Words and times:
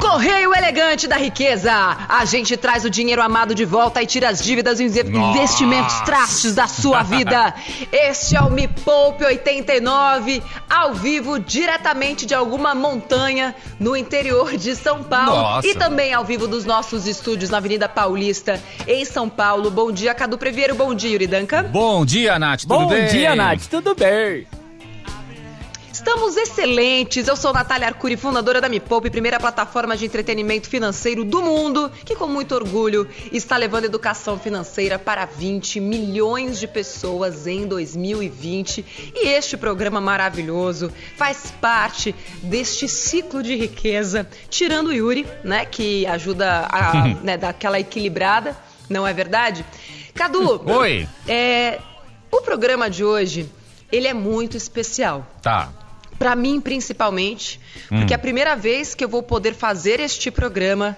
Correio 0.00 0.54
Elegante 0.54 1.06
da 1.06 1.16
Riqueza. 1.16 1.72
A 2.08 2.24
gente 2.24 2.56
traz 2.56 2.84
o 2.84 2.90
dinheiro 2.90 3.20
amado 3.22 3.54
de 3.54 3.64
volta 3.66 4.02
e 4.02 4.06
tira 4.06 4.30
as 4.30 4.42
dívidas 4.42 4.80
e 4.80 4.86
os 4.86 4.96
investimentos 4.96 6.00
trastes 6.00 6.54
da 6.54 6.66
sua 6.66 7.02
vida. 7.04 7.54
Este 7.92 8.34
é 8.34 8.40
o 8.40 8.50
Me 8.50 8.66
Poupe 8.66 9.24
89, 9.24 10.42
ao 10.68 10.94
vivo, 10.94 11.38
diretamente 11.38 12.24
de 12.24 12.34
alguma 12.34 12.74
montanha 12.74 13.54
no 13.78 13.94
interior 13.96 14.56
de 14.56 14.74
São 14.74 15.02
Paulo. 15.02 15.36
Nossa. 15.36 15.68
E 15.68 15.74
também 15.74 16.14
ao 16.14 16.24
vivo 16.24 16.48
dos 16.48 16.64
nossos 16.64 17.06
estúdios 17.06 17.50
na 17.50 17.58
Avenida 17.58 17.88
Paulista, 17.88 18.60
em 18.88 19.04
São 19.04 19.28
Paulo. 19.28 19.70
Bom 19.70 19.92
dia, 19.92 20.14
Cadu 20.14 20.38
Previero. 20.38 20.74
Bom 20.74 20.94
dia, 20.94 21.10
Yuri 21.10 21.26
Danca. 21.26 21.62
Bom 21.62 22.04
dia, 22.06 22.38
Nath. 22.38 22.62
Tudo 22.62 22.68
Bom 22.78 22.86
bem? 22.88 23.06
dia, 23.06 23.36
Nath. 23.36 23.66
Tudo 23.70 23.94
bem? 23.94 24.46
Estamos 26.00 26.34
excelentes. 26.34 27.28
Eu 27.28 27.36
sou 27.36 27.52
Natália 27.52 27.86
Arcuri, 27.86 28.16
fundadora 28.16 28.58
da 28.58 28.70
Me 28.70 28.80
Poupe, 28.80 29.10
primeira 29.10 29.38
plataforma 29.38 29.94
de 29.98 30.06
entretenimento 30.06 30.66
financeiro 30.66 31.26
do 31.26 31.42
mundo, 31.42 31.92
que 32.06 32.16
com 32.16 32.26
muito 32.26 32.54
orgulho 32.54 33.06
está 33.30 33.58
levando 33.58 33.84
educação 33.84 34.38
financeira 34.38 34.98
para 34.98 35.26
20 35.26 35.78
milhões 35.78 36.58
de 36.58 36.66
pessoas 36.66 37.46
em 37.46 37.66
2020. 37.66 39.12
E 39.14 39.28
este 39.28 39.58
programa 39.58 40.00
maravilhoso 40.00 40.90
faz 41.18 41.52
parte 41.60 42.14
deste 42.42 42.88
ciclo 42.88 43.42
de 43.42 43.54
riqueza, 43.54 44.26
tirando 44.48 44.86
o 44.86 44.94
Yuri, 44.94 45.26
né, 45.44 45.66
que 45.66 46.06
ajuda 46.06 46.66
a 46.72 47.08
né, 47.22 47.36
dar 47.36 47.50
aquela 47.50 47.78
equilibrada, 47.78 48.56
não 48.88 49.06
é 49.06 49.12
verdade? 49.12 49.66
Cadu, 50.14 50.62
Oi. 50.64 51.06
é, 51.28 51.78
o 52.30 52.40
programa 52.40 52.88
de 52.88 53.04
hoje, 53.04 53.46
ele 53.92 54.08
é 54.08 54.14
muito 54.14 54.56
especial. 54.56 55.26
Tá. 55.42 55.70
Pra 56.20 56.36
mim, 56.36 56.60
principalmente, 56.60 57.58
porque 57.88 58.12
é 58.12 58.16
a 58.16 58.18
primeira 58.18 58.54
vez 58.54 58.94
que 58.94 59.02
eu 59.02 59.08
vou 59.08 59.22
poder 59.22 59.54
fazer 59.54 60.00
este 60.00 60.30
programa 60.30 60.94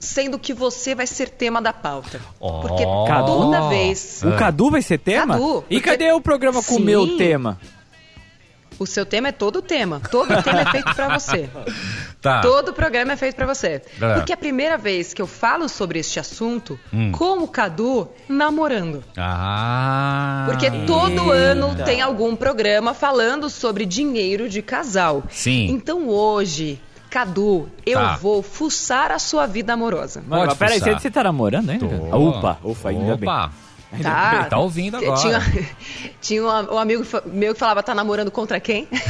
sendo 0.00 0.36
que 0.36 0.52
você 0.52 0.96
vai 0.96 1.06
ser 1.06 1.28
tema 1.28 1.62
da 1.62 1.72
pauta. 1.72 2.20
Ó. 2.40 2.60
Porque 2.60 2.82
Cadu? 3.06 3.26
toda 3.26 3.68
vez 3.68 4.20
O 4.24 4.36
Cadu 4.36 4.68
vai 4.68 4.82
ser 4.82 4.98
tema? 4.98 5.34
Cadu, 5.34 5.64
e 5.70 5.76
porque- 5.76 5.80
cadê 5.90 6.10
o 6.10 6.20
programa 6.20 6.60
com 6.60 6.74
o 6.74 6.80
meu 6.80 7.16
tema? 7.16 7.60
O 8.80 8.86
seu 8.86 9.06
tema 9.06 9.28
é 9.28 9.32
todo 9.32 9.56
o 9.56 9.62
tema. 9.62 10.00
Todo 10.10 10.32
o 10.34 10.42
tema 10.42 10.62
é 10.62 10.66
feito 10.72 10.92
pra 10.94 11.16
você. 11.18 11.48
Tá. 12.20 12.42
Todo 12.42 12.68
o 12.68 12.72
programa 12.74 13.12
é 13.12 13.16
feito 13.16 13.34
pra 13.34 13.46
você. 13.46 13.80
É. 13.98 14.14
Porque 14.16 14.30
é 14.30 14.34
a 14.34 14.36
primeira 14.36 14.76
vez 14.76 15.14
que 15.14 15.22
eu 15.22 15.26
falo 15.26 15.70
sobre 15.70 15.98
este 15.98 16.20
assunto 16.20 16.78
Hum. 16.92 17.10
com 17.12 17.38
o 17.42 17.48
Cadu 17.48 18.10
namorando. 18.28 19.02
Ah. 19.16 20.44
Porque 20.46 20.70
todo 20.86 21.30
ano 21.30 21.74
tem 21.82 22.02
algum 22.02 22.36
programa 22.36 22.92
falando 22.92 23.48
sobre 23.48 23.86
dinheiro 23.86 24.50
de 24.50 24.60
casal. 24.60 25.22
Sim. 25.30 25.68
Então 25.70 26.08
hoje, 26.10 26.78
Cadu, 27.08 27.70
eu 27.86 27.98
Tá. 27.98 28.16
vou 28.16 28.42
fuçar 28.42 29.10
a 29.10 29.18
sua 29.18 29.46
vida 29.46 29.72
amorosa. 29.72 30.22
Mano, 30.28 30.44
mas 30.46 30.58
peraí, 30.58 30.78
você, 30.78 30.92
você 30.92 31.10
tá 31.10 31.24
namorando 31.24 31.70
ainda? 31.70 31.88
Tô. 31.88 32.16
Opa, 32.18 32.58
ufa, 32.62 32.90
ainda 32.90 33.16
bem. 33.16 33.26
Tá? 34.02 34.44
Tá 34.44 34.58
ouvindo 34.58 34.96
agora. 34.96 35.20
Tinha, 35.20 35.40
tinha 36.20 36.42
um, 36.42 36.74
um 36.74 36.78
amigo 36.78 37.04
meu 37.26 37.54
que 37.54 37.58
falava, 37.58 37.82
tá 37.82 37.94
namorando 37.94 38.30
contra 38.30 38.60
quem? 38.60 38.86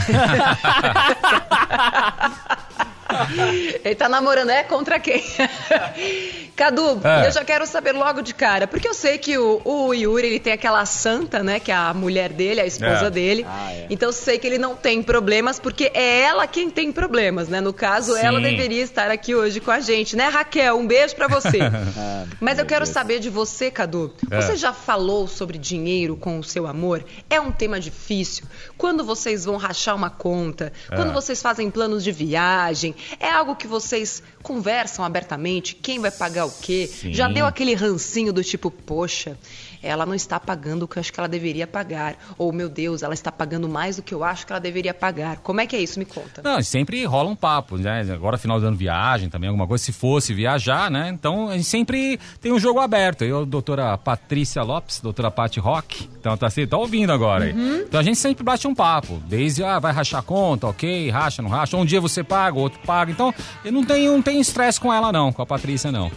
Ele 3.85 3.95
tá 3.95 4.09
namorando, 4.09 4.51
é? 4.51 4.63
Contra 4.63 4.99
quem? 4.99 5.23
Cadu, 6.57 7.01
É. 7.05 7.27
eu 7.27 7.33
já 7.33 7.45
quero 7.45 7.67
saber 7.67 7.93
logo 7.93 8.21
de 8.21 8.35
cara, 8.35 8.67
porque 8.67 8.87
eu 8.87 8.93
sei 8.95 9.17
que 9.19 9.39
o, 9.39 9.63
o 9.65 9.95
Yuri, 9.95 10.27
ele 10.27 10.39
tem 10.41 10.53
aquela 10.53 10.85
santa, 10.85 11.43
né, 11.43 11.59
que 11.59 11.71
é 11.73 11.75
a 11.75 11.95
mulher 11.95 12.31
dele, 12.33 12.61
a 12.61 12.67
esposa 12.67 13.07
É. 13.07 13.11
dele. 13.11 13.47
Ah, 13.49 13.73
é. 13.73 13.87
Então 13.89 14.09
eu 14.09 14.13
sei 14.13 14.39
que 14.39 14.47
ele 14.47 14.59
não 14.59 14.75
tem 14.77 15.03
problemas, 15.03 15.59
porque 15.59 15.91
é 15.95 16.21
ela 16.21 16.47
quem 16.47 16.69
tem 16.69 16.93
problemas, 16.93 17.49
né? 17.49 17.61
No 17.61 17.73
caso, 17.73 18.15
Sim. 18.15 18.27
ela 18.27 18.41
deveria 18.41 18.83
estar 18.83 19.11
aqui 19.11 19.35
hoje 19.35 19.59
com 19.61 19.71
a 19.71 19.81
gente, 19.81 20.15
né, 20.17 20.29
Raquel? 20.29 20.77
Um 20.79 20.87
beijo 20.87 21.15
pra 21.17 21.29
você. 21.29 21.59
Ah, 22.03 22.25
Mas 22.41 22.59
eu 22.59 22.65
quero 22.67 22.85
Deus. 22.85 22.95
saber 22.95 23.19
de 23.19 23.29
você, 23.29 23.71
Cadu. 23.71 24.15
É. 24.31 24.41
Você 24.41 24.57
já 24.57 24.73
falou 24.73 25.27
sobre 25.27 25.59
dinheiro 25.59 26.17
com 26.17 26.39
o 26.39 26.45
seu 26.45 26.67
amor? 26.67 27.05
É 27.29 27.41
um 27.41 27.51
tema 27.51 27.81
difícil? 27.81 28.45
Quando 28.79 29.05
vocês 29.05 29.45
vão 29.45 29.57
rachar 29.57 29.95
uma 29.97 30.09
conta? 30.11 30.73
Quando 30.89 31.11
É. 31.11 31.13
vocês 31.13 31.41
fazem 31.43 31.71
planos 31.71 32.03
de 32.05 32.13
viagem? 32.13 32.95
É 33.19 33.31
algo 33.31 33.57
que 33.57 33.67
vocês 33.67 34.23
conversam 34.43 35.05
abertamente? 35.05 35.75
Quem 35.75 35.99
vai 35.99 36.11
pagar 36.11 36.47
o 36.47 36.51
quê? 36.51 36.87
Sim. 36.87 37.13
Já 37.13 37.29
deu 37.29 37.47
aquele 37.47 37.75
rancinho 37.75 38.33
do 38.33 38.43
tipo, 38.43 38.71
poxa, 38.71 39.37
ela 39.83 40.05
não 40.05 40.15
está 40.15 40.39
pagando 40.39 40.83
o 40.83 40.89
que 40.89 40.99
eu 40.99 41.01
acho 41.01 41.13
que 41.13 41.19
ela 41.19 41.29
deveria 41.29 41.67
pagar. 41.67 42.17
Ou, 42.37 42.53
meu 42.53 42.69
Deus, 42.69 43.03
ela 43.03 43.15
está 43.15 43.33
pagando 43.33 43.69
mais 43.69 43.97
do 43.97 44.03
que 44.03 44.15
eu 44.15 44.23
acho 44.23 44.47
que 44.47 44.53
ela 44.53 44.61
deveria 44.61 44.93
pagar. 44.93 45.39
Como 45.39 45.61
é 45.61 45.67
que 45.67 45.75
é 45.75 45.81
isso? 45.81 45.99
Me 45.99 46.05
conta. 46.05 46.43
Não, 46.43 46.63
sempre 46.63 47.05
rola 47.05 47.31
um 47.31 47.37
papo, 47.37 47.77
né? 47.79 48.07
Agora 48.13 48.37
final 48.37 48.61
do 48.61 48.67
ano 48.67 48.77
viagem 48.77 49.29
também, 49.29 49.49
alguma 49.49 49.67
coisa, 49.67 49.83
se 49.83 49.93
fosse 49.93 50.35
viajar, 50.35 50.91
né? 50.91 51.09
Então 51.09 51.49
a 51.49 51.57
gente 51.57 51.65
sempre 51.67 52.19
tem 52.41 52.53
um 52.53 52.59
jogo 52.59 52.81
aberto. 52.81 53.25
Eu, 53.25 53.47
doutora 53.47 53.97
Patrícia 53.97 54.63
Lopes, 54.63 55.01
doutora 55.01 55.31
Pati 55.31 55.61
Rock, 55.61 56.09
então 56.19 56.37
tá, 56.37 56.47
assim, 56.47 56.67
tá 56.67 56.77
ouvindo 56.77 57.13
agora 57.13 57.45
aí. 57.45 57.53
Uhum. 57.53 57.77
Então 57.79 58.01
a 58.01 58.03
gente 58.03 58.19
sempre 58.19 58.45
bate 58.45 58.67
um 58.67 58.75
papo, 58.75 59.21
desde, 59.27 59.65
ah, 59.65 59.79
vai 59.79 59.93
rachar 59.93 60.21
a 60.21 60.23
conta, 60.23 60.67
ok, 60.67 61.09
racha, 61.11 61.43
não 61.43 61.51
racha. 61.51 61.77
Um 61.77 61.85
dia 61.85 62.01
você 62.01 62.23
paga, 62.23 62.59
outro 62.59 62.81
paga. 62.91 63.13
Então 63.13 63.33
eu 63.65 63.71
não 63.73 63.85
tenho 63.85 64.13
não 64.13 64.23
tenho 64.23 64.41
estresse 64.41 64.81
com 64.81 64.93
ela 64.93 65.13
não, 65.13 65.33
com 65.33 65.43
a 65.43 65.47
Patrícia 65.47 65.93
não. 65.93 66.11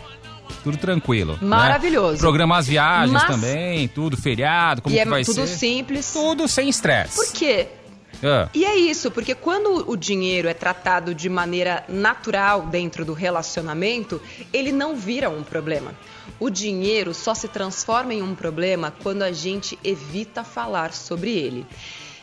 Tudo 0.64 0.78
tranquilo. 0.78 1.34
né? 1.42 1.48
Maravilhoso. 1.48 2.20
Programar 2.20 2.60
as 2.60 2.68
viagens 2.68 3.12
Mas- 3.12 3.28
também, 3.28 3.88
tudo, 3.88 4.16
feriado, 4.18 4.82
como 4.82 4.94
e 4.96 4.98
que 4.98 5.02
é 5.02 5.06
vai 5.06 5.24
tudo 5.24 5.46
ser. 5.46 5.58
simples. 5.58 6.12
Tudo 6.14 6.48
sem 6.48 6.70
estresse. 6.70 7.16
Por 7.16 7.34
quê? 7.34 7.68
Ah, 8.24 8.48
E 8.54 8.64
é 8.64 8.76
isso, 8.78 9.12
porque 9.12 9.36
quando 9.36 9.84
o 9.90 9.98
dinheiro 9.98 10.48
é 10.48 10.54
tratado 10.54 11.14
de 11.14 11.28
maneira 11.28 11.84
natural 11.90 12.62
dentro 12.68 13.04
do 13.04 13.12
relacionamento, 13.14 14.22
ele 14.54 14.72
não 14.72 14.96
vira 14.96 15.30
um 15.30 15.44
problema. 15.44 15.92
O 16.40 16.50
dinheiro 16.50 17.14
só 17.14 17.34
se 17.34 17.48
transforma 17.50 18.14
em 18.14 18.22
um 18.22 18.34
problema 18.34 18.94
quando 19.04 19.24
a 19.24 19.32
gente 19.34 19.78
evita 19.84 20.44
falar 20.44 20.94
sobre 20.94 21.32
ele. 21.32 21.66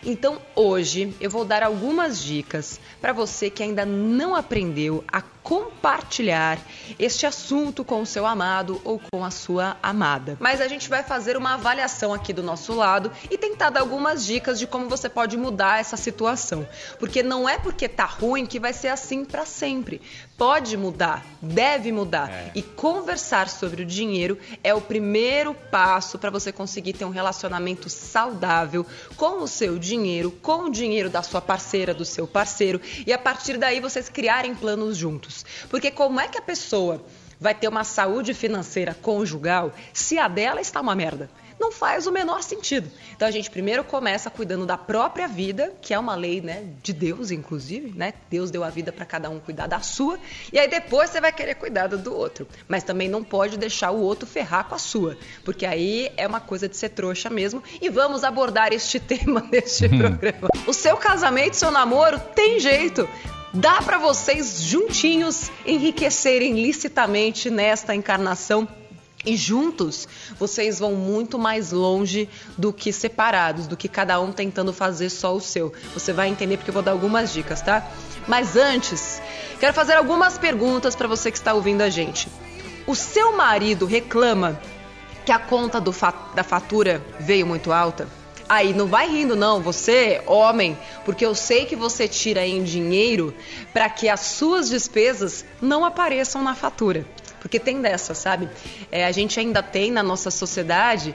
Então, 0.05 0.41
hoje 0.57 1.15
eu 1.21 1.29
vou 1.29 1.45
dar 1.45 1.63
algumas 1.63 2.23
dicas 2.23 2.81
para 3.01 3.13
você 3.13 3.51
que 3.51 3.63
ainda 3.63 3.85
não 3.85 4.35
aprendeu 4.35 5.05
a 5.07 5.21
compartilhar 5.51 6.61
este 6.97 7.27
assunto 7.27 7.85
com 7.85 8.03
o 8.03 8.07
seu 8.07 8.25
amado 8.25 8.81
ou 8.85 9.03
com 9.13 9.25
a 9.25 9.33
sua 9.33 9.77
amada. 9.83 10.37
Mas 10.39 10.61
a 10.61 10.69
gente 10.69 10.89
vai 10.89 11.03
fazer 11.03 11.37
uma 11.37 11.55
avaliação 11.55 12.15
aqui 12.15 12.33
do 12.33 12.41
nosso 12.41 12.73
lado 12.73 13.11
e 13.29 13.37
tentar 13.37 13.71
dar 13.71 13.81
algumas 13.81 14.25
dicas 14.25 14.61
de 14.61 14.67
como 14.69 14.89
você 14.89 15.09
pode 15.09 15.37
mudar 15.37 15.81
essa 15.81 15.97
situação. 15.97 16.69
Porque 17.01 17.21
não 17.21 17.49
é 17.49 17.59
porque 17.59 17.89
tá 17.89 18.05
ruim 18.05 18.47
que 18.47 18.61
vai 18.61 18.73
ser 18.73 18.89
assim 18.89 19.25
para 19.25 19.45
sempre. 19.45 20.01
Pode 20.39 20.77
mudar, 20.77 21.27
deve 21.43 21.91
mudar. 21.91 22.31
E 22.55 22.63
conversar 22.63 23.49
sobre 23.49 23.83
o 23.83 23.87
dinheiro 23.87 24.39
é 24.63 24.73
o 24.73 24.81
primeiro 24.81 25.53
passo 25.53 26.17
para 26.17 26.31
você 26.31 26.53
conseguir 26.53 26.93
ter 26.93 27.05
um 27.05 27.11
relacionamento 27.11 27.91
saudável 27.91 28.87
com 29.17 29.43
o 29.43 29.49
seu 29.49 29.81
dinheiro, 29.81 30.31
com 30.31 30.67
o 30.67 30.71
dinheiro 30.71 31.11
da 31.11 31.25
sua 31.25 31.41
parceira, 31.41 31.93
do 31.93 32.05
seu 32.05 32.27
parceiro, 32.27 32.81
e 33.05 33.13
a 33.13 33.19
partir 33.19 33.59
daí 33.59 33.81
vocês 33.81 34.09
criarem 34.09 34.55
planos 34.55 34.97
juntos. 34.97 35.40
Porque 35.69 35.91
como 35.91 36.21
é 36.21 36.29
que 36.29 36.39
a 36.39 36.43
pessoa 36.43 37.05
vai 37.39 37.55
ter 37.55 37.69
uma 37.69 37.85
saúde 37.85 38.35
financeira 38.35 38.95
conjugal 38.95 39.73
se 39.93 40.19
a 40.19 40.29
dela 40.29 40.61
está 40.61 40.81
uma 40.81 40.95
merda? 40.95 41.31
Não 41.61 41.71
faz 41.71 42.07
o 42.07 42.11
menor 42.11 42.43
sentido. 42.43 42.91
Então 43.15 43.29
a 43.29 43.31
gente 43.31 43.51
primeiro 43.51 43.85
começa 43.85 44.31
cuidando 44.31 44.65
da 44.65 44.79
própria 44.79 45.29
vida, 45.29 45.75
que 45.83 45.93
é 45.93 45.99
uma 45.99 46.15
lei, 46.15 46.41
né, 46.41 46.65
de 46.83 46.95
Deus 46.95 47.31
inclusive, 47.31 47.93
né? 47.95 48.15
Deus 48.31 48.51
deu 48.51 48.65
a 48.65 48.71
vida 48.71 48.91
para 48.91 49.05
cada 49.05 49.29
um 49.29 49.39
cuidar 49.39 49.67
da 49.67 49.81
sua, 49.81 50.19
e 50.51 50.59
aí 50.59 50.67
depois 50.67 51.11
você 51.11 51.21
vai 51.21 51.31
querer 51.31 51.57
cuidar 51.57 51.89
do 51.89 52.17
outro. 52.17 52.49
Mas 52.67 52.83
também 52.83 53.11
não 53.11 53.23
pode 53.23 53.59
deixar 53.59 53.91
o 53.91 54.01
outro 54.01 54.27
ferrar 54.27 54.65
com 54.65 54.75
a 54.75 54.79
sua, 54.79 55.19
porque 55.45 55.67
aí 55.67 56.11
é 56.17 56.27
uma 56.27 56.41
coisa 56.41 56.67
de 56.67 56.79
ser 56.79 56.89
trouxa 56.91 57.29
mesmo. 57.29 57.63
E 57.79 57.91
vamos 57.91 58.25
abordar 58.25 58.73
este 58.73 58.99
tema 59.01 59.47
neste 59.53 59.87
programa. 59.87 60.49
O 60.67 60.73
seu 60.73 60.97
casamento, 60.97 61.57
seu 61.57 61.71
namoro 61.71 62.19
tem 62.35 62.59
jeito. 62.59 63.07
Dá 63.53 63.83
para 63.83 63.99
vocês 63.99 64.63
juntinhos 64.63 65.51
enriquecerem 65.67 66.55
licitamente 66.63 67.51
nesta 67.51 67.95
encarnação 67.95 68.67
e 69.27 69.37
juntos 69.37 70.09
vocês 70.39 70.79
vão 70.79 70.93
muito 70.95 71.39
mais 71.39 71.73
longe 71.73 72.29
do 72.57 72.73
que 72.73 72.93
separados, 72.93 73.67
do 73.67 73.77
que 73.77 73.89
cada 73.89 74.21
um 74.21 74.31
tentando 74.33 74.73
fazer 74.73 75.11
só 75.11 75.35
o 75.35 75.41
seu. 75.41 75.73
Você 75.93 76.13
vai 76.13 76.29
entender 76.29 76.57
porque 76.59 76.71
eu 76.71 76.75
vou 76.75 76.83
dar 76.83 76.93
algumas 76.93 77.33
dicas, 77.33 77.61
tá? 77.61 77.87
Mas 78.29 78.57
antes, 78.57 79.21
quero 79.59 79.75
fazer 79.75 79.95
algumas 79.95 80.39
perguntas 80.39 80.95
para 80.95 81.09
você 81.09 81.31
que 81.31 81.37
está 81.37 81.53
ouvindo 81.53 81.83
a 81.83 81.91
gente. 81.91 82.29
O 82.87 82.95
seu 82.95 83.37
marido 83.37 83.85
reclama 83.85 84.61
que 85.27 85.33
a 85.33 85.39
conta 85.39 85.83
fa- 85.93 86.31
da 86.35 86.45
fatura 86.45 87.05
veio 87.19 87.47
muito 87.47 87.73
alta? 87.73 88.09
Aí, 88.51 88.75
não 88.75 88.89
vai 88.89 89.09
rindo 89.09 89.37
não, 89.37 89.63
você, 89.63 90.23
homem, 90.27 90.77
porque 91.05 91.25
eu 91.25 91.37
sei 91.37 91.67
que 91.67 91.77
você 91.77 92.09
tira 92.09 92.45
em 92.45 92.65
dinheiro 92.65 93.33
para 93.73 93.89
que 93.89 94.09
as 94.09 94.19
suas 94.23 94.69
despesas 94.69 95.45
não 95.63 95.85
apareçam 95.85 96.43
na 96.43 96.57
fatura. 96.57 97.07
Porque 97.41 97.61
tem 97.61 97.81
dessa, 97.81 98.13
sabe? 98.13 98.51
É, 98.91 99.07
a 99.07 99.13
gente 99.13 99.39
ainda 99.39 99.63
tem 99.63 99.93
na 99.93 100.03
nossa 100.03 100.33
sociedade 100.33 101.15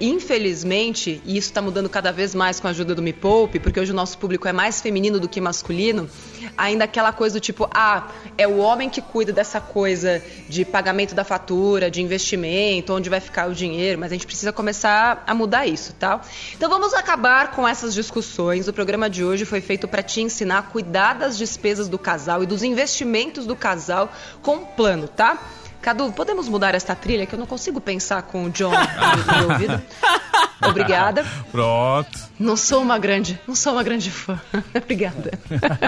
infelizmente, 0.00 1.20
e 1.24 1.36
isso 1.36 1.48
está 1.48 1.60
mudando 1.60 1.88
cada 1.88 2.12
vez 2.12 2.34
mais 2.34 2.60
com 2.60 2.66
a 2.66 2.70
ajuda 2.70 2.94
do 2.94 3.02
Me 3.02 3.12
Poupe, 3.12 3.58
porque 3.58 3.78
hoje 3.78 3.92
o 3.92 3.94
nosso 3.94 4.18
público 4.18 4.46
é 4.46 4.52
mais 4.52 4.80
feminino 4.80 5.18
do 5.18 5.28
que 5.28 5.40
masculino, 5.40 6.08
ainda 6.56 6.84
aquela 6.84 7.12
coisa 7.12 7.38
do 7.38 7.40
tipo, 7.40 7.68
ah, 7.72 8.08
é 8.36 8.46
o 8.46 8.58
homem 8.58 8.88
que 8.88 9.00
cuida 9.00 9.32
dessa 9.32 9.60
coisa 9.60 10.22
de 10.48 10.64
pagamento 10.64 11.14
da 11.14 11.24
fatura, 11.24 11.90
de 11.90 12.00
investimento, 12.02 12.92
onde 12.92 13.10
vai 13.10 13.20
ficar 13.20 13.48
o 13.48 13.54
dinheiro, 13.54 13.98
mas 13.98 14.12
a 14.12 14.14
gente 14.14 14.26
precisa 14.26 14.52
começar 14.52 15.24
a 15.26 15.34
mudar 15.34 15.66
isso, 15.66 15.92
tá? 15.94 16.20
Então 16.54 16.68
vamos 16.68 16.94
acabar 16.94 17.52
com 17.52 17.66
essas 17.66 17.94
discussões. 17.94 18.68
O 18.68 18.72
programa 18.72 19.10
de 19.10 19.24
hoje 19.24 19.44
foi 19.44 19.60
feito 19.60 19.88
para 19.88 20.02
te 20.02 20.20
ensinar 20.20 20.58
a 20.58 20.62
cuidar 20.62 21.14
das 21.14 21.36
despesas 21.36 21.88
do 21.88 21.98
casal 21.98 22.42
e 22.42 22.46
dos 22.46 22.62
investimentos 22.62 23.46
do 23.46 23.56
casal 23.56 24.12
com 24.42 24.58
plano, 24.64 25.08
tá? 25.08 25.38
Cadu, 25.80 26.12
podemos 26.12 26.48
mudar 26.48 26.74
esta 26.74 26.94
trilha 26.94 27.26
que 27.26 27.34
eu 27.34 27.38
não 27.38 27.46
consigo 27.46 27.80
pensar 27.80 28.22
com 28.22 28.44
o 28.44 28.50
John 28.50 28.72
no 28.72 29.38
meu 29.38 29.50
ouvido? 29.50 29.82
Obrigada. 30.60 31.24
Pronto. 31.52 32.18
Não 32.38 32.56
sou 32.56 32.82
uma 32.82 32.98
grande, 32.98 33.40
não 33.46 33.54
sou 33.54 33.74
uma 33.74 33.82
grande 33.82 34.10
fã. 34.10 34.40
obrigada. 34.74 35.38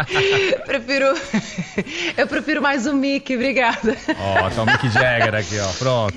prefiro 0.64 1.06
Eu 2.16 2.26
prefiro 2.26 2.62
mais 2.62 2.87
o 2.87 2.94
Mickey, 2.94 3.34
obrigada. 3.34 3.96
Ó, 4.16 4.46
oh, 4.46 4.50
tá 4.50 4.62
o 4.62 4.66
Mickey 4.66 4.88
Jagger 4.90 5.34
aqui, 5.34 5.58
ó. 5.58 5.72
Pronto. 5.72 6.16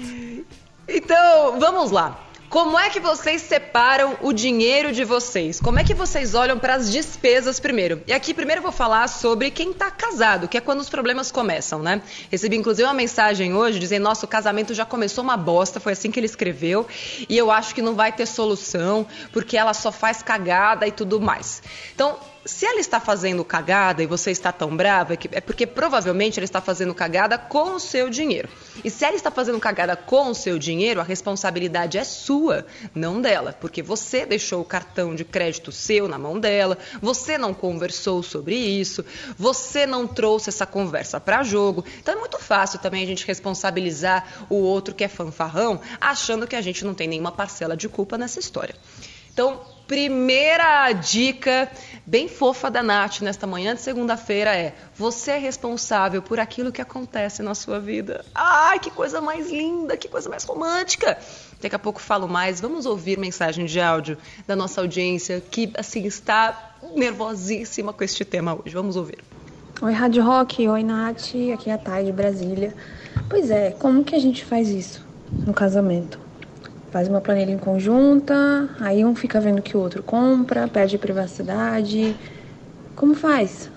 Então, 0.88 1.60
vamos 1.60 1.90
lá. 1.92 2.20
Como 2.54 2.78
é 2.78 2.88
que 2.88 3.00
vocês 3.00 3.42
separam 3.42 4.16
o 4.22 4.32
dinheiro 4.32 4.92
de 4.92 5.04
vocês? 5.04 5.60
Como 5.60 5.80
é 5.80 5.84
que 5.84 5.96
vocês 5.96 6.36
olham 6.36 6.60
para 6.60 6.76
as 6.76 6.92
despesas 6.92 7.60
primeiro? 7.60 8.04
E 8.06 8.14
aqui 8.14 8.32
primeiro 8.32 8.60
eu 8.60 8.62
vou 8.62 8.72
falar 8.72 9.08
sobre 9.08 9.50
quem 9.50 9.72
está 9.72 9.90
casado, 9.90 10.48
que 10.48 10.56
é 10.56 10.62
quando 10.62 10.80
os 10.80 10.88
problemas 10.88 11.32
começam, 11.32 11.82
né? 11.82 12.00
Recebi 12.30 12.56
inclusive 12.56 12.88
uma 12.88 12.94
mensagem 12.94 13.56
hoje 13.56 13.80
dizendo: 13.80 14.04
"Nosso 14.04 14.28
casamento 14.28 14.72
já 14.72 14.86
começou 14.86 15.24
uma 15.24 15.36
bosta", 15.36 15.80
foi 15.80 15.94
assim 15.94 16.12
que 16.12 16.20
ele 16.20 16.28
escreveu, 16.28 16.86
e 17.28 17.36
eu 17.36 17.50
acho 17.50 17.74
que 17.74 17.82
não 17.82 17.96
vai 17.96 18.12
ter 18.12 18.28
solução, 18.28 19.08
porque 19.32 19.58
ela 19.58 19.74
só 19.74 19.92
faz 19.92 20.22
cagada 20.22 20.86
e 20.86 20.92
tudo 20.92 21.20
mais. 21.20 21.64
Então, 21.96 22.20
se 22.46 22.66
ela 22.66 22.80
está 22.80 23.00
fazendo 23.00 23.44
cagada 23.46 24.04
e 24.04 24.08
você 24.08 24.32
está 24.32 24.52
tão 24.52 24.76
brava, 24.76 25.14
é 25.32 25.42
porque 25.42 25.66
provavelmente 25.66 26.40
ela 26.40 26.46
está 26.46 26.60
fazendo 26.60 26.94
cagada 26.94 27.38
com 27.38 27.76
o 27.76 27.80
seu 27.80 28.10
dinheiro. 28.10 28.50
E 28.84 28.90
se 28.90 29.06
ela 29.06 29.16
está 29.16 29.32
fazendo 29.32 29.60
cagada 29.60 29.96
com 29.96 30.30
o 30.30 30.36
seu 30.36 30.60
dinheiro, 30.60 31.00
a 31.00 31.04
responsabilidade 31.04 31.98
é 31.98 32.04
sua, 32.04 32.66
não 32.94 33.22
dela, 33.22 33.56
porque 33.60 33.82
você 33.82 34.26
deixou 34.26 34.62
o 34.62 34.66
cartão 34.66 35.16
de 35.16 35.24
crédito 35.24 35.72
seu 35.72 36.08
na 36.08 36.20
mão 36.20 36.40
dela, 36.40 36.78
você 37.02 37.38
não 37.38 37.54
conversou 37.54 38.22
sobre 38.22 38.56
isso, 38.56 39.06
você 39.38 39.86
não 39.86 40.06
trouxe 40.06 40.50
essa 40.50 40.66
conversa 40.66 41.20
para 41.20 41.44
jogo. 41.44 41.86
Então 42.00 42.16
é 42.16 42.18
muito 42.18 42.40
fácil 42.40 42.80
também 42.80 43.04
a 43.04 43.08
gente 43.08 43.26
responsabilizar 43.26 44.46
o 44.50 44.56
outro 44.56 44.94
que 44.94 45.04
é 45.04 45.08
fanfarrão, 45.08 45.80
achando 46.00 46.48
que 46.48 46.56
a 46.56 46.62
gente 46.62 46.84
não 46.84 46.94
tem 46.94 47.08
nenhuma 47.08 47.32
parcela 47.32 47.78
de 47.78 47.88
culpa 47.88 48.18
nessa 48.18 48.40
história. 48.40 48.76
Então, 49.34 49.62
primeira 49.88 50.92
dica 50.94 51.70
bem 52.06 52.28
fofa 52.28 52.70
da 52.70 52.84
Nath 52.84 53.22
nesta 53.22 53.48
manhã 53.48 53.74
de 53.74 53.82
segunda-feira 53.82 54.56
é: 54.56 54.76
você 54.96 55.32
é 55.32 55.38
responsável 55.38 56.22
por 56.22 56.40
aquilo 56.40 56.72
que 56.72 56.82
acontece 56.82 57.42
na 57.42 57.56
sua 57.56 57.80
vida. 57.80 58.24
Ai, 58.36 58.78
que 58.78 58.92
coisa 58.92 59.20
mais 59.20 59.50
linda, 59.50 59.98
que 59.98 60.08
coisa 60.08 60.30
mais 60.30 60.44
romântica. 60.44 61.18
Daqui 61.60 61.76
a 61.76 61.80
pouco 61.80 62.00
falo 62.00 62.28
mais. 62.28 62.62
Vamos 62.62 62.86
ouvir 62.86 63.18
mensagem 63.18 63.66
de 63.66 63.82
áudio 63.82 64.18
da 64.46 64.56
nossa 64.56 64.82
audiência 64.82 65.42
que 65.42 65.72
assim 65.76 66.06
está 66.06 66.76
nervosíssima 66.96 67.92
com 67.92 68.04
este 68.04 68.24
tema 68.24 68.54
hoje. 68.54 68.76
Vamos 68.76 68.96
ouvir. 68.96 69.18
Oi, 69.82 69.94
Rádio 69.94 70.24
Rock. 70.24 70.68
Oi, 70.68 70.84
Nath. 70.84 71.34
Aqui 71.54 71.70
é 71.70 71.74
a 71.74 71.78
Thay 71.78 72.06
de 72.06 72.12
Brasília. 72.12 72.74
Pois 73.28 73.50
é, 73.50 73.72
como 73.72 74.04
que 74.04 74.16
a 74.16 74.20
gente 74.20 74.46
faz 74.46 74.70
isso 74.70 75.04
no 75.32 75.54
casamento? 75.54 76.23
Faz 76.94 77.08
uma 77.08 77.20
planilha 77.20 77.52
em 77.52 77.58
conjunta, 77.58 78.70
aí 78.80 79.04
um 79.04 79.16
fica 79.16 79.42
vendo 79.42 79.64
que 79.64 79.76
o 79.76 79.80
outro 79.80 80.04
compra, 80.04 80.68
pede 80.68 80.96
privacidade. 81.00 82.16
Como 82.96 83.16
faz? 83.16 83.68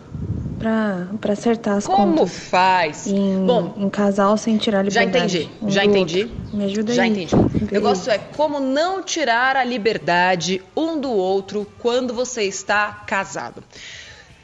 Pra, 0.58 1.06
acertar 1.32 1.78
as 1.78 1.86
Como 1.86 1.96
contas. 1.96 2.14
Como 2.18 2.26
faz? 2.26 3.06
Em, 3.06 3.46
Bom, 3.46 3.72
em 3.78 3.88
casal 3.88 4.36
sem 4.36 4.58
tirar 4.58 4.80
a 4.80 4.82
liberdade. 4.82 5.28
Já 5.38 5.46
entendi, 5.46 5.50
um 5.62 5.70
já 5.70 5.84
entendi. 5.84 6.20
Outro. 6.24 6.56
Me 6.58 6.64
ajuda 6.66 6.92
já 6.92 7.02
aí. 7.04 7.14
Já 7.14 7.22
entendi. 7.22 7.64
O 7.64 7.72
negócio 7.72 8.12
é 8.12 8.18
como 8.18 8.60
não 8.60 9.02
tirar 9.02 9.56
a 9.56 9.64
liberdade 9.64 10.62
um 10.76 11.00
do 11.00 11.10
outro 11.10 11.66
quando 11.78 12.12
você 12.12 12.42
está 12.42 13.02
casado. 13.06 13.64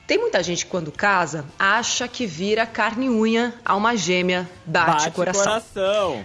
Tem 0.06 0.18
muita 0.18 0.42
gente 0.42 0.64
que 0.64 0.70
quando 0.70 0.90
casa 0.90 1.44
acha 1.58 2.08
que 2.08 2.26
vira 2.26 2.64
carne 2.64 3.06
e 3.06 3.10
unha, 3.10 3.52
alma 3.64 3.94
gêmea, 3.96 4.48
bate, 4.64 4.86
bate 4.86 5.10
coração. 5.10 5.42
coração. 5.44 6.24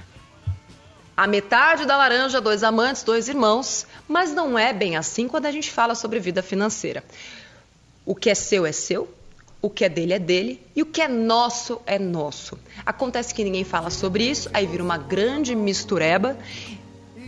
A 1.17 1.25
metade 1.25 1.83
da 1.85 1.97
laranja, 1.97 2.39
dois 2.39 2.61
amantes, 2.61 3.01
dois 3.01 3.27
irmãos, 3.27 3.87
mas 4.07 4.31
não 4.35 4.57
é 4.57 4.71
bem 4.71 4.95
assim 4.95 5.27
quando 5.27 5.47
a 5.47 5.51
gente 5.51 5.71
fala 5.71 5.95
sobre 5.95 6.19
vida 6.19 6.43
financeira. 6.43 7.03
O 8.05 8.13
que 8.13 8.29
é 8.29 8.35
seu 8.35 8.67
é 8.67 8.71
seu, 8.71 9.11
o 9.59 9.67
que 9.67 9.83
é 9.83 9.89
dele 9.89 10.13
é 10.13 10.19
dele 10.19 10.61
e 10.75 10.83
o 10.83 10.85
que 10.85 11.01
é 11.01 11.07
nosso 11.07 11.81
é 11.87 11.97
nosso. 11.97 12.55
Acontece 12.85 13.33
que 13.33 13.43
ninguém 13.43 13.63
fala 13.63 13.89
sobre 13.89 14.29
isso, 14.29 14.47
aí 14.53 14.67
vira 14.67 14.83
uma 14.83 14.99
grande 14.99 15.55
mistureba. 15.55 16.37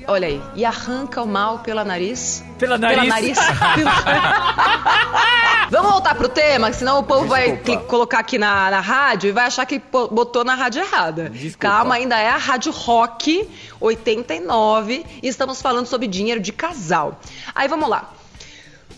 Olha 0.09 0.27
aí, 0.27 0.41
e 0.55 0.65
arranca 0.65 1.21
o 1.21 1.27
mal 1.27 1.59
pela 1.59 1.83
nariz. 1.83 2.43
Pela 2.57 2.79
nariz? 2.79 2.97
Pela 2.97 3.09
nariz. 3.13 3.37
Vamos 5.69 5.91
voltar 5.91 6.15
pro 6.15 6.27
tema, 6.27 6.73
senão 6.73 6.97
o 6.97 7.03
povo 7.03 7.27
Desculpa. 7.27 7.63
vai 7.63 7.77
colocar 7.85 8.17
aqui 8.17 8.39
na, 8.39 8.71
na 8.71 8.79
rádio 8.79 9.27
e 9.27 9.31
vai 9.31 9.45
achar 9.45 9.67
que 9.67 9.77
botou 9.77 10.43
na 10.43 10.55
rádio 10.55 10.81
errada. 10.81 11.29
Desculpa. 11.29 11.59
Calma, 11.59 11.93
ainda 11.93 12.17
é 12.17 12.27
a 12.27 12.37
Rádio 12.37 12.71
Rock 12.71 13.47
89 13.79 15.05
e 15.21 15.27
estamos 15.27 15.61
falando 15.61 15.85
sobre 15.85 16.07
dinheiro 16.07 16.41
de 16.41 16.51
casal. 16.51 17.19
Aí 17.53 17.67
vamos 17.67 17.87
lá. 17.87 18.11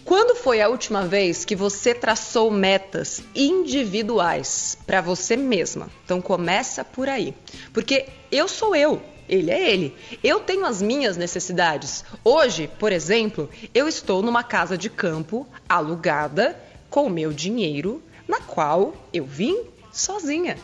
Quando 0.06 0.36
foi 0.36 0.62
a 0.62 0.70
última 0.70 1.06
vez 1.06 1.46
que 1.46 1.56
você 1.56 1.94
traçou 1.94 2.50
metas 2.50 3.22
individuais 3.36 4.78
para 4.88 5.02
você 5.02 5.36
mesma? 5.36 5.90
Então 6.06 6.22
começa 6.22 6.84
por 6.84 7.08
aí. 7.08 7.36
Porque 7.74 8.08
eu 8.32 8.48
sou 8.48 8.76
eu, 8.76 9.02
ele 9.28 9.52
é 9.52 9.72
ele. 9.72 9.96
Eu 10.24 10.40
tenho 10.40 10.66
as 10.66 10.82
minhas 10.82 11.18
necessidades. 11.18 12.04
Hoje, 12.24 12.70
por 12.80 12.92
exemplo, 12.92 13.50
eu 13.74 13.88
estou 13.88 14.22
numa 14.22 14.44
casa 14.44 14.78
de 14.78 14.90
campo 14.90 15.48
alugada 15.68 16.60
com 16.90 17.10
meu 17.10 17.32
dinheiro, 17.32 18.02
na 18.28 18.40
qual 18.40 18.94
eu 19.14 19.26
vim 19.26 19.64
sozinha. 19.92 20.58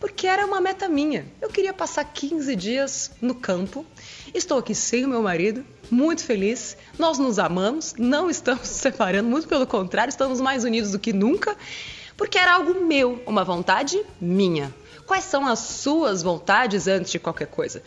Porque 0.00 0.26
era 0.26 0.46
uma 0.46 0.60
meta 0.60 0.88
minha. 0.88 1.26
Eu 1.40 1.48
queria 1.48 1.72
passar 1.72 2.04
15 2.04 2.54
dias 2.54 3.10
no 3.20 3.34
campo. 3.34 3.84
Estou 4.32 4.58
aqui 4.58 4.74
sem 4.74 5.04
o 5.04 5.08
meu 5.08 5.22
marido, 5.22 5.64
muito 5.90 6.24
feliz. 6.24 6.76
Nós 6.98 7.18
nos 7.18 7.38
amamos, 7.38 7.94
não 7.98 8.30
estamos 8.30 8.68
separando, 8.68 9.28
muito 9.28 9.48
pelo 9.48 9.66
contrário, 9.66 10.10
estamos 10.10 10.40
mais 10.40 10.64
unidos 10.64 10.92
do 10.92 10.98
que 10.98 11.12
nunca, 11.12 11.56
porque 12.16 12.38
era 12.38 12.54
algo 12.54 12.86
meu, 12.86 13.20
uma 13.26 13.44
vontade 13.44 14.00
minha. 14.20 14.72
Quais 15.08 15.24
são 15.24 15.46
as 15.46 15.60
suas 15.60 16.22
vontades 16.22 16.86
antes 16.86 17.10
de 17.10 17.18
qualquer 17.18 17.46
coisa? 17.46 17.82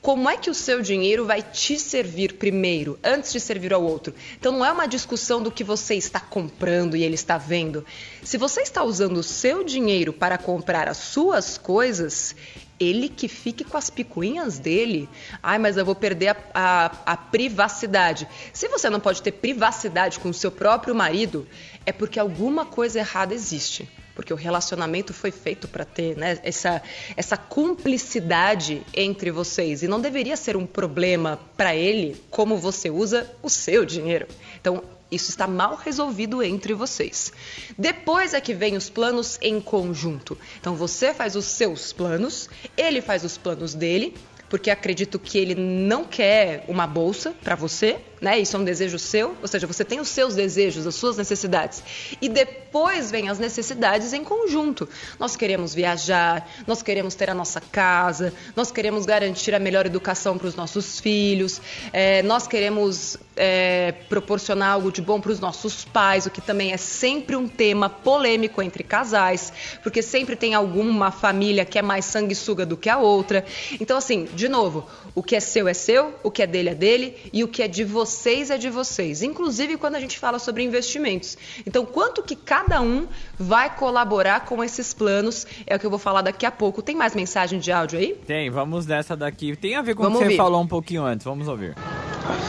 Como 0.00 0.30
é 0.30 0.36
que 0.36 0.48
o 0.48 0.54
seu 0.54 0.80
dinheiro 0.80 1.26
vai 1.26 1.42
te 1.42 1.76
servir 1.76 2.34
primeiro, 2.34 2.96
antes 3.02 3.32
de 3.32 3.40
servir 3.40 3.74
ao 3.74 3.82
outro? 3.82 4.14
Então 4.38 4.52
não 4.52 4.64
é 4.64 4.70
uma 4.70 4.86
discussão 4.86 5.42
do 5.42 5.50
que 5.50 5.64
você 5.64 5.96
está 5.96 6.20
comprando 6.20 6.96
e 6.96 7.02
ele 7.02 7.16
está 7.16 7.36
vendo. 7.36 7.84
Se 8.22 8.38
você 8.38 8.60
está 8.60 8.84
usando 8.84 9.16
o 9.16 9.22
seu 9.22 9.64
dinheiro 9.64 10.12
para 10.12 10.38
comprar 10.38 10.88
as 10.88 10.98
suas 10.98 11.58
coisas, 11.58 12.36
ele 12.78 13.08
que 13.08 13.26
fique 13.26 13.64
com 13.64 13.76
as 13.76 13.90
picuinhas 13.90 14.60
dele. 14.60 15.08
Ai, 15.42 15.58
mas 15.58 15.76
eu 15.76 15.84
vou 15.84 15.96
perder 15.96 16.28
a, 16.28 16.36
a, 16.54 16.86
a, 17.04 17.16
privacidade. 17.16 18.28
Se 18.52 18.68
você 18.68 18.88
não 18.88 19.00
pode 19.00 19.20
ter 19.20 19.32
privacidade 19.32 20.20
com 20.20 20.30
o 20.30 20.34
seu 20.34 20.52
próprio 20.52 20.94
marido, 20.94 21.48
é 21.84 21.90
porque 21.90 22.20
alguma 22.20 22.64
coisa 22.64 23.00
errada 23.00 23.34
existe 23.34 23.88
porque 24.20 24.34
o 24.34 24.36
relacionamento 24.36 25.14
foi 25.14 25.30
feito 25.30 25.66
para 25.66 25.82
ter 25.82 26.14
né, 26.14 26.38
essa, 26.42 26.82
essa 27.16 27.38
cumplicidade 27.38 28.82
entre 28.92 29.30
vocês. 29.30 29.82
E 29.82 29.88
não 29.88 29.98
deveria 29.98 30.36
ser 30.36 30.58
um 30.58 30.66
problema 30.66 31.40
para 31.56 31.74
ele 31.74 32.20
como 32.28 32.58
você 32.58 32.90
usa 32.90 33.34
o 33.42 33.48
seu 33.48 33.82
dinheiro. 33.82 34.26
Então, 34.60 34.82
isso 35.10 35.30
está 35.30 35.46
mal 35.46 35.74
resolvido 35.74 36.42
entre 36.42 36.74
vocês. 36.74 37.32
Depois 37.78 38.34
é 38.34 38.42
que 38.42 38.52
vem 38.52 38.76
os 38.76 38.90
planos 38.90 39.38
em 39.40 39.58
conjunto. 39.58 40.36
Então 40.60 40.76
você 40.76 41.14
faz 41.14 41.34
os 41.34 41.46
seus 41.46 41.90
planos, 41.90 42.50
ele 42.76 43.00
faz 43.00 43.24
os 43.24 43.38
planos 43.38 43.72
dele, 43.72 44.14
porque 44.50 44.70
acredito 44.70 45.18
que 45.18 45.38
ele 45.38 45.54
não 45.54 46.04
quer 46.04 46.66
uma 46.68 46.86
bolsa 46.86 47.34
para 47.42 47.54
você, 47.54 47.98
né? 48.20 48.38
Isso 48.38 48.56
é 48.56 48.58
um 48.58 48.64
desejo 48.64 48.98
seu, 48.98 49.34
ou 49.40 49.48
seja, 49.48 49.66
você 49.66 49.84
tem 49.84 49.98
os 49.98 50.08
seus 50.08 50.34
desejos, 50.34 50.86
as 50.86 50.94
suas 50.94 51.16
necessidades. 51.16 51.82
E 52.20 52.28
depois 52.28 53.10
vem 53.10 53.28
as 53.28 53.38
necessidades 53.38 54.12
em 54.12 54.22
conjunto. 54.22 54.88
Nós 55.18 55.36
queremos 55.36 55.74
viajar, 55.74 56.48
nós 56.66 56.82
queremos 56.82 57.14
ter 57.14 57.30
a 57.30 57.34
nossa 57.34 57.60
casa, 57.60 58.32
nós 58.54 58.70
queremos 58.70 59.06
garantir 59.06 59.54
a 59.54 59.58
melhor 59.58 59.86
educação 59.86 60.36
para 60.36 60.46
os 60.46 60.54
nossos 60.54 61.00
filhos, 61.00 61.60
é, 61.92 62.22
nós 62.22 62.46
queremos 62.46 63.16
é, 63.36 63.92
proporcionar 64.08 64.72
algo 64.72 64.92
de 64.92 65.00
bom 65.00 65.18
para 65.18 65.32
os 65.32 65.40
nossos 65.40 65.84
pais, 65.86 66.26
o 66.26 66.30
que 66.30 66.42
também 66.42 66.72
é 66.72 66.76
sempre 66.76 67.36
um 67.36 67.48
tema 67.48 67.88
polêmico 67.88 68.60
entre 68.60 68.84
casais, 68.84 69.50
porque 69.82 70.02
sempre 70.02 70.36
tem 70.36 70.54
alguma 70.54 71.10
família 71.10 71.64
que 71.64 71.78
é 71.78 71.82
mais 71.82 72.04
sanguessuga 72.04 72.66
do 72.66 72.76
que 72.76 72.90
a 72.90 72.98
outra. 72.98 73.46
Então, 73.80 73.96
assim, 73.96 74.28
de 74.34 74.48
novo, 74.48 74.86
o 75.14 75.22
que 75.22 75.34
é 75.34 75.40
seu 75.40 75.66
é 75.66 75.74
seu, 75.74 76.14
o 76.22 76.30
que 76.30 76.42
é 76.42 76.46
dele 76.46 76.68
é 76.68 76.74
dele 76.74 77.16
e 77.32 77.42
o 77.42 77.48
que 77.48 77.62
é 77.62 77.68
de 77.68 77.82
vocês 78.10 78.50
é 78.50 78.58
de 78.58 78.68
vocês. 78.68 79.22
Inclusive 79.22 79.76
quando 79.76 79.94
a 79.94 80.00
gente 80.00 80.18
fala 80.18 80.38
sobre 80.38 80.62
investimentos. 80.62 81.38
Então, 81.66 81.84
quanto 81.86 82.22
que 82.22 82.34
cada 82.34 82.80
um 82.80 83.06
vai 83.38 83.74
colaborar 83.74 84.40
com 84.44 84.62
esses 84.62 84.92
planos 84.92 85.46
é 85.66 85.76
o 85.76 85.78
que 85.78 85.86
eu 85.86 85.90
vou 85.90 85.98
falar 85.98 86.22
daqui 86.22 86.44
a 86.44 86.50
pouco. 86.50 86.82
Tem 86.82 86.96
mais 86.96 87.14
mensagem 87.14 87.58
de 87.60 87.70
áudio 87.70 87.98
aí? 87.98 88.14
Tem, 88.26 88.50
vamos 88.50 88.86
nessa 88.86 89.16
daqui. 89.16 89.54
Tem 89.56 89.76
a 89.76 89.82
ver 89.82 89.94
com 89.94 90.02
Vamos 90.02 90.16
o 90.16 90.18
que 90.18 90.24
você 90.24 90.30
ouvir. 90.32 90.36
falou 90.36 90.60
um 90.60 90.66
pouquinho 90.66 91.04
antes. 91.04 91.24
Vamos 91.24 91.46
ouvir. 91.48 91.74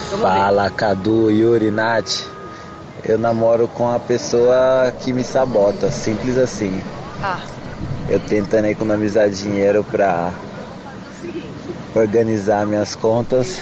Vamos 0.10 0.22
Fala, 0.22 0.70
Cadu, 0.70 1.30
Yuri, 1.30 1.72
Nath. 1.72 2.28
Eu 3.04 3.18
namoro 3.18 3.68
com 3.68 3.90
a 3.92 4.00
pessoa 4.00 4.92
que 5.00 5.12
me 5.14 5.24
sabota, 5.24 5.90
simples 5.92 6.38
assim. 6.38 6.82
Ah, 7.24 7.40
Eu 8.10 8.20
tentando 8.20 8.66
economizar 8.66 9.30
dinheiro 9.30 9.84
pra 9.84 10.32
organizar 11.96 12.66
minhas 12.66 12.96
contas 12.96 13.62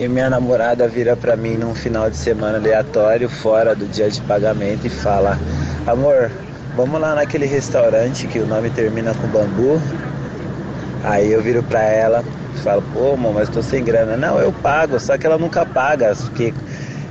e 0.00 0.08
minha 0.08 0.30
namorada 0.30 0.88
vira 0.88 1.14
pra 1.14 1.36
mim 1.36 1.58
num 1.58 1.74
final 1.74 2.08
de 2.08 2.16
semana 2.16 2.56
aleatório, 2.56 3.28
fora 3.28 3.74
do 3.74 3.86
dia 3.86 4.10
de 4.10 4.18
pagamento, 4.22 4.86
e 4.86 4.90
fala: 4.90 5.38
Amor, 5.86 6.30
vamos 6.74 6.98
lá 6.98 7.14
naquele 7.14 7.44
restaurante 7.44 8.26
que 8.26 8.38
o 8.38 8.46
nome 8.46 8.70
termina 8.70 9.14
com 9.14 9.28
bambu. 9.28 9.78
Aí 11.04 11.30
eu 11.30 11.42
viro 11.42 11.62
pra 11.62 11.82
ela 11.82 12.24
e 12.54 12.58
falo: 12.60 12.82
Pô, 12.94 13.12
amor, 13.12 13.34
mas 13.34 13.50
tô 13.50 13.60
sem 13.60 13.84
grana. 13.84 14.16
Não, 14.16 14.40
eu 14.40 14.50
pago, 14.50 14.98
só 14.98 15.18
que 15.18 15.26
ela 15.26 15.36
nunca 15.36 15.66
paga, 15.66 16.14
porque. 16.16 16.54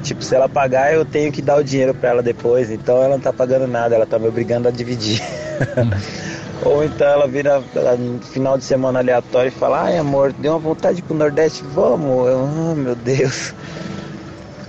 Tipo, 0.01 0.23
se 0.23 0.33
ela 0.33 0.47
pagar, 0.47 0.93
eu 0.93 1.03
tenho 1.03 1.29
que 1.29 1.41
dar 1.41 1.57
o 1.57 1.63
dinheiro 1.63 1.93
pra 1.93 2.09
ela 2.09 2.23
depois. 2.23 2.71
Então 2.71 2.97
ela 3.03 3.09
não 3.09 3.19
tá 3.19 3.33
pagando 3.33 3.67
nada, 3.67 3.93
ela 3.93 4.05
tá 4.05 4.17
me 4.17 4.29
obrigando 4.29 4.67
a 4.67 4.71
dividir. 4.71 5.21
Ou 6.65 6.83
então 6.83 7.07
ela 7.07 7.27
vira 7.27 7.63
no 7.97 8.19
final 8.21 8.57
de 8.57 8.63
semana 8.63 8.99
aleatório 8.99 9.47
e 9.47 9.51
fala, 9.51 9.83
ai 9.83 9.97
amor, 9.97 10.33
deu 10.33 10.53
uma 10.53 10.59
vontade 10.59 11.01
pro 11.01 11.15
Nordeste, 11.15 11.63
vamos. 11.63 12.27
Eu, 12.27 12.39
oh, 12.39 12.75
meu 12.75 12.95
Deus. 12.95 13.53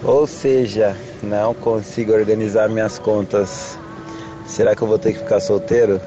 Ou 0.02 0.26
seja, 0.26 0.96
não 1.22 1.52
consigo 1.52 2.12
organizar 2.12 2.68
minhas 2.68 2.98
contas. 2.98 3.78
Será 4.46 4.74
que 4.74 4.82
eu 4.82 4.88
vou 4.88 4.98
ter 4.98 5.12
que 5.12 5.18
ficar 5.18 5.40
solteiro? 5.40 6.00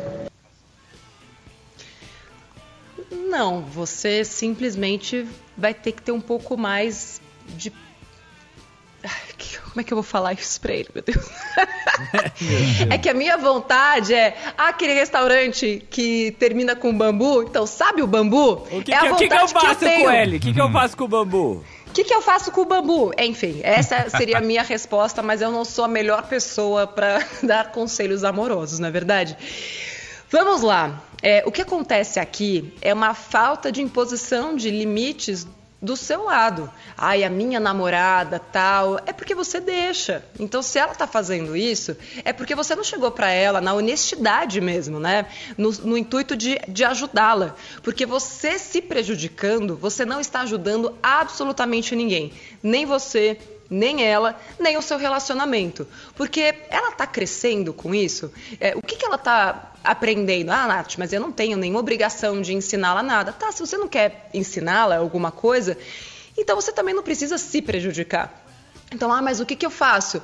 não, 3.34 3.62
você 3.62 4.24
simplesmente 4.24 5.28
vai 5.58 5.74
ter 5.74 5.92
que 5.92 6.04
ter 6.04 6.12
um 6.12 6.22
pouco 6.22 6.56
mais 6.56 7.20
de 7.58 7.74
Como 9.74 9.82
é 9.82 9.84
que 9.84 9.92
eu 9.92 9.96
vou 9.96 10.04
falar 10.04 10.34
isso 10.34 10.62
pra 10.62 10.74
ele, 10.74 10.88
meu 10.94 11.04
Deus? 11.04 11.26
é 12.90 12.98
que 12.98 13.10
a 13.10 13.14
minha 13.14 13.38
vontade 13.38 14.14
é 14.14 14.38
ah, 14.58 14.70
aquele 14.70 14.94
restaurante 14.94 15.84
que 15.90 16.36
termina 16.40 16.76
com 16.76 16.96
bambu. 16.96 17.44
Então, 17.44 17.66
sabe 17.66 18.02
o 18.02 18.08
bambu? 18.08 18.68
O 18.72 18.84
que, 18.84 18.94
é 18.94 18.98
a 18.98 19.02
que, 19.02 19.10
o 19.10 19.16
que 19.16 19.28
que 19.28 19.34
eu 19.34 19.48
vontade 19.48 19.68
faço 19.68 19.80
tenho. 19.80 20.06
com 20.06 20.12
ele? 20.12 20.38
O 20.38 20.40
que, 20.40 20.54
que 20.54 20.62
eu 20.62 20.72
faço 20.72 20.96
com 20.96 21.04
o 21.06 21.08
bambu? 21.08 21.64
O 21.88 21.92
que, 21.94 22.04
que 22.04 22.14
eu 22.14 22.22
faço 22.22 22.52
com 22.52 22.62
o 22.62 22.66
bambu? 22.66 23.12
Enfim, 23.20 23.62
essa 23.64 24.10
seria 24.10 24.40
a 24.40 24.42
minha 24.42 24.64
resposta, 24.64 25.22
mas 25.22 25.42
eu 25.42 25.52
não 25.52 25.64
sou 25.64 25.86
a 25.86 25.88
melhor 25.88 26.24
pessoa 26.24 26.88
para 26.88 27.24
dar 27.44 27.72
conselhos 27.72 28.24
amorosos, 28.24 28.80
não 28.80 28.88
é 28.88 28.92
verdade? 28.92 29.38
Vamos 30.30 30.64
lá. 30.64 31.04
É, 31.22 31.44
o 31.46 31.52
que 31.52 31.62
acontece 31.62 32.20
aqui 32.20 32.74
é 32.82 32.94
uma 32.94 33.14
falta 33.14 33.72
de 33.72 33.82
imposição 33.82 34.56
de 34.56 34.70
limites 34.70 35.48
do 35.84 35.98
seu 35.98 36.24
lado. 36.24 36.72
Ai, 36.98 37.26
a 37.26 37.30
minha 37.30 37.60
namorada, 37.60 38.40
tal. 38.40 39.02
É 39.06 39.12
porque 39.12 39.36
você 39.36 39.60
deixa. 39.60 40.24
Então, 40.40 40.64
se 40.64 40.80
ela 40.80 40.96
tá 40.96 41.06
fazendo 41.06 41.58
isso, 41.58 41.98
é 42.24 42.32
porque 42.32 42.56
você 42.56 42.74
não 42.74 42.86
chegou 42.86 43.12
para 43.12 43.30
ela 43.30 43.60
na 43.60 43.74
honestidade 43.74 44.62
mesmo, 44.62 44.98
né? 44.98 45.26
No, 45.58 45.72
no 45.72 45.98
intuito 45.98 46.38
de, 46.38 46.58
de 46.70 46.86
ajudá-la. 46.86 47.56
Porque 47.84 48.06
você 48.06 48.58
se 48.58 48.82
prejudicando, 48.82 49.76
você 49.76 50.06
não 50.06 50.22
está 50.22 50.42
ajudando 50.42 50.98
absolutamente 51.04 51.94
ninguém. 51.98 52.32
Nem 52.64 52.86
você, 52.86 53.38
nem 53.74 54.06
ela, 54.06 54.40
nem 54.60 54.78
o 54.78 54.82
seu 54.82 54.98
relacionamento. 54.98 55.88
Porque 56.16 56.54
ela 56.70 56.90
está 56.90 57.08
crescendo 57.08 57.74
com 57.74 57.94
isso. 57.94 58.32
É, 58.60 58.76
o 58.76 58.82
que, 58.82 58.96
que 58.96 59.06
ela 59.06 59.16
está 59.16 59.74
aprendendo? 59.84 60.52
Ah, 60.52 60.68
Nath, 60.68 60.96
mas 60.98 61.12
eu 61.12 61.20
não 61.20 61.32
tenho 61.32 61.58
nenhuma 61.58 61.80
obrigação 61.80 62.42
de 62.42 62.54
ensiná-la 62.54 63.04
nada. 63.04 63.34
Tá, 63.34 63.52
se 63.52 63.60
você 63.60 63.78
não 63.78 63.88
quer 63.88 64.30
ensiná-la 64.34 64.98
alguma 64.98 65.32
coisa, 65.32 65.78
então 66.38 66.56
você 66.56 66.72
também 66.72 66.94
não 66.94 67.04
precisa 67.04 67.38
se 67.38 67.62
prejudicar. 67.62 68.44
Então, 68.92 69.12
ah, 69.12 69.22
mas 69.22 69.40
o 69.40 69.46
que, 69.46 69.56
que 69.56 69.66
eu 69.66 69.72
faço? 69.72 70.22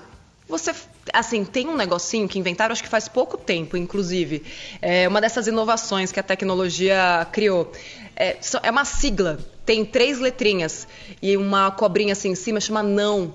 Você, 0.47 0.73
assim, 1.13 1.45
tem 1.45 1.67
um 1.67 1.75
negocinho 1.75 2.27
que 2.27 2.39
inventaram, 2.39 2.71
acho 2.71 2.81
que 2.81 2.89
faz 2.89 3.07
pouco 3.07 3.37
tempo, 3.37 3.77
inclusive. 3.77 4.43
É 4.81 5.07
uma 5.07 5.21
dessas 5.21 5.45
inovações 5.45 6.11
que 6.11 6.19
a 6.19 6.23
tecnologia 6.23 7.27
criou. 7.31 7.71
É, 8.15 8.37
é 8.63 8.71
uma 8.71 8.83
sigla, 8.83 9.39
tem 9.69 9.85
três 9.85 10.17
letrinhas 10.17 10.87
e 11.21 11.37
uma 11.37 11.69
cobrinha 11.69 12.13
assim 12.13 12.31
em 12.31 12.35
cima, 12.35 12.59
chama 12.59 12.81
Não. 12.81 13.31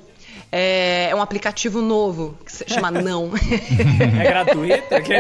É, 0.50 1.06
é 1.10 1.14
um 1.14 1.22
aplicativo 1.22 1.80
novo 1.80 2.36
que 2.44 2.50
se 2.50 2.64
chama 2.66 2.90
Não. 3.06 3.30
É 4.20 4.24
gratuito? 4.24 4.92
É, 4.94 5.00
que- 5.00 5.12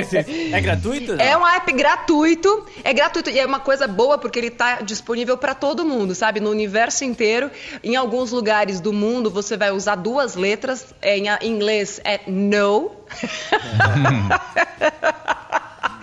é 0.52 0.60
gratuito? 0.60 1.12
É 1.12 1.36
um 1.36 1.46
app 1.46 1.72
gratuito, 1.72 2.66
é 2.82 2.92
gratuito 2.92 3.30
e 3.30 3.38
é 3.38 3.46
uma 3.46 3.60
coisa 3.60 3.86
boa 3.86 4.18
porque 4.18 4.40
ele 4.40 4.48
está 4.48 4.80
disponível 4.80 5.38
para 5.38 5.54
todo 5.54 5.84
mundo, 5.84 6.16
sabe? 6.16 6.40
No 6.40 6.50
universo 6.50 7.04
inteiro. 7.04 7.48
Em 7.84 7.94
alguns 7.94 8.32
lugares 8.32 8.80
do 8.80 8.92
mundo 8.92 9.30
você 9.30 9.56
vai 9.56 9.70
usar 9.70 9.94
duas 9.94 10.34
letras. 10.34 10.92
É, 11.00 11.16
em 11.16 11.28
inglês 11.44 12.00
é 12.02 12.22
no. 12.26 12.90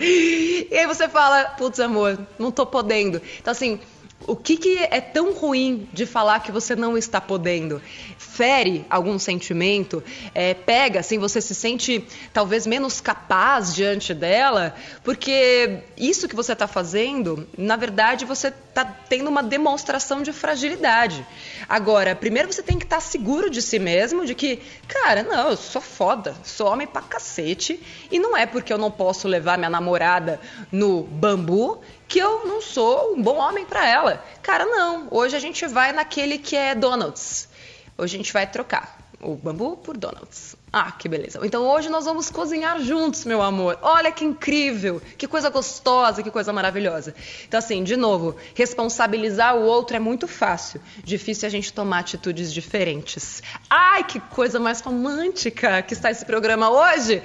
e 0.00 0.68
aí 0.72 0.86
você 0.86 1.06
fala, 1.06 1.44
putz, 1.58 1.78
amor, 1.80 2.18
não 2.38 2.50
tô 2.50 2.64
podendo. 2.64 3.20
Então, 3.38 3.52
assim. 3.52 3.78
O 4.26 4.36
que, 4.36 4.56
que 4.56 4.78
é 4.78 5.00
tão 5.00 5.32
ruim 5.32 5.88
de 5.92 6.06
falar 6.06 6.40
que 6.40 6.52
você 6.52 6.76
não 6.76 6.96
está 6.96 7.20
podendo? 7.20 7.80
Fere 8.18 8.84
algum 8.88 9.18
sentimento? 9.18 10.02
É, 10.34 10.54
pega, 10.54 11.00
assim, 11.00 11.18
você 11.18 11.40
se 11.40 11.54
sente 11.54 12.06
talvez 12.32 12.66
menos 12.66 13.00
capaz 13.00 13.74
diante 13.74 14.14
dela? 14.14 14.74
Porque 15.02 15.80
isso 15.96 16.28
que 16.28 16.36
você 16.36 16.52
está 16.52 16.66
fazendo, 16.66 17.48
na 17.56 17.76
verdade, 17.76 18.24
você 18.24 18.48
está 18.48 18.84
tendo 18.84 19.28
uma 19.28 19.42
demonstração 19.42 20.22
de 20.22 20.32
fragilidade. 20.32 21.26
Agora, 21.68 22.14
primeiro 22.14 22.50
você 22.50 22.62
tem 22.62 22.78
que 22.78 22.84
estar 22.84 23.00
seguro 23.00 23.50
de 23.50 23.60
si 23.60 23.78
mesmo, 23.78 24.24
de 24.24 24.34
que, 24.34 24.62
cara, 24.88 25.22
não, 25.22 25.50
eu 25.50 25.56
sou 25.56 25.82
foda, 25.82 26.34
sou 26.42 26.68
homem 26.68 26.86
pra 26.86 27.02
cacete, 27.02 27.80
e 28.10 28.18
não 28.18 28.36
é 28.36 28.46
porque 28.46 28.72
eu 28.72 28.78
não 28.78 28.90
posso 28.90 29.28
levar 29.28 29.58
minha 29.58 29.70
namorada 29.70 30.40
no 30.70 31.02
bambu 31.02 31.82
que 32.12 32.18
eu 32.18 32.44
não 32.44 32.60
sou 32.60 33.14
um 33.14 33.22
bom 33.22 33.38
homem 33.38 33.64
para 33.64 33.88
ela. 33.88 34.22
Cara, 34.42 34.66
não. 34.66 35.08
Hoje 35.10 35.34
a 35.34 35.40
gente 35.40 35.66
vai 35.66 35.92
naquele 35.92 36.36
que 36.36 36.54
é 36.54 36.74
Donald's. 36.74 37.48
Hoje 37.96 38.16
a 38.16 38.18
gente 38.18 38.30
vai 38.34 38.46
trocar 38.46 38.98
o 39.18 39.34
bambu 39.34 39.78
por 39.78 39.96
Donald's. 39.96 40.54
Ah, 40.72 40.90
que 40.90 41.06
beleza. 41.06 41.38
Então 41.44 41.68
hoje 41.68 41.90
nós 41.90 42.06
vamos 42.06 42.30
cozinhar 42.30 42.80
juntos, 42.80 43.26
meu 43.26 43.42
amor. 43.42 43.78
Olha 43.82 44.10
que 44.10 44.24
incrível, 44.24 45.02
que 45.18 45.28
coisa 45.28 45.50
gostosa, 45.50 46.22
que 46.22 46.30
coisa 46.30 46.50
maravilhosa. 46.50 47.14
Então, 47.46 47.58
assim, 47.58 47.84
de 47.84 47.94
novo, 47.94 48.34
responsabilizar 48.54 49.54
o 49.54 49.64
outro 49.64 49.96
é 49.96 50.00
muito 50.00 50.26
fácil. 50.26 50.80
Difícil 51.04 51.46
a 51.46 51.50
gente 51.50 51.70
tomar 51.74 51.98
atitudes 51.98 52.50
diferentes. 52.50 53.42
Ai, 53.68 54.02
que 54.02 54.18
coisa 54.18 54.58
mais 54.58 54.80
romântica 54.80 55.82
que 55.82 55.92
está 55.92 56.10
esse 56.10 56.24
programa 56.24 56.70
hoje. 56.70 57.20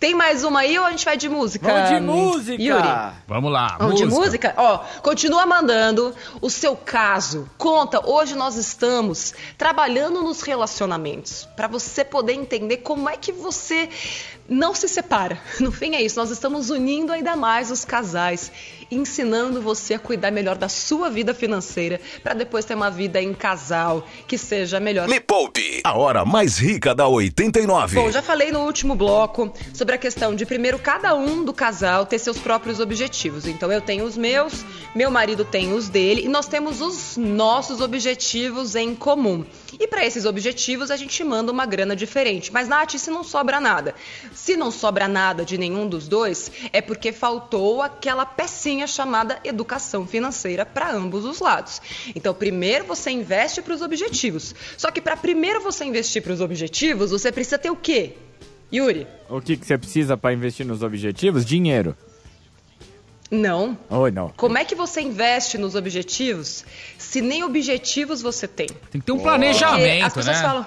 Tem 0.00 0.14
mais 0.14 0.42
uma 0.42 0.60
aí 0.60 0.78
ou 0.78 0.86
a 0.86 0.90
gente 0.90 1.04
vai 1.04 1.18
de 1.18 1.28
música? 1.28 1.70
Vamos 1.70 1.90
de 1.90 2.00
música! 2.00 2.62
Yuri. 2.62 2.88
Vamos 3.28 3.52
lá, 3.52 3.76
Vamos 3.78 3.96
de 3.96 4.06
música? 4.06 4.54
Ó, 4.56 4.78
continua 5.02 5.44
mandando 5.44 6.14
o 6.40 6.48
seu 6.48 6.74
caso. 6.74 7.46
Conta, 7.58 8.08
hoje 8.08 8.34
nós 8.34 8.56
estamos 8.56 9.34
trabalhando 9.58 10.22
nos 10.22 10.40
relacionamentos 10.40 11.46
para 11.54 11.68
você 11.68 12.02
poder 12.02 12.32
entender 12.32 12.85
como 12.86 13.08
é 13.08 13.16
que 13.16 13.32
você 13.32 13.88
não 14.48 14.72
se 14.72 14.88
separa. 14.88 15.40
No 15.58 15.72
fim 15.72 15.96
é 15.96 16.02
isso, 16.02 16.20
nós 16.20 16.30
estamos 16.30 16.70
unindo 16.70 17.12
ainda 17.12 17.34
mais 17.34 17.68
os 17.72 17.84
casais. 17.84 18.52
Ensinando 18.90 19.60
você 19.60 19.94
a 19.94 19.98
cuidar 19.98 20.30
melhor 20.30 20.56
da 20.56 20.68
sua 20.68 21.10
vida 21.10 21.34
financeira 21.34 22.00
para 22.22 22.34
depois 22.34 22.64
ter 22.64 22.74
uma 22.74 22.90
vida 22.90 23.20
em 23.20 23.32
casal 23.32 24.06
que 24.26 24.38
seja 24.38 24.78
melhor. 24.78 25.08
Me 25.08 25.20
Poupe, 25.20 25.80
a 25.84 25.96
hora 25.96 26.24
mais 26.24 26.58
rica 26.58 26.94
da 26.94 27.08
89. 27.08 27.96
Bom, 27.96 28.10
já 28.10 28.22
falei 28.22 28.52
no 28.52 28.60
último 28.60 28.94
bloco 28.94 29.52
sobre 29.74 29.94
a 29.94 29.98
questão 29.98 30.34
de 30.34 30.46
primeiro 30.46 30.78
cada 30.78 31.14
um 31.14 31.44
do 31.44 31.52
casal 31.52 32.06
ter 32.06 32.18
seus 32.18 32.38
próprios 32.38 32.80
objetivos. 32.80 33.46
Então 33.46 33.72
eu 33.72 33.80
tenho 33.80 34.04
os 34.04 34.16
meus, 34.16 34.64
meu 34.94 35.10
marido 35.10 35.44
tem 35.44 35.72
os 35.72 35.88
dele 35.88 36.22
e 36.24 36.28
nós 36.28 36.46
temos 36.46 36.80
os 36.80 37.16
nossos 37.16 37.80
objetivos 37.80 38.74
em 38.74 38.94
comum. 38.94 39.44
E 39.78 39.86
para 39.86 40.04
esses 40.04 40.24
objetivos 40.24 40.90
a 40.90 40.96
gente 40.96 41.22
manda 41.22 41.52
uma 41.52 41.66
grana 41.66 41.94
diferente. 41.94 42.52
Mas 42.52 42.68
Nath, 42.68 42.92
se 42.96 43.10
não 43.10 43.22
sobra 43.22 43.60
nada, 43.60 43.94
se 44.32 44.56
não 44.56 44.70
sobra 44.70 45.06
nada 45.06 45.44
de 45.44 45.58
nenhum 45.58 45.88
dos 45.88 46.08
dois, 46.08 46.50
é 46.72 46.80
porque 46.80 47.12
faltou 47.12 47.82
aquela 47.82 48.24
pecinha 48.24 48.75
chamada 48.84 49.38
educação 49.44 50.04
financeira 50.04 50.66
para 50.66 50.90
ambos 50.90 51.24
os 51.24 51.38
lados. 51.38 51.80
Então, 52.16 52.34
primeiro 52.34 52.84
você 52.84 53.12
investe 53.12 53.62
para 53.62 53.74
os 53.74 53.80
objetivos. 53.80 54.52
Só 54.76 54.90
que 54.90 55.00
para 55.00 55.16
primeiro 55.16 55.60
você 55.60 55.84
investir 55.84 56.20
para 56.20 56.32
os 56.32 56.40
objetivos, 56.40 57.12
você 57.12 57.30
precisa 57.30 57.58
ter 57.58 57.70
o 57.70 57.76
quê? 57.76 58.14
Yuri? 58.72 59.06
O 59.28 59.40
que, 59.40 59.56
que 59.56 59.64
você 59.64 59.78
precisa 59.78 60.16
para 60.16 60.32
investir 60.32 60.66
nos 60.66 60.82
objetivos? 60.82 61.44
Dinheiro. 61.44 61.96
Não. 63.30 63.78
Oi, 63.90 64.10
não. 64.10 64.30
Como 64.36 64.58
é 64.58 64.64
que 64.64 64.74
você 64.74 65.00
investe 65.00 65.58
nos 65.58 65.74
objetivos 65.74 66.64
se 66.98 67.20
nem 67.20 67.44
objetivos 67.44 68.22
você 68.22 68.46
tem? 68.46 68.66
Tem 68.66 69.00
que 69.00 69.06
ter 69.06 69.12
um 69.12 69.16
Porque 69.16 69.28
planejamento, 69.28 70.06
as 70.06 70.14
pessoas 70.14 70.36
né? 70.36 70.42
falam. 70.42 70.66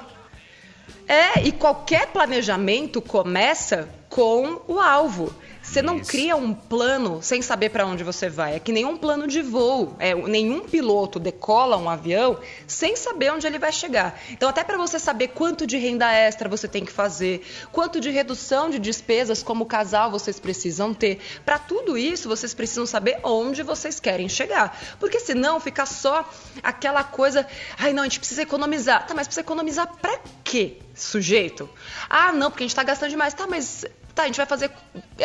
É, 1.08 1.48
e 1.48 1.52
qualquer 1.52 2.08
planejamento 2.08 3.02
começa 3.02 3.90
com 4.10 4.62
o 4.68 4.80
alvo. 4.80 5.34
Você 5.70 5.84
não 5.84 5.98
Isso. 5.98 6.10
cria 6.10 6.36
um 6.36 6.52
plano 6.52 7.22
sem 7.22 7.44
saber 7.44 7.70
para 7.70 7.86
onde 7.86 8.04
você 8.04 8.28
vai. 8.28 8.56
É 8.56 8.60
que 8.60 8.72
nenhum 8.72 8.98
plano 8.98 9.28
de 9.28 9.40
voo. 9.44 9.96
É, 10.00 10.16
nenhum 10.16 10.62
piloto 10.62 11.20
decola 11.20 11.78
um 11.78 11.88
avião 11.88 12.40
sem 12.66 12.96
saber 12.96 13.32
onde 13.32 13.46
ele 13.46 13.60
vai 13.60 13.72
chegar. 13.72 14.20
Então, 14.32 14.50
até 14.50 14.64
para 14.64 14.78
você 14.78 14.98
saber 14.98 15.28
quanto 15.28 15.68
de 15.68 15.78
renda 15.78 16.12
extra 16.12 16.50
você 16.50 16.68
tem 16.68 16.84
que 16.84 16.92
fazer, 16.92 17.46
quanto 17.72 18.00
de 18.00 18.10
redução 18.10 18.68
de 18.68 18.80
despesas 18.80 19.44
como 19.44 19.64
casal 19.64 20.10
vocês 20.10 20.40
precisam 20.40 20.92
ter, 20.92 21.20
para 21.46 21.60
tudo 21.60 21.96
isso 21.96 22.28
vocês 22.28 22.52
precisam 22.56 22.88
saber 22.88 23.20
onde 23.24 23.62
vocês 23.62 24.00
querem 24.00 24.28
chegar. 24.28 24.76
Porque 25.00 25.20
senão 25.20 25.60
fica 25.60 25.86
só 25.86 26.28
aquela 26.64 27.04
coisa, 27.04 27.46
ai 27.78 27.94
não, 27.94 28.02
a 28.02 28.06
gente 28.08 28.18
precisa 28.18 28.42
economizar. 28.42 29.06
Tá, 29.06 29.14
mas 29.14 29.28
precisa 29.28 29.42
economizar 29.42 29.88
para 30.02 30.20
quê, 30.44 30.78
sujeito? 30.96 31.70
Ah, 32.10 32.32
não, 32.32 32.50
porque 32.50 32.64
a 32.64 32.66
gente 32.66 32.72
está 32.72 32.84
gastando 32.84 33.12
demais. 33.12 33.36
Tá, 33.36 33.46
mas 33.46 33.86
tá, 34.14 34.24
a 34.24 34.26
gente 34.26 34.38
vai 34.38 34.46
fazer 34.46 34.72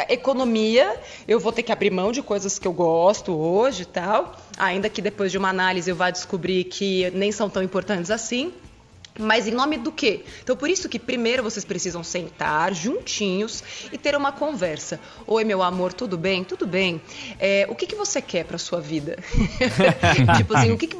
economia, 0.08 0.98
eu 1.26 1.40
vou 1.40 1.52
ter 1.52 1.62
que 1.62 1.72
abrir 1.72 1.90
mão 1.90 2.12
de 2.12 2.22
coisas 2.22 2.58
que 2.58 2.66
eu 2.66 2.72
gosto 2.72 3.32
hoje 3.32 3.82
e 3.82 3.86
tal, 3.86 4.36
ainda 4.56 4.88
que 4.88 5.02
depois 5.02 5.32
de 5.32 5.38
uma 5.38 5.48
análise 5.48 5.90
eu 5.90 5.96
vá 5.96 6.10
descobrir 6.10 6.64
que 6.64 7.10
nem 7.10 7.32
são 7.32 7.48
tão 7.50 7.62
importantes 7.62 8.10
assim. 8.10 8.52
Mas 9.18 9.46
em 9.46 9.52
nome 9.52 9.78
do 9.78 9.92
quê? 9.92 10.24
Então, 10.42 10.56
por 10.56 10.68
isso 10.68 10.88
que 10.88 10.98
primeiro 10.98 11.42
vocês 11.42 11.64
precisam 11.64 12.02
sentar 12.02 12.74
juntinhos 12.74 13.62
e 13.92 13.98
ter 13.98 14.16
uma 14.16 14.32
conversa. 14.32 14.98
Oi, 15.24 15.44
meu 15.44 15.62
amor, 15.62 15.92
tudo 15.92 16.18
bem? 16.18 16.42
Tudo 16.42 16.66
bem. 16.66 17.00
É, 17.38 17.64
o 17.70 17.76
que, 17.76 17.86
que 17.86 17.94
você 17.94 18.20
quer 18.20 18.44
para 18.44 18.58
sua 18.58 18.80
vida? 18.80 19.16
tipo 20.36 20.56
assim, 20.56 20.72
o 20.72 20.76
que, 20.76 20.88
que, 20.88 20.96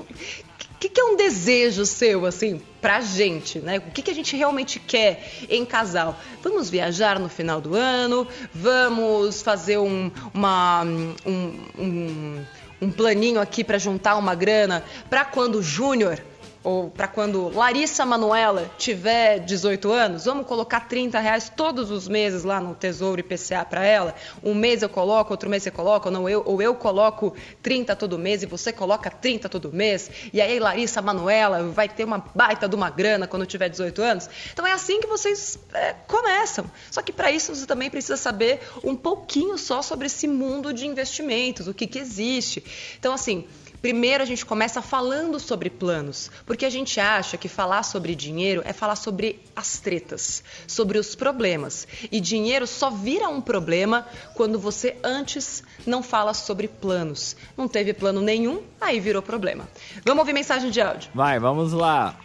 que, 0.84 0.88
que 0.90 1.00
é 1.00 1.04
um 1.04 1.16
desejo 1.16 1.86
seu, 1.86 2.26
assim, 2.26 2.60
pra 2.80 3.00
gente, 3.00 3.58
né? 3.58 3.78
O 3.78 3.90
que, 3.90 4.02
que 4.02 4.10
a 4.10 4.14
gente 4.14 4.36
realmente 4.36 4.78
quer 4.78 5.30
em 5.48 5.64
casal? 5.64 6.18
Vamos 6.42 6.68
viajar 6.68 7.18
no 7.18 7.28
final 7.28 7.60
do 7.60 7.74
ano? 7.74 8.26
Vamos 8.52 9.40
fazer 9.40 9.78
um, 9.78 10.10
uma, 10.34 10.82
um, 10.82 11.58
um, 11.78 12.44
um 12.82 12.90
planinho 12.90 13.40
aqui 13.40 13.64
para 13.64 13.78
juntar 13.78 14.16
uma 14.16 14.34
grana 14.34 14.84
para 15.08 15.24
quando 15.24 15.56
o 15.56 15.62
Júnior 15.62 16.20
ou 16.64 16.90
para 16.90 17.06
quando 17.06 17.50
Larissa 17.50 18.06
Manuela 18.06 18.70
tiver 18.78 19.38
18 19.40 19.92
anos, 19.92 20.24
vamos 20.24 20.46
colocar 20.46 20.80
30 20.88 21.20
reais 21.20 21.52
todos 21.54 21.90
os 21.90 22.08
meses 22.08 22.42
lá 22.42 22.58
no 22.58 22.74
Tesouro 22.74 23.20
IPCA 23.20 23.64
para 23.68 23.84
ela. 23.84 24.14
Um 24.42 24.54
mês 24.54 24.82
eu 24.82 24.88
coloco, 24.88 25.30
outro 25.30 25.50
mês 25.50 25.62
você 25.62 25.70
coloca, 25.70 26.08
ou, 26.08 26.12
não, 26.12 26.26
eu, 26.26 26.42
ou 26.46 26.62
eu 26.62 26.74
coloco 26.74 27.34
30 27.62 27.94
todo 27.94 28.18
mês 28.18 28.42
e 28.42 28.46
você 28.46 28.72
coloca 28.72 29.10
30 29.10 29.46
todo 29.50 29.70
mês. 29.70 30.10
E 30.32 30.40
aí 30.40 30.58
Larissa 30.58 31.02
Manuela 31.02 31.64
vai 31.64 31.86
ter 31.86 32.04
uma 32.04 32.24
baita 32.34 32.66
de 32.66 32.74
uma 32.74 32.88
grana 32.88 33.26
quando 33.26 33.44
tiver 33.44 33.68
18 33.68 34.00
anos. 34.00 34.30
Então 34.50 34.66
é 34.66 34.72
assim 34.72 35.00
que 35.00 35.06
vocês 35.06 35.58
é, 35.74 35.92
começam. 36.06 36.64
Só 36.90 37.02
que 37.02 37.12
para 37.12 37.30
isso 37.30 37.54
você 37.54 37.66
também 37.66 37.90
precisa 37.90 38.16
saber 38.16 38.60
um 38.82 38.96
pouquinho 38.96 39.58
só 39.58 39.82
sobre 39.82 40.06
esse 40.06 40.26
mundo 40.26 40.72
de 40.72 40.86
investimentos, 40.86 41.68
o 41.68 41.74
que, 41.74 41.86
que 41.86 41.98
existe. 41.98 42.64
Então 42.98 43.12
assim, 43.12 43.46
Primeiro 43.84 44.22
a 44.22 44.26
gente 44.26 44.46
começa 44.46 44.80
falando 44.80 45.38
sobre 45.38 45.68
planos, 45.68 46.30
porque 46.46 46.64
a 46.64 46.70
gente 46.70 46.98
acha 46.98 47.36
que 47.36 47.50
falar 47.50 47.82
sobre 47.82 48.14
dinheiro 48.14 48.62
é 48.64 48.72
falar 48.72 48.96
sobre 48.96 49.42
as 49.54 49.78
tretas, 49.78 50.42
sobre 50.66 50.96
os 50.96 51.14
problemas. 51.14 51.86
E 52.10 52.18
dinheiro 52.18 52.66
só 52.66 52.88
vira 52.88 53.28
um 53.28 53.42
problema 53.42 54.06
quando 54.32 54.58
você 54.58 54.96
antes 55.04 55.62
não 55.86 56.02
fala 56.02 56.32
sobre 56.32 56.66
planos. 56.66 57.36
Não 57.58 57.68
teve 57.68 57.92
plano 57.92 58.22
nenhum, 58.22 58.62
aí 58.80 58.98
virou 58.98 59.20
problema. 59.20 59.68
Vamos 60.02 60.20
ouvir 60.20 60.32
mensagem 60.32 60.70
de 60.70 60.80
áudio. 60.80 61.10
Vai, 61.14 61.38
vamos 61.38 61.74
lá. 61.74 62.16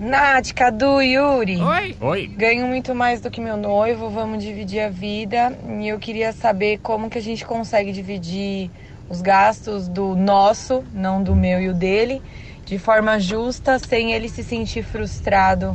Nath, 0.00 0.54
Cadu, 0.54 1.02
Yuri. 1.02 1.60
Oi. 1.60 1.96
Oi. 2.00 2.26
Ganho 2.26 2.66
muito 2.66 2.94
mais 2.94 3.20
do 3.20 3.30
que 3.30 3.38
meu 3.38 3.58
noivo, 3.58 4.08
vamos 4.08 4.42
dividir 4.42 4.80
a 4.80 4.88
vida. 4.88 5.56
E 5.78 5.88
eu 5.88 5.98
queria 5.98 6.32
saber 6.32 6.78
como 6.78 7.10
que 7.10 7.18
a 7.18 7.22
gente 7.22 7.44
consegue 7.44 7.92
dividir 7.92 8.70
os 9.08 9.20
gastos 9.22 9.88
do 9.88 10.14
nosso, 10.16 10.88
não 10.92 11.22
do 11.22 11.34
meu 11.36 11.60
e 11.60 11.68
o 11.68 11.74
dele, 11.74 12.22
de 12.64 12.78
forma 12.78 13.18
justa, 13.20 13.78
sem 13.78 14.12
ele 14.12 14.28
se 14.28 14.44
sentir 14.44 14.82
frustrado 14.84 15.74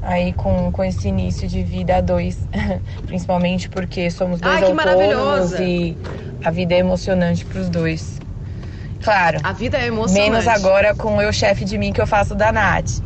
aí 0.00 0.34
com, 0.34 0.70
com 0.72 0.84
esse 0.84 1.08
início 1.08 1.48
de 1.48 1.62
vida 1.64 1.96
a 1.96 2.00
dois. 2.00 2.46
Principalmente 3.06 3.68
porque 3.68 4.10
somos 4.10 4.40
dois 4.40 4.56
Ai, 4.56 4.64
que 4.64 4.72
autônomos 4.72 5.58
e 5.58 5.98
a 6.44 6.50
vida 6.50 6.74
é 6.74 6.78
emocionante 6.78 7.46
pros 7.46 7.70
dois. 7.70 8.22
Claro, 9.00 9.38
A 9.42 9.52
vida 9.52 9.78
é 9.78 9.86
emocionante. 9.86 10.14
menos 10.14 10.46
agora 10.46 10.94
com 10.94 11.20
eu 11.22 11.32
chefe 11.32 11.64
de 11.64 11.78
mim 11.78 11.92
que 11.92 12.00
eu 12.00 12.06
faço 12.06 12.34
da 12.34 12.52
Nath. 12.52 13.00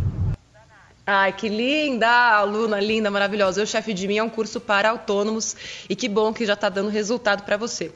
Ai, 1.13 1.33
que 1.33 1.49
linda, 1.49 2.09
aluna 2.09 2.79
linda, 2.79 3.11
maravilhosa. 3.11 3.65
O 3.65 3.67
chefe 3.67 3.93
de 3.93 4.07
mim 4.07 4.19
é 4.19 4.23
um 4.23 4.29
curso 4.29 4.61
para 4.61 4.91
autônomos 4.91 5.57
e 5.89 5.97
que 5.97 6.09
bom 6.09 6.33
que 6.33 6.47
já 6.47 6.53
está 6.53 6.69
dando 6.69 6.89
resultado 6.89 7.43
para 7.43 7.57
você. 7.57 7.91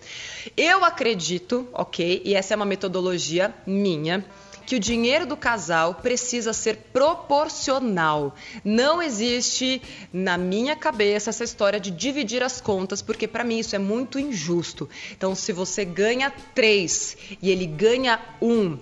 Eu 0.57 0.85
acredito, 0.85 1.69
ok, 1.73 2.23
e 2.25 2.35
essa 2.35 2.55
é 2.55 2.57
uma 2.57 2.65
metodologia 2.65 3.55
minha, 3.65 4.25
que 4.67 4.75
o 4.75 4.81
dinheiro 4.81 5.27
do 5.27 5.37
casal 5.37 5.95
precisa 5.95 6.53
ser 6.53 6.89
proporcional. 6.93 8.35
Não 8.65 9.01
existe 9.01 9.81
na 10.13 10.37
minha 10.37 10.75
cabeça 10.75 11.31
essa 11.31 11.45
história 11.45 11.79
de 11.79 11.93
dividir 11.93 12.43
as 12.43 12.61
contas, 12.61 13.01
porque 13.01 13.29
para 13.29 13.45
mim 13.45 13.61
isso 13.61 13.77
é 13.77 13.79
muito 13.79 14.19
injusto. 14.19 14.89
Então, 15.13 15.37
se 15.37 15.53
você 15.53 15.85
ganha 15.85 16.33
três 16.53 17.17
e 17.41 17.49
ele 17.49 17.67
ganha 17.67 18.21
um, 18.43 18.77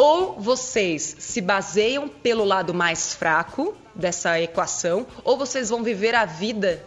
ou 0.00 0.40
vocês 0.40 1.16
se 1.18 1.42
baseiam 1.42 2.08
pelo 2.08 2.42
lado 2.42 2.72
mais 2.72 3.12
fraco 3.12 3.76
dessa 3.94 4.40
equação, 4.40 5.06
ou 5.22 5.36
vocês 5.36 5.68
vão 5.68 5.82
viver 5.82 6.14
a 6.14 6.24
vida 6.24 6.82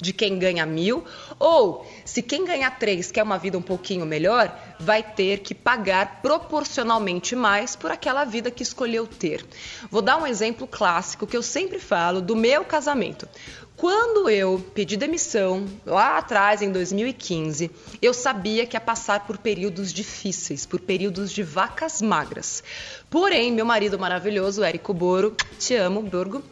de 0.00 0.14
quem 0.14 0.38
ganha 0.38 0.64
mil, 0.64 1.04
ou 1.38 1.86
se 2.06 2.22
quem 2.22 2.42
ganha 2.42 2.70
três 2.70 3.10
quer 3.10 3.22
uma 3.22 3.36
vida 3.36 3.58
um 3.58 3.62
pouquinho 3.62 4.06
melhor, 4.06 4.56
vai 4.80 5.02
ter 5.02 5.40
que 5.40 5.54
pagar 5.54 6.22
proporcionalmente 6.22 7.36
mais 7.36 7.76
por 7.76 7.90
aquela 7.90 8.24
vida 8.24 8.50
que 8.50 8.62
escolheu 8.62 9.06
ter. 9.06 9.44
Vou 9.90 10.00
dar 10.00 10.16
um 10.16 10.26
exemplo 10.26 10.66
clássico 10.66 11.26
que 11.26 11.36
eu 11.36 11.42
sempre 11.42 11.78
falo 11.78 12.22
do 12.22 12.34
meu 12.34 12.64
casamento. 12.64 13.28
Quando 13.76 14.30
eu 14.30 14.64
pedi 14.72 14.96
demissão, 14.96 15.66
lá 15.84 16.18
atrás, 16.18 16.62
em 16.62 16.70
2015, 16.70 17.70
eu 18.00 18.14
sabia 18.14 18.64
que 18.66 18.76
ia 18.76 18.80
passar 18.80 19.26
por 19.26 19.36
períodos 19.36 19.92
difíceis, 19.92 20.64
por 20.64 20.80
períodos 20.80 21.32
de 21.32 21.42
vacas 21.42 22.00
magras. 22.00 22.62
Porém, 23.10 23.50
meu 23.50 23.66
marido 23.66 23.98
maravilhoso, 23.98 24.62
Érico 24.62 24.94
Boro, 24.94 25.36
te 25.58 25.74
amo, 25.74 26.02
Borgo, 26.02 26.42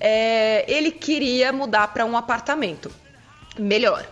é, 0.00 0.64
ele 0.66 0.90
queria 0.90 1.52
mudar 1.52 1.88
para 1.88 2.04
um 2.04 2.16
apartamento 2.16 2.90
melhor. 3.56 4.04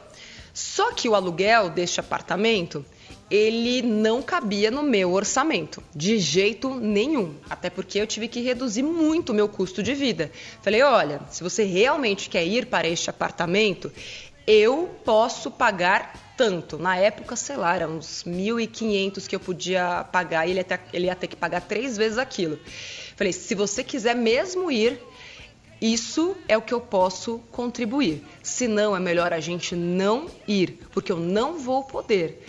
Só 0.54 0.92
que 0.92 1.08
o 1.08 1.16
aluguel 1.16 1.68
deste 1.68 1.98
apartamento 1.98 2.84
ele 3.32 3.80
não 3.80 4.20
cabia 4.20 4.70
no 4.70 4.82
meu 4.82 5.10
orçamento, 5.14 5.82
de 5.96 6.18
jeito 6.18 6.68
nenhum. 6.74 7.34
Até 7.48 7.70
porque 7.70 7.98
eu 7.98 8.06
tive 8.06 8.28
que 8.28 8.42
reduzir 8.42 8.82
muito 8.82 9.30
o 9.30 9.34
meu 9.34 9.48
custo 9.48 9.82
de 9.82 9.94
vida. 9.94 10.30
Falei: 10.60 10.82
olha, 10.82 11.22
se 11.30 11.42
você 11.42 11.64
realmente 11.64 12.28
quer 12.28 12.44
ir 12.44 12.66
para 12.66 12.86
este 12.86 13.08
apartamento, 13.08 13.90
eu 14.46 14.90
posso 15.02 15.50
pagar 15.50 16.34
tanto. 16.36 16.76
Na 16.76 16.98
época, 16.98 17.34
sei 17.34 17.56
lá, 17.56 17.74
eram 17.74 17.96
uns 17.96 18.22
1.500 18.22 19.26
que 19.26 19.34
eu 19.34 19.40
podia 19.40 20.04
pagar 20.12 20.46
e 20.46 20.50
ele 20.50 20.60
ia, 20.60 20.64
ter, 20.64 20.80
ele 20.92 21.06
ia 21.06 21.16
ter 21.16 21.28
que 21.28 21.36
pagar 21.36 21.62
três 21.62 21.96
vezes 21.96 22.18
aquilo. 22.18 22.58
Falei: 23.16 23.32
se 23.32 23.54
você 23.54 23.82
quiser 23.82 24.14
mesmo 24.14 24.70
ir, 24.70 25.00
isso 25.80 26.36
é 26.46 26.58
o 26.58 26.60
que 26.60 26.74
eu 26.74 26.82
posso 26.82 27.38
contribuir. 27.50 28.22
Se 28.42 28.68
não, 28.68 28.94
é 28.94 29.00
melhor 29.00 29.32
a 29.32 29.40
gente 29.40 29.74
não 29.74 30.26
ir, 30.46 30.80
porque 30.92 31.10
eu 31.10 31.18
não 31.18 31.58
vou 31.58 31.82
poder. 31.82 32.46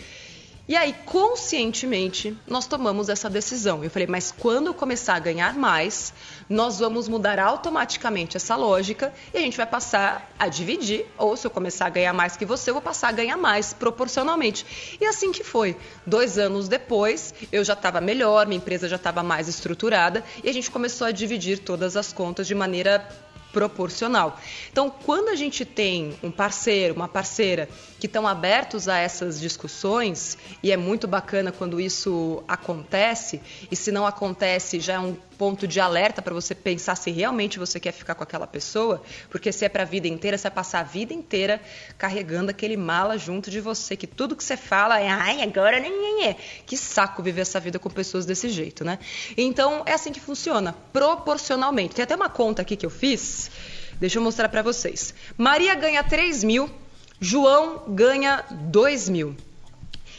E 0.66 0.74
aí, 0.76 0.94
conscientemente, 1.04 2.34
nós 2.46 2.66
tomamos 2.66 3.10
essa 3.10 3.28
decisão. 3.28 3.84
Eu 3.84 3.90
falei, 3.90 4.08
mas 4.08 4.32
quando 4.32 4.68
eu 4.68 4.74
começar 4.74 5.14
a 5.14 5.18
ganhar 5.18 5.54
mais, 5.54 6.14
nós 6.48 6.78
vamos 6.78 7.06
mudar 7.06 7.38
automaticamente 7.38 8.38
essa 8.38 8.56
lógica 8.56 9.12
e 9.34 9.36
a 9.36 9.40
gente 9.42 9.58
vai 9.58 9.66
passar 9.66 10.32
a 10.38 10.48
dividir. 10.48 11.04
Ou 11.18 11.36
se 11.36 11.46
eu 11.46 11.50
começar 11.50 11.84
a 11.84 11.90
ganhar 11.90 12.14
mais 12.14 12.34
que 12.34 12.46
você, 12.46 12.70
eu 12.70 12.74
vou 12.74 12.82
passar 12.82 13.08
a 13.08 13.12
ganhar 13.12 13.36
mais 13.36 13.74
proporcionalmente. 13.74 14.96
E 14.98 15.04
assim 15.04 15.32
que 15.32 15.44
foi. 15.44 15.76
Dois 16.06 16.38
anos 16.38 16.66
depois, 16.66 17.34
eu 17.52 17.62
já 17.62 17.74
estava 17.74 18.00
melhor, 18.00 18.46
minha 18.46 18.56
empresa 18.56 18.88
já 18.88 18.96
estava 18.96 19.22
mais 19.22 19.48
estruturada 19.48 20.24
e 20.42 20.48
a 20.48 20.52
gente 20.52 20.70
começou 20.70 21.06
a 21.06 21.10
dividir 21.10 21.58
todas 21.58 21.94
as 21.94 22.10
contas 22.10 22.46
de 22.46 22.54
maneira 22.54 23.06
proporcional. 23.54 24.38
Então, 24.70 24.90
quando 24.90 25.28
a 25.28 25.36
gente 25.36 25.64
tem 25.64 26.18
um 26.22 26.30
parceiro, 26.30 26.94
uma 26.94 27.06
parceira 27.06 27.68
que 28.04 28.06
estão 28.06 28.28
abertos 28.28 28.86
a 28.86 28.98
essas 28.98 29.40
discussões, 29.40 30.36
e 30.62 30.70
é 30.70 30.76
muito 30.76 31.08
bacana 31.08 31.50
quando 31.50 31.80
isso 31.80 32.44
acontece, 32.46 33.40
e 33.70 33.74
se 33.74 33.90
não 33.90 34.06
acontece, 34.06 34.78
já 34.78 34.92
é 34.92 34.98
um 34.98 35.16
ponto 35.38 35.66
de 35.66 35.80
alerta 35.80 36.20
para 36.20 36.34
você 36.34 36.54
pensar 36.54 36.96
se 36.96 37.10
realmente 37.10 37.58
você 37.58 37.80
quer 37.80 37.92
ficar 37.92 38.14
com 38.14 38.22
aquela 38.22 38.46
pessoa, 38.46 39.02
porque 39.30 39.50
se 39.50 39.64
é 39.64 39.70
para 39.70 39.84
a 39.84 39.86
vida 39.86 40.06
inteira, 40.06 40.36
você 40.36 40.42
vai 40.42 40.50
passar 40.50 40.80
a 40.80 40.82
vida 40.82 41.14
inteira 41.14 41.58
carregando 41.96 42.50
aquele 42.50 42.76
mala 42.76 43.16
junto 43.16 43.50
de 43.50 43.58
você, 43.58 43.96
que 43.96 44.06
tudo 44.06 44.36
que 44.36 44.44
você 44.44 44.58
fala 44.58 45.00
é, 45.00 45.08
ai, 45.08 45.40
agora 45.40 45.80
nem 45.80 46.26
é. 46.26 46.36
Que 46.66 46.76
saco 46.76 47.22
viver 47.22 47.40
essa 47.40 47.58
vida 47.58 47.78
com 47.78 47.88
pessoas 47.88 48.26
desse 48.26 48.50
jeito, 48.50 48.84
né? 48.84 48.98
Então, 49.34 49.82
é 49.86 49.94
assim 49.94 50.12
que 50.12 50.20
funciona, 50.20 50.76
proporcionalmente. 50.92 51.94
Tem 51.94 52.02
até 52.02 52.14
uma 52.14 52.28
conta 52.28 52.60
aqui 52.60 52.76
que 52.76 52.84
eu 52.84 52.90
fiz, 52.90 53.50
deixa 53.98 54.18
eu 54.18 54.22
mostrar 54.22 54.50
para 54.50 54.60
vocês. 54.60 55.14
Maria 55.38 55.74
ganha 55.74 56.04
3 56.04 56.44
mil, 56.44 56.83
João 57.20 57.82
ganha 57.88 58.44
2 58.50 59.08
mil. 59.08 59.36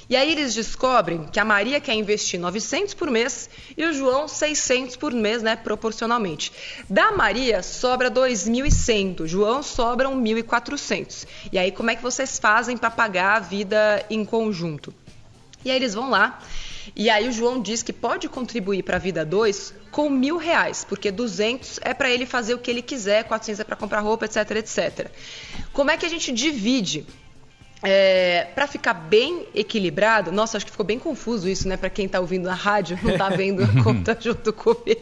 E 0.07 0.15
aí 0.15 0.31
eles 0.31 0.53
descobrem 0.53 1.25
que 1.25 1.39
a 1.39 1.45
Maria 1.45 1.79
quer 1.79 1.95
investir 1.95 2.39
900 2.39 2.93
por 2.93 3.09
mês 3.09 3.49
e 3.75 3.83
o 3.83 3.91
João 3.91 4.27
600 4.27 4.95
por 4.97 5.11
mês, 5.11 5.41
né, 5.41 5.55
proporcionalmente. 5.55 6.51
Da 6.87 7.11
Maria 7.11 7.63
sobra 7.63 8.11
2.100, 8.11 9.15
do 9.15 9.27
João 9.27 9.63
sobram 9.63 10.21
1.400. 10.21 11.25
E 11.51 11.57
aí 11.57 11.71
como 11.71 11.89
é 11.89 11.95
que 11.95 12.03
vocês 12.03 12.37
fazem 12.37 12.77
para 12.77 12.91
pagar 12.91 13.37
a 13.37 13.39
vida 13.39 14.05
em 14.07 14.23
conjunto? 14.23 14.93
E 15.63 15.71
aí 15.71 15.77
eles 15.77 15.95
vão 15.95 16.11
lá 16.11 16.39
e 16.95 17.09
aí 17.09 17.27
o 17.27 17.31
João 17.31 17.61
diz 17.61 17.81
que 17.81 17.93
pode 17.93 18.27
contribuir 18.27 18.83
para 18.83 18.97
a 18.97 18.99
vida 18.99 19.25
2 19.25 19.73
com 19.91 20.09
mil 20.09 20.37
reais, 20.37 20.85
porque 20.87 21.09
200 21.09 21.79
é 21.81 21.93
para 21.93 22.09
ele 22.09 22.25
fazer 22.25 22.53
o 22.53 22.57
que 22.57 22.69
ele 22.69 22.81
quiser, 22.81 23.23
400 23.23 23.61
é 23.61 23.63
para 23.63 23.75
comprar 23.75 24.01
roupa, 24.01 24.25
etc, 24.25 24.51
etc. 24.51 25.09
Como 25.71 25.89
é 25.89 25.97
que 25.97 26.05
a 26.05 26.09
gente 26.09 26.31
divide? 26.31 27.05
É, 27.87 28.47
para 28.55 28.65
ficar 28.65 28.93
bem 28.93 29.45
equilibrado, 29.53 30.31
nossa, 30.31 30.57
acho 30.57 30.65
que 30.65 30.71
ficou 30.71 30.85
bem 30.85 30.97
confuso 30.97 31.47
isso, 31.47 31.67
né? 31.67 31.77
Para 31.77 31.89
quem 31.89 32.07
está 32.07 32.19
ouvindo 32.19 32.45
na 32.45 32.55
rádio, 32.55 32.97
não 33.03 33.11
está 33.11 33.29
vendo 33.29 33.63
a 33.63 33.67
conta 33.83 34.17
junto 34.19 34.51
comigo. 34.51 35.01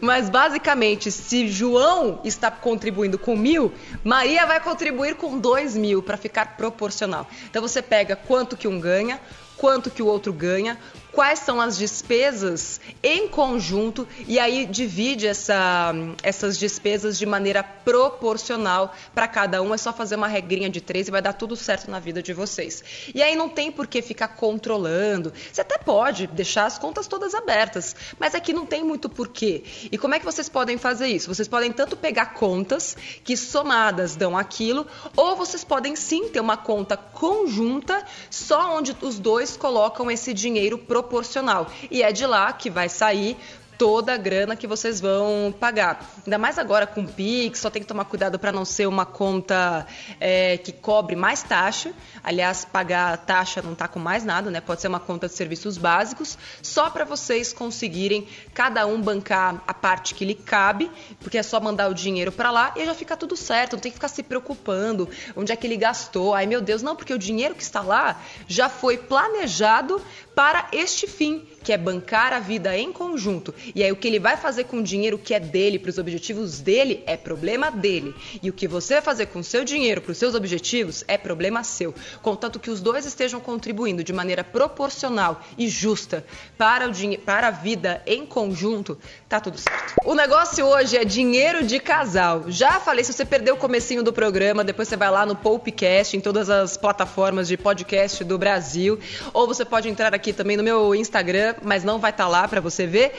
Mas 0.00 0.28
basicamente, 0.28 1.10
se 1.10 1.48
João 1.48 2.20
está 2.24 2.50
contribuindo 2.50 3.18
com 3.18 3.36
mil, 3.36 3.72
Maria 4.04 4.44
vai 4.44 4.60
contribuir 4.60 5.14
com 5.14 5.38
dois 5.38 5.76
mil 5.76 6.02
para 6.02 6.16
ficar 6.16 6.56
proporcional. 6.56 7.26
Então 7.48 7.62
você 7.62 7.80
pega 7.80 8.14
quanto 8.14 8.56
que 8.56 8.68
um 8.68 8.78
ganha, 8.78 9.18
quanto 9.58 9.90
que 9.90 10.02
o 10.02 10.06
outro 10.06 10.32
ganha, 10.32 10.78
quais 11.18 11.40
são 11.40 11.60
as 11.60 11.76
despesas 11.76 12.80
em 13.02 13.26
conjunto 13.26 14.06
e 14.28 14.38
aí 14.38 14.64
divide 14.64 15.26
essa, 15.26 15.92
essas 16.22 16.56
despesas 16.56 17.18
de 17.18 17.26
maneira 17.26 17.60
proporcional 17.60 18.94
para 19.12 19.26
cada 19.26 19.60
um. 19.60 19.74
É 19.74 19.76
só 19.76 19.92
fazer 19.92 20.14
uma 20.14 20.28
regrinha 20.28 20.70
de 20.70 20.80
três 20.80 21.08
e 21.08 21.10
vai 21.10 21.20
dar 21.20 21.32
tudo 21.32 21.56
certo 21.56 21.90
na 21.90 21.98
vida 21.98 22.22
de 22.22 22.32
vocês. 22.32 22.84
E 23.12 23.20
aí 23.20 23.34
não 23.34 23.48
tem 23.48 23.72
por 23.72 23.88
que 23.88 24.00
ficar 24.00 24.28
controlando. 24.28 25.32
Você 25.52 25.60
até 25.60 25.76
pode 25.76 26.28
deixar 26.28 26.66
as 26.66 26.78
contas 26.78 27.08
todas 27.08 27.34
abertas, 27.34 27.96
mas 28.16 28.32
aqui 28.36 28.52
não 28.52 28.64
tem 28.64 28.84
muito 28.84 29.08
porquê. 29.08 29.64
E 29.90 29.98
como 29.98 30.14
é 30.14 30.20
que 30.20 30.24
vocês 30.24 30.48
podem 30.48 30.78
fazer 30.78 31.08
isso? 31.08 31.34
Vocês 31.34 31.48
podem 31.48 31.72
tanto 31.72 31.96
pegar 31.96 32.26
contas 32.26 32.96
que 33.24 33.36
somadas 33.36 34.14
dão 34.14 34.38
aquilo, 34.38 34.86
ou 35.16 35.34
vocês 35.34 35.64
podem 35.64 35.96
sim 35.96 36.28
ter 36.28 36.38
uma 36.38 36.56
conta 36.56 36.96
conjunta 36.96 38.06
só 38.30 38.78
onde 38.78 38.96
os 39.02 39.18
dois 39.18 39.56
colocam 39.56 40.08
esse 40.08 40.32
dinheiro 40.32 40.78
proporcional 40.78 41.07
proporcional. 41.08 41.66
E 41.90 42.02
é 42.02 42.12
de 42.12 42.26
lá 42.26 42.52
que 42.52 42.68
vai 42.70 42.88
sair 42.88 43.36
toda 43.78 44.12
a 44.12 44.16
grana 44.16 44.56
que 44.56 44.66
vocês 44.66 45.00
vão 45.00 45.54
pagar. 45.58 46.04
Ainda 46.26 46.36
mais 46.36 46.58
agora 46.58 46.84
com 46.84 47.02
o 47.02 47.08
Pix, 47.08 47.60
só 47.60 47.70
tem 47.70 47.80
que 47.80 47.86
tomar 47.86 48.04
cuidado 48.06 48.36
para 48.36 48.50
não 48.50 48.64
ser 48.64 48.88
uma 48.88 49.06
conta 49.06 49.86
é, 50.18 50.58
que 50.58 50.72
cobre 50.72 51.14
mais 51.14 51.44
taxa. 51.44 51.92
Aliás, 52.24 52.64
pagar 52.64 53.16
taxa 53.18 53.62
não 53.62 53.74
está 53.74 53.86
com 53.86 54.00
mais 54.00 54.24
nada, 54.24 54.50
né? 54.50 54.60
Pode 54.60 54.80
ser 54.80 54.88
uma 54.88 54.98
conta 54.98 55.28
de 55.28 55.34
serviços 55.34 55.78
básicos, 55.78 56.36
só 56.60 56.90
para 56.90 57.04
vocês 57.04 57.52
conseguirem 57.52 58.26
cada 58.52 58.84
um 58.84 59.00
bancar 59.00 59.62
a 59.64 59.72
parte 59.72 60.12
que 60.12 60.24
lhe 60.24 60.34
cabe, 60.34 60.90
porque 61.20 61.38
é 61.38 61.42
só 61.44 61.60
mandar 61.60 61.88
o 61.88 61.94
dinheiro 61.94 62.32
para 62.32 62.50
lá 62.50 62.74
e 62.74 62.84
já 62.84 62.94
fica 62.94 63.16
tudo 63.16 63.36
certo. 63.36 63.74
Não 63.74 63.80
tem 63.80 63.92
que 63.92 63.96
ficar 63.96 64.08
se 64.08 64.24
preocupando 64.24 65.08
onde 65.36 65.52
é 65.52 65.56
que 65.56 65.64
ele 65.64 65.76
gastou. 65.76 66.34
Ai 66.34 66.46
meu 66.46 66.60
Deus, 66.60 66.82
não, 66.82 66.96
porque 66.96 67.14
o 67.14 67.18
dinheiro 67.18 67.54
que 67.54 67.62
está 67.62 67.80
lá 67.80 68.20
já 68.48 68.68
foi 68.68 68.98
planejado 68.98 70.02
para 70.38 70.68
este 70.70 71.08
fim, 71.08 71.44
que 71.64 71.72
é 71.72 71.76
bancar 71.76 72.32
a 72.32 72.38
vida 72.38 72.78
em 72.78 72.92
conjunto. 72.92 73.52
E 73.74 73.82
aí 73.82 73.90
o 73.90 73.96
que 73.96 74.06
ele 74.06 74.20
vai 74.20 74.36
fazer 74.36 74.64
com 74.64 74.76
o 74.76 74.82
dinheiro 74.84 75.18
que 75.18 75.34
é 75.34 75.40
dele, 75.40 75.80
para 75.80 75.90
os 75.90 75.98
objetivos 75.98 76.60
dele, 76.60 77.02
é 77.06 77.16
problema 77.16 77.72
dele. 77.72 78.14
E 78.40 78.48
o 78.48 78.52
que 78.52 78.68
você 78.68 78.94
vai 78.94 79.02
fazer 79.02 79.26
com 79.26 79.40
o 79.40 79.44
seu 79.44 79.64
dinheiro 79.64 80.00
para 80.00 80.12
os 80.12 80.16
seus 80.16 80.36
objetivos 80.36 81.02
é 81.08 81.18
problema 81.18 81.64
seu. 81.64 81.92
Contanto 82.22 82.60
que 82.60 82.70
os 82.70 82.80
dois 82.80 83.04
estejam 83.04 83.40
contribuindo 83.40 84.04
de 84.04 84.12
maneira 84.12 84.44
proporcional 84.44 85.42
e 85.58 85.66
justa 85.68 86.24
para, 86.56 86.88
o 86.88 87.18
para 87.18 87.48
a 87.48 87.50
vida 87.50 88.00
em 88.06 88.24
conjunto, 88.24 88.96
tá 89.28 89.40
tudo 89.40 89.58
certo. 89.58 89.96
O 90.04 90.14
negócio 90.14 90.64
hoje 90.64 90.96
é 90.96 91.04
dinheiro 91.04 91.66
de 91.66 91.80
casal. 91.80 92.44
Já 92.46 92.78
falei, 92.78 93.02
se 93.02 93.12
você 93.12 93.24
perdeu 93.24 93.56
o 93.56 93.58
comecinho 93.58 94.04
do 94.04 94.12
programa, 94.12 94.62
depois 94.62 94.86
você 94.86 94.96
vai 94.96 95.10
lá 95.10 95.26
no 95.26 95.34
Poupecast, 95.34 96.16
em 96.16 96.20
todas 96.20 96.48
as 96.48 96.76
plataformas 96.76 97.48
de 97.48 97.56
podcast 97.56 98.22
do 98.22 98.38
Brasil, 98.38 99.00
ou 99.34 99.44
você 99.44 99.64
pode 99.64 99.88
entrar 99.88 100.14
aqui 100.14 100.27
aqui 100.28 100.32
também 100.32 100.56
no 100.56 100.62
meu 100.62 100.94
Instagram, 100.94 101.54
mas 101.62 101.84
não 101.84 101.98
vai 101.98 102.10
estar 102.10 102.24
tá 102.24 102.28
lá 102.28 102.46
para 102.46 102.60
você 102.60 102.86
ver. 102.86 103.12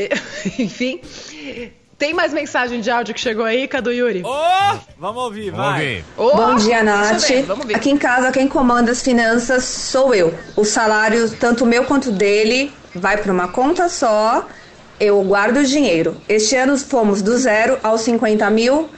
Enfim. 0.58 1.00
Tem 1.98 2.12
mais 2.12 2.34
mensagem 2.34 2.80
de 2.80 2.90
áudio 2.90 3.14
que 3.14 3.20
chegou 3.20 3.44
aí, 3.44 3.66
Cadu 3.66 3.90
Yuri? 3.90 4.22
Oh, 4.22 4.78
vamos 4.98 5.22
ouvir, 5.22 5.50
vamos 5.50 5.66
vai. 5.66 6.04
Ouvir. 6.18 6.34
Oh, 6.34 6.36
Bom 6.36 6.54
dia, 6.56 6.82
Nath. 6.82 7.24
Aqui 7.74 7.90
em 7.90 7.96
casa, 7.96 8.30
quem 8.30 8.46
comanda 8.46 8.92
as 8.92 9.00
finanças 9.00 9.64
sou 9.64 10.14
eu. 10.14 10.34
O 10.54 10.64
salário, 10.64 11.30
tanto 11.36 11.64
meu 11.64 11.84
quanto 11.84 12.12
dele, 12.12 12.70
vai 12.94 13.16
para 13.16 13.32
uma 13.32 13.48
conta 13.48 13.88
só. 13.88 14.46
Eu 15.00 15.22
guardo 15.22 15.58
o 15.58 15.64
dinheiro. 15.64 16.16
Este 16.28 16.56
ano 16.56 16.76
fomos 16.76 17.22
do 17.22 17.36
zero 17.38 17.78
aos 17.82 18.02
50 18.02 18.48
mil, 18.50 18.90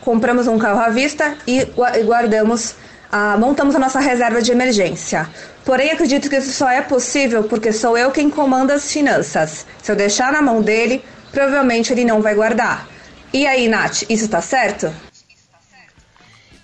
compramos 0.00 0.46
um 0.46 0.58
carro 0.58 0.80
à 0.80 0.88
vista 0.88 1.36
e 1.46 1.62
guardamos, 2.04 2.74
ah, 3.10 3.36
montamos 3.38 3.74
a 3.74 3.78
nossa 3.78 4.00
reserva 4.00 4.42
de 4.42 4.52
emergência. 4.52 5.28
Porém, 5.64 5.90
acredito 5.90 6.28
que 6.28 6.36
isso 6.36 6.52
só 6.52 6.68
é 6.68 6.82
possível 6.82 7.44
porque 7.44 7.72
sou 7.72 7.96
eu 7.96 8.10
quem 8.10 8.30
comanda 8.30 8.74
as 8.74 8.90
finanças. 8.90 9.66
Se 9.82 9.90
eu 9.90 9.96
deixar 9.96 10.32
na 10.32 10.42
mão 10.42 10.62
dele, 10.62 11.04
provavelmente 11.32 11.92
ele 11.92 12.04
não 12.04 12.22
vai 12.22 12.34
guardar. 12.34 12.88
E 13.32 13.46
aí, 13.46 13.68
Nath, 13.68 14.02
isso 14.08 14.28
tá 14.28 14.40
certo? 14.40 14.92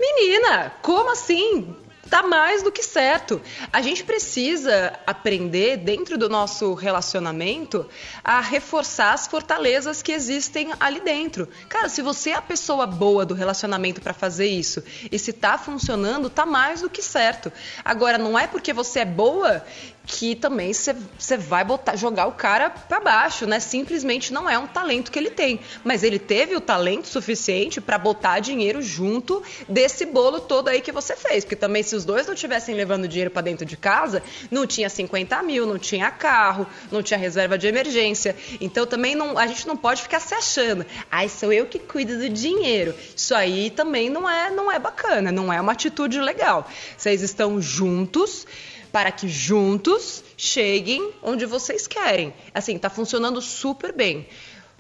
Menina, 0.00 0.72
como 0.83 1.12
assim? 1.12 1.74
Tá 2.12 2.22
mais 2.22 2.62
do 2.62 2.70
que 2.70 2.83
certo. 2.83 3.40
A 3.72 3.81
gente 3.81 4.05
precisa 4.05 4.92
aprender, 5.07 5.79
dentro 5.79 6.18
do 6.18 6.29
nosso 6.29 6.75
relacionamento, 6.75 7.88
a 8.22 8.38
reforçar 8.38 9.14
as 9.14 9.27
fortalezas 9.27 10.03
que 10.03 10.12
existem 10.12 10.75
ali 10.79 11.01
dentro. 11.01 11.48
Cara, 11.70 11.88
se 11.88 12.03
você 12.03 12.33
é 12.33 12.35
a 12.35 12.42
pessoa 12.42 12.87
boa 12.87 13.25
do 13.25 13.33
relacionamento 13.33 14.03
para 14.03 14.12
fazer 14.12 14.46
isso 14.46 14.85
e 15.11 15.18
se 15.18 15.33
tá 15.33 15.57
funcionando, 15.57 16.29
tá 16.29 16.44
mais 16.44 16.83
do 16.83 16.90
que 16.90 17.01
certo. 17.01 17.51
Agora, 17.83 18.18
não 18.18 18.38
é 18.38 18.46
porque 18.46 18.75
você 18.75 19.01
é 19.01 19.05
boa 19.07 19.64
que 20.04 20.34
também 20.34 20.72
você 20.72 21.36
vai 21.36 21.64
botar, 21.64 21.96
jogar 21.96 22.26
o 22.26 22.32
cara 22.32 22.70
para 22.70 23.00
baixo, 23.00 23.46
né? 23.46 23.60
Simplesmente 23.60 24.32
não 24.32 24.48
é 24.48 24.58
um 24.58 24.66
talento 24.66 25.10
que 25.10 25.18
ele 25.18 25.30
tem, 25.30 25.60
mas 25.84 26.02
ele 26.02 26.18
teve 26.18 26.56
o 26.56 26.60
talento 26.60 27.06
suficiente 27.06 27.80
para 27.80 27.98
botar 27.98 28.40
dinheiro 28.40 28.82
junto 28.82 29.42
desse 29.68 30.04
bolo 30.04 30.40
todo 30.40 30.68
aí 30.68 30.80
que 30.80 30.90
você 30.90 31.14
fez, 31.16 31.44
porque 31.44 31.56
também 31.56 31.82
se 31.82 31.94
os 31.94 32.04
dois 32.04 32.26
não 32.26 32.34
tivessem 32.34 32.74
levando 32.74 33.06
dinheiro 33.06 33.30
para 33.30 33.42
dentro 33.42 33.64
de 33.64 33.76
casa, 33.76 34.22
não 34.50 34.66
tinha 34.66 34.88
50 34.88 35.42
mil, 35.42 35.66
não 35.66 35.78
tinha 35.78 36.10
carro, 36.10 36.66
não 36.90 37.02
tinha 37.02 37.18
reserva 37.18 37.56
de 37.56 37.66
emergência, 37.66 38.34
então 38.60 38.86
também 38.86 39.14
não, 39.14 39.38
a 39.38 39.46
gente 39.46 39.66
não 39.66 39.76
pode 39.76 40.02
ficar 40.02 40.20
se 40.20 40.34
achando, 40.34 40.84
ai 41.10 41.28
sou 41.28 41.52
eu 41.52 41.66
que 41.66 41.78
cuido 41.78 42.18
do 42.18 42.28
dinheiro, 42.28 42.94
isso 43.16 43.34
aí 43.34 43.70
também 43.70 44.10
não 44.10 44.28
é, 44.28 44.50
não 44.50 44.70
é 44.70 44.78
bacana, 44.78 45.30
não 45.30 45.52
é 45.52 45.60
uma 45.60 45.72
atitude 45.72 46.20
legal. 46.20 46.68
Vocês 46.96 47.22
estão 47.22 47.60
juntos 47.60 48.46
para 48.92 49.11
que 49.11 49.26
juntos 49.26 50.22
cheguem 50.37 51.12
onde 51.22 51.46
vocês 51.46 51.87
querem. 51.87 52.35
Assim, 52.52 52.78
tá 52.78 52.90
funcionando 52.90 53.40
super 53.40 53.92
bem. 53.92 54.28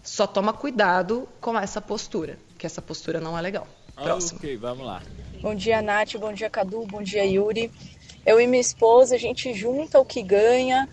Só 0.02 0.26
toma 0.26 0.52
cuidado 0.52 1.26
com 1.40 1.58
essa 1.58 1.80
postura, 1.80 2.38
que 2.58 2.66
essa 2.66 2.82
postura 2.82 3.18
não 3.18 3.36
é 3.36 3.40
legal. 3.40 3.66
Próximo. 3.94 4.38
Ok, 4.38 4.56
vamos 4.56 4.86
lá. 4.86 5.02
Bom 5.40 5.54
dia, 5.54 5.80
Nath. 5.80 6.16
Bom 6.16 6.32
dia, 6.32 6.50
Cadu. 6.50 6.84
Bom 6.86 7.02
dia, 7.02 7.24
Yuri. 7.24 7.70
Eu 8.24 8.40
e 8.40 8.46
minha 8.46 8.60
esposa, 8.60 9.14
a 9.14 9.18
gente 9.18 9.52
junta 9.54 9.98
o 9.98 10.04
que 10.04 10.22
ganha, 10.22 10.88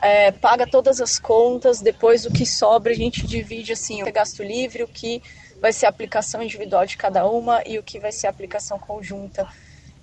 é, 0.00 0.32
paga 0.32 0.66
todas 0.66 1.00
as 1.00 1.18
contas, 1.18 1.80
depois 1.80 2.26
o 2.26 2.30
que 2.30 2.44
sobra 2.44 2.92
a 2.92 2.94
gente 2.94 3.26
divide 3.26 3.72
assim, 3.72 4.02
o 4.02 4.04
que 4.04 4.10
é 4.10 4.12
gasto 4.12 4.42
livre, 4.42 4.82
o 4.82 4.88
que 4.88 5.22
vai 5.60 5.72
ser 5.72 5.86
aplicação 5.86 6.42
individual 6.42 6.84
de 6.84 6.96
cada 6.96 7.26
uma 7.26 7.62
e 7.64 7.78
o 7.78 7.82
que 7.82 7.98
vai 7.98 8.12
ser 8.12 8.26
aplicação 8.26 8.78
conjunta 8.78 9.48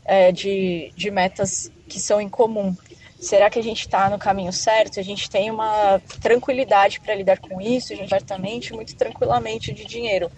é, 0.06 0.32
de, 0.32 0.92
de 0.96 1.12
metas 1.12 1.72
que 1.88 2.00
são 2.00 2.20
em 2.20 2.30
comum. 2.30 2.76
Será 3.20 3.50
que 3.50 3.60
a 3.60 3.64
gente 3.64 3.82
está 3.82 4.10
no 4.10 4.18
caminho 4.18 4.52
certo? 4.52 5.00
A 5.00 5.04
gente 5.04 5.30
tem 5.30 5.52
uma 5.52 6.02
tranquilidade 6.22 7.00
para 7.00 7.14
lidar 7.14 7.38
com 7.40 7.62
isso, 7.62 7.94
certamente 8.08 8.74
muito 8.74 8.96
tranquilamente 8.96 9.72
de 9.72 9.86
dinheiro. 9.86 10.32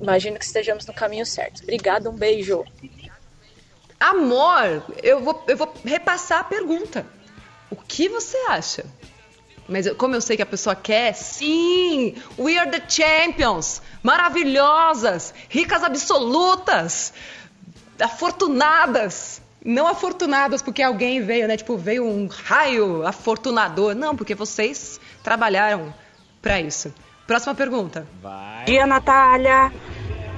Imagino 0.00 0.38
que 0.38 0.44
estejamos 0.44 0.86
no 0.86 0.94
caminho 0.94 1.26
certo. 1.26 1.62
Obrigada, 1.62 2.08
um 2.08 2.16
beijo. 2.16 2.64
Amor, 4.00 4.82
eu 5.02 5.20
vou, 5.20 5.44
eu 5.46 5.56
vou 5.56 5.72
repassar 5.84 6.40
a 6.40 6.44
pergunta. 6.44 7.06
O 7.70 7.76
que 7.76 8.08
você 8.08 8.36
acha? 8.48 8.84
Mas 9.68 9.90
como 9.92 10.14
eu 10.14 10.20
sei 10.20 10.36
que 10.36 10.42
a 10.42 10.46
pessoa 10.46 10.74
quer, 10.74 11.14
sim! 11.14 12.16
We 12.38 12.58
are 12.58 12.70
the 12.70 12.82
champions! 12.88 13.80
Maravilhosas! 14.02 15.32
Ricas 15.48 15.84
absolutas! 15.84 17.14
Afortunadas! 18.02 19.40
Não 19.64 19.86
afortunadas 19.86 20.60
porque 20.60 20.82
alguém 20.82 21.22
veio, 21.22 21.46
né? 21.46 21.56
Tipo, 21.56 21.76
veio 21.76 22.04
um 22.04 22.26
raio 22.26 23.06
afortunador. 23.06 23.94
Não, 23.94 24.16
porque 24.16 24.34
vocês 24.34 24.98
trabalharam 25.22 25.94
para 26.40 26.60
isso. 26.60 26.92
Próxima 27.26 27.54
pergunta. 27.54 28.06
Vai. 28.20 28.64
Dia, 28.64 28.86
Natália. 28.86 29.72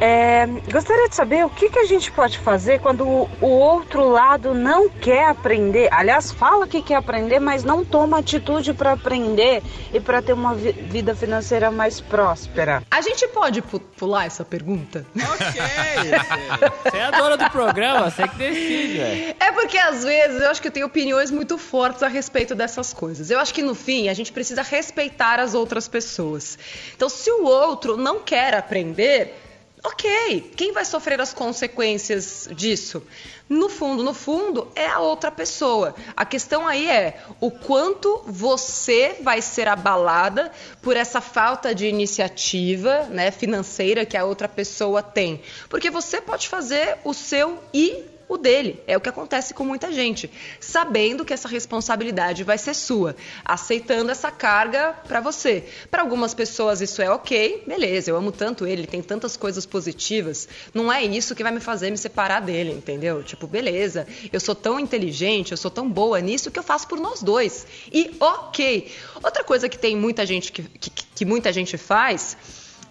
É, 0.01 0.47
gostaria 0.71 1.09
de 1.09 1.15
saber 1.15 1.47
o 1.47 1.51
que, 1.51 1.71
que 1.71 1.79
a 1.79 1.85
gente 1.85 2.11
pode 2.11 2.39
fazer 2.39 2.81
quando 2.81 3.07
o, 3.07 3.31
o, 3.41 3.47
outro 3.47 4.09
lado 4.09 4.53
não 4.53 4.89
quer 4.89 5.29
aprender. 5.29 5.89
Aliás, 5.93 6.33
fala 6.33 6.67
que 6.67 6.83
quer 6.83 6.97
aprender, 6.97 7.39
mas 7.39 7.63
não 7.63 7.85
toma 7.85 8.19
atitude 8.19 8.75
para 8.75 8.93
aprender 8.93 9.63
e 9.93 10.01
para 10.01 10.21
ter 10.21 10.33
uma 10.33 10.55
vi 10.55 10.73
vida 10.73 11.15
financeira 11.15 11.71
mais 11.71 12.01
próspera. 12.01 12.83
A 12.91 13.01
gente 13.01 13.27
pode 13.29 13.63
pular 13.63 14.27
essa 14.27 14.45
pergunta? 14.45 15.07
Ok. 15.17 15.61
você 16.91 16.97
é 16.97 17.05
a 17.05 17.11
dona 17.13 17.37
do 17.37 17.51
programa, 17.51 18.11
você 18.11 18.27
que 18.27 18.37
decide. 18.37 18.99
Véio. 18.99 19.37
É 19.39 19.53
porque 19.53 19.79
às 19.79 20.05
vezes 20.05 20.43
eu 20.43 20.51
acho 20.51 20.61
que 20.61 20.69
eu 20.69 20.73
tenho 20.73 20.87
opiniões 20.87 21.31
muito 21.31 21.57
fortes 21.57 22.03
a 22.03 22.09
respeito 22.09 22.55
dessas 22.55 22.93
coisas. 22.93 23.31
Eu 23.31 23.39
acho 23.39 23.55
que 23.55 23.63
no 23.63 23.75
fim 23.75 24.09
a 24.09 24.15
gente 24.15 24.33
precisa 24.33 24.63
respeitar 24.63 25.39
as 25.39 25.55
outras 25.55 25.87
pessoas. 25.87 26.59
Então, 26.97 27.09
se 27.09 27.31
o 27.31 27.45
outro 27.45 27.97
não 27.97 28.21
quer 28.21 28.55
aprender 28.55 29.44
ok, 29.85 30.53
quem 30.57 30.73
vai 30.73 30.85
sofrer 30.85 31.21
as 31.21 31.35
consequências 31.35 32.49
disso? 32.53 33.03
No 33.47 33.69
fundo, 33.69 34.03
no 34.03 34.15
fundo, 34.15 34.73
é 34.75 34.87
a 34.87 35.01
outra 35.01 35.31
pessoa. 35.31 35.95
A 36.17 36.25
questão 36.25 36.67
aí 36.67 36.91
é 36.91 37.23
o 37.39 37.51
quanto 37.51 38.23
você 38.27 39.19
vai 39.21 39.43
ser 39.43 39.69
abalada 39.69 40.51
por 40.81 40.97
essa 40.97 41.21
falta 41.21 41.75
de 41.75 41.87
iniciativa 41.87 43.03
né, 43.11 43.31
financeira 43.31 44.07
que 44.07 44.17
a 44.17 44.25
outra 44.25 44.49
pessoa 44.49 45.03
tem. 45.03 45.43
Porque 45.69 45.91
você 45.91 46.23
pode 46.23 46.49
fazer 46.49 46.97
o 47.05 47.13
seu 47.13 47.63
e 47.73 48.14
o 48.29 48.37
dele. 48.37 48.83
É 48.87 48.97
o 48.97 49.01
que 49.01 49.09
acontece 49.09 49.55
com 49.55 49.65
muita 49.65 49.93
gente, 49.93 50.31
sabendo 50.61 51.25
que 51.25 51.33
essa 51.33 51.49
responsabilidade 51.49 52.45
vai 52.45 52.59
ser 52.59 52.75
sua, 52.75 53.17
aceitando 53.45 54.11
essa 54.11 54.31
carga 54.31 54.95
para 55.07 55.21
você. 55.21 55.65
Para 55.91 56.03
algumas 56.03 56.35
pessoas 56.35 56.81
isso 56.81 57.01
é 57.03 57.11
ok, 57.11 57.65
beleza, 57.67 58.11
eu 58.11 58.17
amo 58.17 58.33
tanto 58.33 58.67
ele, 58.67 58.87
tem 58.87 59.03
tantas 59.03 59.37
coisas 59.37 59.67
positivas, 59.67 60.49
não 60.73 60.93
é 60.93 61.05
isso 61.05 61.35
que 61.35 61.43
vai 61.43 61.53
me 61.53 61.61
fazer 61.61 61.91
me 61.91 61.99
separar 61.99 62.41
dele, 62.41 62.73
entendeu? 62.73 63.23
Tipo, 63.23 63.47
beleza, 63.47 64.07
eu 64.33 64.41
sou 64.41 64.55
tão 64.55 64.79
inteligente, 64.79 65.53
eu 65.53 65.57
sou 65.57 65.71
tão 65.71 65.89
boa 65.89 66.21
nisso 66.21 66.51
que 66.51 66.59
eu 66.59 66.63
faço 66.63 66.89
por 66.89 66.99
nós 66.99 67.23
dois. 67.23 67.67
E 67.93 68.15
ok. 68.21 68.91
Outra 69.23 69.45
coisa 69.45 69.69
que 69.69 69.79
tem 69.79 69.97
muita 69.97 70.27
gente 70.27 70.53
que, 70.53 70.63
que, 70.63 70.91
que 70.91 71.25
muita 71.25 71.53
gente 71.53 71.77
faz 71.77 72.37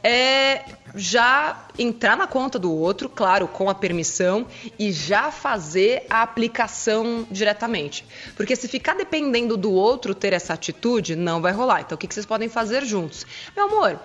é 0.04 0.66
já 0.96 1.68
entrar 1.80 2.16
na 2.16 2.28
conta 2.28 2.60
do 2.60 2.72
outro, 2.72 3.10
claro, 3.10 3.48
com 3.48 3.70
a 3.70 3.74
permissão, 3.74 4.46
e 4.78 4.92
já 4.92 5.32
fazer 5.32 6.06
a 6.10 6.22
aplicação 6.22 7.26
diretamente. 7.32 8.06
Porque 8.36 8.56
se 8.56 8.68
ficar 8.68 8.96
dependendo 8.96 9.58
do 9.58 9.72
outro 9.72 10.14
ter 10.14 10.34
essa 10.34 10.54
atitude, 10.54 11.16
não 11.16 11.42
vai 11.42 11.54
rolar. 11.54 11.82
Então, 11.82 11.96
o 11.96 11.98
que 11.98 12.14
vocês 12.14 12.26
podem 12.26 12.50
fazer 12.50 12.86
juntos? 12.86 13.26
Meu 13.56 13.66
amor. 13.66 14.00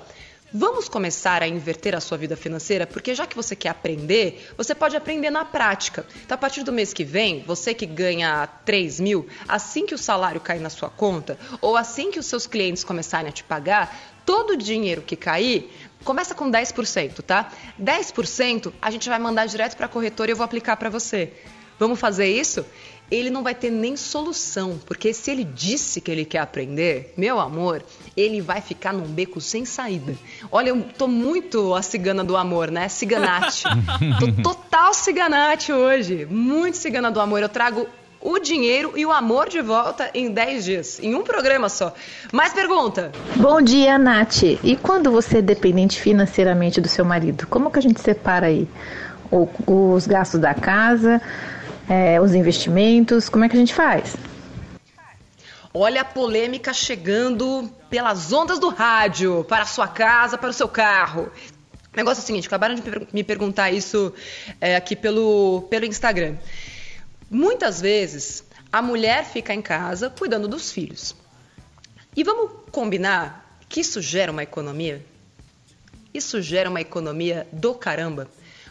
Vamos 0.50 0.88
começar 0.88 1.42
a 1.42 1.46
inverter 1.46 1.94
a 1.94 2.00
sua 2.00 2.16
vida 2.16 2.34
financeira, 2.34 2.86
porque 2.86 3.14
já 3.14 3.26
que 3.26 3.36
você 3.36 3.54
quer 3.54 3.68
aprender, 3.68 4.50
você 4.56 4.74
pode 4.74 4.96
aprender 4.96 5.28
na 5.28 5.44
prática. 5.44 6.06
Então, 6.24 6.34
a 6.34 6.38
partir 6.38 6.62
do 6.62 6.72
mês 6.72 6.94
que 6.94 7.04
vem, 7.04 7.42
você 7.46 7.74
que 7.74 7.84
ganha 7.84 8.48
3 8.64 8.98
mil, 8.98 9.28
assim 9.46 9.84
que 9.84 9.94
o 9.94 9.98
salário 9.98 10.40
cair 10.40 10.60
na 10.60 10.70
sua 10.70 10.88
conta, 10.88 11.38
ou 11.60 11.76
assim 11.76 12.10
que 12.10 12.18
os 12.18 12.24
seus 12.24 12.46
clientes 12.46 12.82
começarem 12.82 13.28
a 13.28 13.32
te 13.32 13.44
pagar, 13.44 13.94
todo 14.24 14.52
o 14.52 14.56
dinheiro 14.56 15.02
que 15.02 15.16
cair, 15.16 15.70
Começa 16.08 16.34
com 16.34 16.50
10%, 16.50 17.20
tá? 17.20 17.52
10% 17.78 18.72
a 18.80 18.90
gente 18.90 19.10
vai 19.10 19.18
mandar 19.18 19.44
direto 19.44 19.76
para 19.76 19.84
a 19.84 19.88
corretora 19.90 20.30
e 20.30 20.32
eu 20.32 20.36
vou 20.38 20.44
aplicar 20.46 20.74
para 20.78 20.88
você. 20.88 21.34
Vamos 21.78 22.00
fazer 22.00 22.26
isso? 22.26 22.64
Ele 23.10 23.28
não 23.28 23.42
vai 23.42 23.54
ter 23.54 23.68
nem 23.68 23.94
solução, 23.94 24.80
porque 24.86 25.12
se 25.12 25.30
ele 25.30 25.44
disse 25.44 26.00
que 26.00 26.10
ele 26.10 26.24
quer 26.24 26.38
aprender, 26.38 27.12
meu 27.14 27.38
amor, 27.38 27.84
ele 28.16 28.40
vai 28.40 28.62
ficar 28.62 28.94
num 28.94 29.06
beco 29.06 29.38
sem 29.38 29.66
saída. 29.66 30.16
Olha, 30.50 30.70
eu 30.70 30.82
tô 30.96 31.06
muito 31.06 31.74
a 31.74 31.82
cigana 31.82 32.24
do 32.24 32.38
amor, 32.38 32.70
né? 32.70 32.88
Ciganate. 32.88 33.64
tô 34.18 34.42
total 34.42 34.94
ciganate 34.94 35.74
hoje. 35.74 36.24
Muito 36.24 36.78
cigana 36.78 37.10
do 37.10 37.20
amor. 37.20 37.42
Eu 37.42 37.50
trago 37.50 37.86
o 38.20 38.38
dinheiro 38.38 38.92
e 38.96 39.06
o 39.06 39.12
amor 39.12 39.48
de 39.48 39.60
volta 39.60 40.10
em 40.12 40.30
10 40.30 40.64
dias, 40.64 41.00
em 41.00 41.14
um 41.14 41.22
programa 41.22 41.68
só. 41.68 41.94
Mais 42.32 42.52
pergunta? 42.52 43.12
Bom 43.36 43.60
dia, 43.62 43.96
Nath. 43.98 44.42
E 44.42 44.76
quando 44.76 45.10
você 45.10 45.38
é 45.38 45.42
dependente 45.42 46.00
financeiramente 46.00 46.80
do 46.80 46.88
seu 46.88 47.04
marido, 47.04 47.46
como 47.46 47.70
que 47.70 47.78
a 47.78 47.82
gente 47.82 48.00
separa 48.00 48.46
aí 48.46 48.68
o, 49.30 49.48
os 49.66 50.06
gastos 50.06 50.40
da 50.40 50.54
casa, 50.54 51.20
é, 51.88 52.20
os 52.20 52.34
investimentos, 52.34 53.28
como 53.28 53.44
é 53.44 53.48
que 53.48 53.56
a 53.56 53.60
gente 53.60 53.74
faz? 53.74 54.16
Olha 55.72 56.00
a 56.00 56.04
polêmica 56.04 56.72
chegando 56.72 57.70
pelas 57.88 58.32
ondas 58.32 58.58
do 58.58 58.68
rádio, 58.68 59.44
para 59.44 59.62
a 59.62 59.66
sua 59.66 59.86
casa, 59.86 60.36
para 60.36 60.50
o 60.50 60.52
seu 60.52 60.68
carro. 60.68 61.30
O 61.92 61.96
negócio 61.96 62.20
é 62.20 62.24
o 62.24 62.26
seguinte, 62.26 62.46
acabaram 62.46 62.74
de 62.74 62.82
me 63.12 63.22
perguntar 63.22 63.70
isso 63.70 64.12
é, 64.60 64.76
aqui 64.76 64.96
pelo, 64.96 65.66
pelo 65.70 65.84
Instagram. 65.84 66.36
Muitas 67.30 67.80
vezes 67.80 68.44
a 68.72 68.80
mulher 68.80 69.24
fica 69.24 69.52
em 69.52 69.62
casa 69.62 70.10
cuidando 70.10 70.48
dos 70.48 70.72
filhos. 70.72 71.14
E 72.16 72.24
vamos 72.24 72.50
combinar 72.70 73.60
que 73.68 73.80
isso 73.80 74.00
gera 74.00 74.32
uma 74.32 74.42
economia? 74.42 75.04
Isso 76.12 76.40
gera 76.40 76.70
uma 76.70 76.80
economia 76.80 77.46
do 77.52 77.74
caramba. 77.74 78.28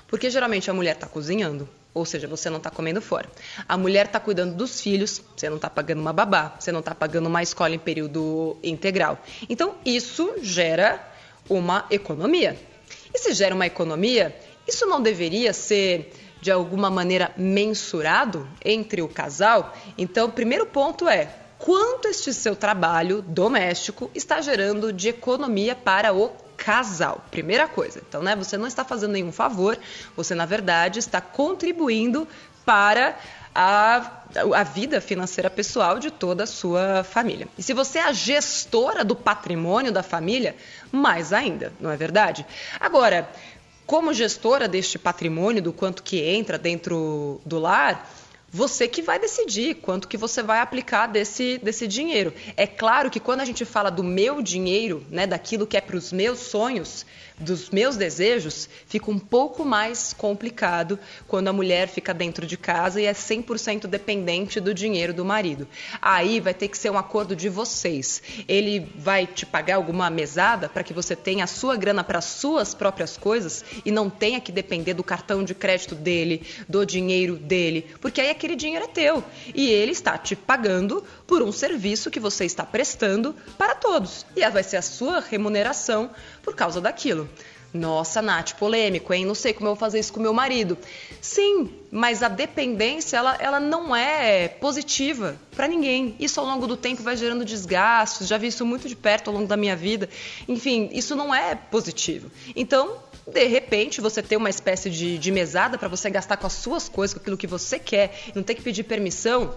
Porque 0.08 0.30
geralmente 0.30 0.70
a 0.70 0.74
mulher 0.74 0.96
está 0.96 1.06
cozinhando, 1.06 1.70
ou 1.94 2.06
seja, 2.06 2.28
você 2.28 2.50
não 2.50 2.58
está 2.58 2.70
comendo 2.70 3.02
fora. 3.02 3.30
A 3.68 3.78
mulher 3.78 4.06
está 4.06 4.20
cuidando 4.20 4.56
dos 4.56 4.82
filhos, 4.82 5.22
você 5.36 5.50
não 5.50 5.58
está 5.58 5.70
pagando 5.70 6.00
uma 6.00 6.14
babá, 6.14 6.56
você 6.60 6.72
não 6.72 6.80
está 6.80 6.96
pagando 6.96 7.28
uma 7.28 7.44
escola 7.44 7.76
em 7.76 7.80
período 7.80 8.58
integral. 8.64 9.20
Então, 9.50 9.76
isso 9.86 10.36
gera 10.42 11.06
uma 11.50 11.86
economia. 11.90 12.58
E 13.14 13.20
se 13.20 13.34
gera 13.34 13.54
uma 13.54 13.66
economia, 13.66 14.36
isso 14.68 14.86
não 14.86 15.02
deveria 15.02 15.54
ser 15.54 16.14
de 16.42 16.52
alguma 16.52 16.90
maneira 16.90 17.32
mensurado 17.38 18.48
entre 18.64 19.02
o 19.02 19.08
casal, 19.08 19.74
então 19.98 20.28
o 20.28 20.32
primeiro 20.32 20.66
ponto 20.66 21.08
é 21.08 21.30
quanto 21.58 22.08
este 22.08 22.34
seu 22.34 22.56
trabalho 22.56 23.22
doméstico 23.22 24.12
está 24.14 24.42
gerando 24.42 24.94
de 24.94 25.10
economia 25.10 25.76
para 25.76 26.14
o 26.14 26.30
casal. 26.56 27.24
Primeira 27.32 27.68
coisa. 27.68 28.02
Então, 28.08 28.22
né, 28.22 28.36
você 28.36 28.58
não 28.58 28.68
está 28.68 28.84
fazendo 28.84 29.12
nenhum 29.12 29.32
favor, 29.32 29.78
você 30.16 30.34
na 30.36 30.46
verdade 30.46 31.00
está 31.00 31.22
contribuindo 31.22 32.28
para 32.66 33.18
a, 33.56 34.24
a 34.56 34.64
vida 34.64 35.00
financeira 35.02 35.50
pessoal 35.50 35.98
de 35.98 36.12
toda 36.12 36.44
a 36.44 36.48
sua 36.48 37.04
família. 37.04 37.48
E 37.58 37.64
se 37.64 37.74
você 37.74 37.98
é 37.98 38.04
a 38.04 38.12
gestora 38.12 39.04
do 39.04 39.16
patrimônio 39.16 39.92
da 39.92 40.04
família, 40.04 40.56
mais 40.92 41.32
ainda, 41.34 41.72
não 41.80 41.90
é 41.90 41.96
verdade? 41.96 42.46
Agora, 42.80 43.28
como 43.88 44.14
gestora 44.14 44.68
deste 44.68 45.00
patrimônio, 45.00 45.62
do 45.62 45.72
quanto 45.72 46.04
que 46.04 46.22
entra 46.22 46.60
dentro 46.60 47.40
do 47.46 47.58
lar, 47.58 48.12
você 48.58 48.88
que 48.88 49.04
vai 49.04 49.20
decidir 49.20 49.76
quanto 49.76 50.08
que 50.08 50.18
você 50.18 50.42
vai 50.42 50.60
aplicar 50.60 51.06
desse, 51.06 51.60
desse 51.60 51.86
dinheiro. 51.86 52.34
É 52.58 52.66
claro 52.66 53.12
que 53.12 53.20
quando 53.20 53.42
a 53.42 53.46
gente 53.46 53.64
fala 53.64 53.92
do 53.92 54.04
meu 54.04 54.42
dinheiro, 54.42 55.06
né, 55.12 55.28
daquilo 55.28 55.68
que 55.68 55.78
é 55.78 55.82
para 55.82 55.96
os 55.96 56.12
meus 56.12 56.40
sonhos, 56.40 57.06
dos 57.40 57.70
meus 57.70 57.96
desejos, 57.96 58.68
fica 58.88 59.12
um 59.12 59.20
pouco 59.20 59.64
mais 59.64 60.12
complicado 60.12 60.98
quando 61.28 61.48
a 61.48 61.54
mulher 61.54 61.88
fica 61.88 62.14
dentro 62.14 62.48
de 62.48 62.58
casa 62.58 63.00
e 63.00 63.06
é 63.06 63.14
100% 63.14 63.86
dependente 63.86 64.60
do 64.60 64.74
dinheiro 64.74 65.14
do 65.14 65.24
marido. 65.24 65.68
Aí 66.02 66.40
vai 66.40 66.54
ter 66.54 66.68
que 66.68 66.78
ser 66.78 66.90
um 66.90 66.98
acordo 66.98 67.36
de 67.36 67.48
vocês. 67.48 68.24
Ele 68.48 68.92
vai 68.96 69.28
te 69.28 69.46
pagar 69.46 69.76
alguma 69.76 70.10
mesada 70.10 70.68
para 70.68 70.84
que 70.84 70.94
você 70.94 71.16
tenha 71.16 71.44
a 71.44 71.48
sua 71.48 71.76
grana 71.76 72.04
para 72.04 72.22
suas 72.22 72.74
próprias 72.74 73.18
coisas 73.18 73.64
e 73.86 73.92
não 73.92 74.10
tenha 74.10 74.42
que 74.42 74.52
depender 74.52 74.96
do 74.96 75.04
cartão 75.04 75.44
de 75.44 75.54
crédito 75.54 75.94
dele, 75.94 76.42
do 76.68 76.86
dinheiro 76.86 77.36
dele, 77.36 77.86
porque 78.02 78.20
aí 78.20 78.30
aquele 78.48 78.56
dinheiro 78.56 78.86
é 78.86 78.88
teu 78.88 79.24
e 79.54 79.70
ele 79.70 79.92
está 79.92 80.18
te 80.18 80.34
pagando 80.36 81.04
por 81.26 81.42
um 81.42 81.52
serviço 81.52 82.10
que 82.10 82.20
você 82.20 82.46
está 82.46 82.66
prestando 82.66 83.36
para 83.58 83.76
todos. 83.76 84.26
E 84.36 84.50
vai 84.50 84.64
ser 84.64 84.78
a 84.78 84.82
sua 84.82 85.20
remuneração 85.20 86.10
por 86.42 86.56
causa 86.56 86.80
daquilo. 86.80 87.30
Nossa, 87.78 88.22
Nath, 88.22 88.54
polêmico, 88.54 89.14
hein? 89.14 89.26
Não 89.26 89.36
sei 89.36 89.54
como 89.54 89.68
eu 89.68 89.74
vou 89.74 89.80
fazer 89.80 90.00
isso 90.00 90.12
com 90.12 90.20
meu 90.20 90.34
marido. 90.34 90.78
Sim, 91.22 91.70
mas 91.92 92.24
a 92.24 92.28
dependência, 92.28 93.18
ela, 93.18 93.38
ela 93.40 93.60
não 93.60 93.96
é 93.96 94.48
positiva 94.48 95.38
para 95.56 95.68
ninguém. 95.68 96.16
Isso 96.20 96.40
ao 96.40 96.46
longo 96.46 96.68
do 96.68 96.76
tempo 96.76 97.04
vai 97.04 97.16
gerando 97.16 97.46
desgastes, 97.46 98.28
já 98.28 98.38
vi 98.38 98.48
isso 98.48 98.66
muito 98.66 98.88
de 98.88 98.96
perto 98.96 99.30
ao 99.30 99.36
longo 99.36 99.48
da 99.48 99.56
minha 99.56 99.76
vida. 99.76 100.10
Enfim, 100.48 100.90
isso 100.92 101.16
não 101.16 101.34
é 101.34 101.56
positivo. 101.56 102.32
Então, 102.56 102.98
de 103.28 103.46
repente, 103.46 104.00
você 104.00 104.24
ter 104.24 104.38
uma 104.38 104.50
espécie 104.50 104.90
de, 104.90 105.18
de 105.18 105.32
mesada 105.32 105.78
para 105.78 105.88
você 105.88 106.10
gastar 106.10 106.38
com 106.38 106.48
as 106.48 106.54
suas 106.54 106.88
coisas, 106.88 107.14
com 107.14 107.20
aquilo 107.20 107.38
que 107.38 107.48
você 107.48 107.78
quer, 107.78 108.18
não 108.34 108.42
ter 108.42 108.56
que 108.56 108.62
pedir 108.62 108.84
permissão 108.84 109.54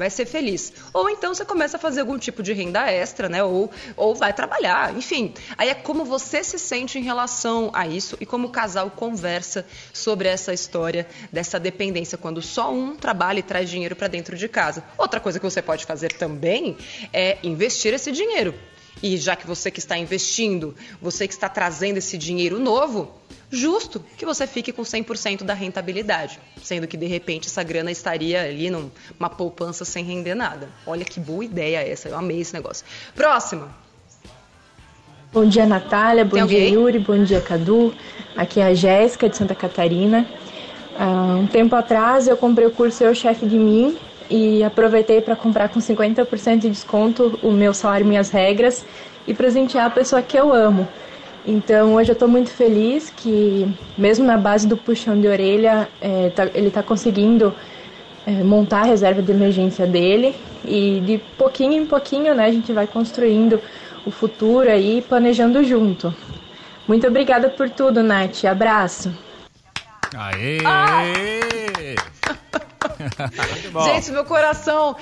vai 0.00 0.10
ser 0.10 0.24
feliz. 0.24 0.72
Ou 0.92 1.08
então 1.10 1.34
você 1.34 1.44
começa 1.44 1.76
a 1.76 1.80
fazer 1.80 2.00
algum 2.00 2.18
tipo 2.18 2.42
de 2.42 2.52
renda 2.52 2.90
extra, 2.90 3.28
né? 3.28 3.44
Ou, 3.44 3.70
ou 3.96 4.14
vai 4.14 4.32
trabalhar, 4.32 4.96
enfim. 4.96 5.34
Aí 5.58 5.68
é 5.68 5.74
como 5.74 6.04
você 6.04 6.42
se 6.42 6.58
sente 6.58 6.98
em 6.98 7.02
relação 7.02 7.70
a 7.74 7.86
isso 7.86 8.16
e 8.18 8.24
como 8.24 8.48
o 8.48 8.50
casal 8.50 8.90
conversa 8.90 9.66
sobre 9.92 10.28
essa 10.28 10.54
história 10.54 11.06
dessa 11.30 11.60
dependência 11.60 12.16
quando 12.16 12.40
só 12.40 12.72
um 12.72 12.96
trabalha 12.96 13.40
e 13.40 13.42
traz 13.42 13.68
dinheiro 13.68 13.94
para 13.94 14.08
dentro 14.08 14.36
de 14.36 14.48
casa. 14.48 14.82
Outra 14.96 15.20
coisa 15.20 15.38
que 15.38 15.44
você 15.44 15.60
pode 15.60 15.84
fazer 15.84 16.12
também 16.14 16.78
é 17.12 17.38
investir 17.42 17.92
esse 17.92 18.10
dinheiro. 18.10 18.54
E 19.02 19.16
já 19.16 19.34
que 19.34 19.46
você 19.46 19.70
que 19.70 19.78
está 19.78 19.96
investindo, 19.96 20.74
você 21.00 21.26
que 21.26 21.32
está 21.32 21.48
trazendo 21.48 21.96
esse 21.96 22.18
dinheiro 22.18 22.58
novo, 22.58 23.10
justo 23.50 24.04
que 24.16 24.26
você 24.26 24.46
fique 24.46 24.72
com 24.72 24.82
100% 24.82 25.42
da 25.42 25.54
rentabilidade, 25.54 26.38
sendo 26.62 26.86
que 26.86 26.96
de 26.96 27.06
repente 27.06 27.48
essa 27.48 27.62
grana 27.62 27.90
estaria 27.90 28.42
ali 28.42 28.70
numa 28.70 29.30
poupança 29.30 29.84
sem 29.84 30.04
render 30.04 30.34
nada. 30.34 30.68
Olha 30.86 31.04
que 31.04 31.18
boa 31.18 31.44
ideia 31.44 31.78
essa, 31.78 32.08
eu 32.08 32.16
amei 32.16 32.40
esse 32.40 32.52
negócio. 32.52 32.84
Próxima. 33.14 33.68
Bom 35.32 35.46
dia, 35.46 35.64
Natália. 35.64 36.24
Bom 36.24 36.44
dia, 36.44 36.68
Yuri. 36.68 36.98
Bom 36.98 37.22
dia, 37.22 37.40
Cadu. 37.40 37.94
Aqui 38.36 38.60
é 38.60 38.64
a 38.64 38.74
Jéssica 38.74 39.28
de 39.28 39.36
Santa 39.36 39.54
Catarina. 39.54 40.28
Uh, 40.98 41.38
um 41.38 41.46
tempo 41.46 41.74
atrás 41.76 42.26
eu 42.26 42.36
comprei 42.36 42.66
o 42.66 42.72
curso 42.72 43.02
Eu 43.04 43.14
Chefe 43.14 43.46
de 43.46 43.56
Mim 43.56 43.96
e 44.30 44.62
aproveitei 44.62 45.20
para 45.20 45.34
comprar 45.34 45.68
com 45.68 45.80
50% 45.80 46.58
de 46.58 46.70
desconto 46.70 47.38
o 47.42 47.50
meu 47.50 47.74
salário 47.74 48.06
Minhas 48.06 48.30
Regras 48.30 48.86
e 49.26 49.34
presentear 49.34 49.86
a 49.86 49.90
pessoa 49.90 50.22
que 50.22 50.36
eu 50.36 50.52
amo. 50.52 50.86
Então 51.44 51.94
hoje 51.94 52.10
eu 52.10 52.14
estou 52.14 52.28
muito 52.28 52.50
feliz 52.50 53.10
que, 53.10 53.66
mesmo 53.98 54.24
na 54.24 54.36
base 54.36 54.68
do 54.68 54.76
puxão 54.76 55.20
de 55.20 55.26
orelha, 55.26 55.88
é, 56.00 56.30
tá, 56.30 56.46
ele 56.54 56.68
está 56.68 56.82
conseguindo 56.82 57.52
é, 58.26 58.30
montar 58.44 58.82
a 58.82 58.84
reserva 58.84 59.20
de 59.20 59.32
emergência 59.32 59.86
dele 59.86 60.34
e 60.64 61.00
de 61.04 61.18
pouquinho 61.36 61.82
em 61.82 61.86
pouquinho 61.86 62.34
né, 62.34 62.44
a 62.44 62.52
gente 62.52 62.72
vai 62.72 62.86
construindo 62.86 63.60
o 64.06 64.10
futuro 64.10 64.70
aí, 64.70 65.02
planejando 65.08 65.64
junto. 65.64 66.14
Muito 66.86 67.06
obrigada 67.06 67.48
por 67.48 67.68
tudo, 67.68 68.02
Nath. 68.02 68.44
Abraço. 68.44 69.12
Aê! 70.14 70.58
Ah! 70.64 71.39
Gente, 73.84 74.10
meu 74.10 74.24
coração 74.24 74.96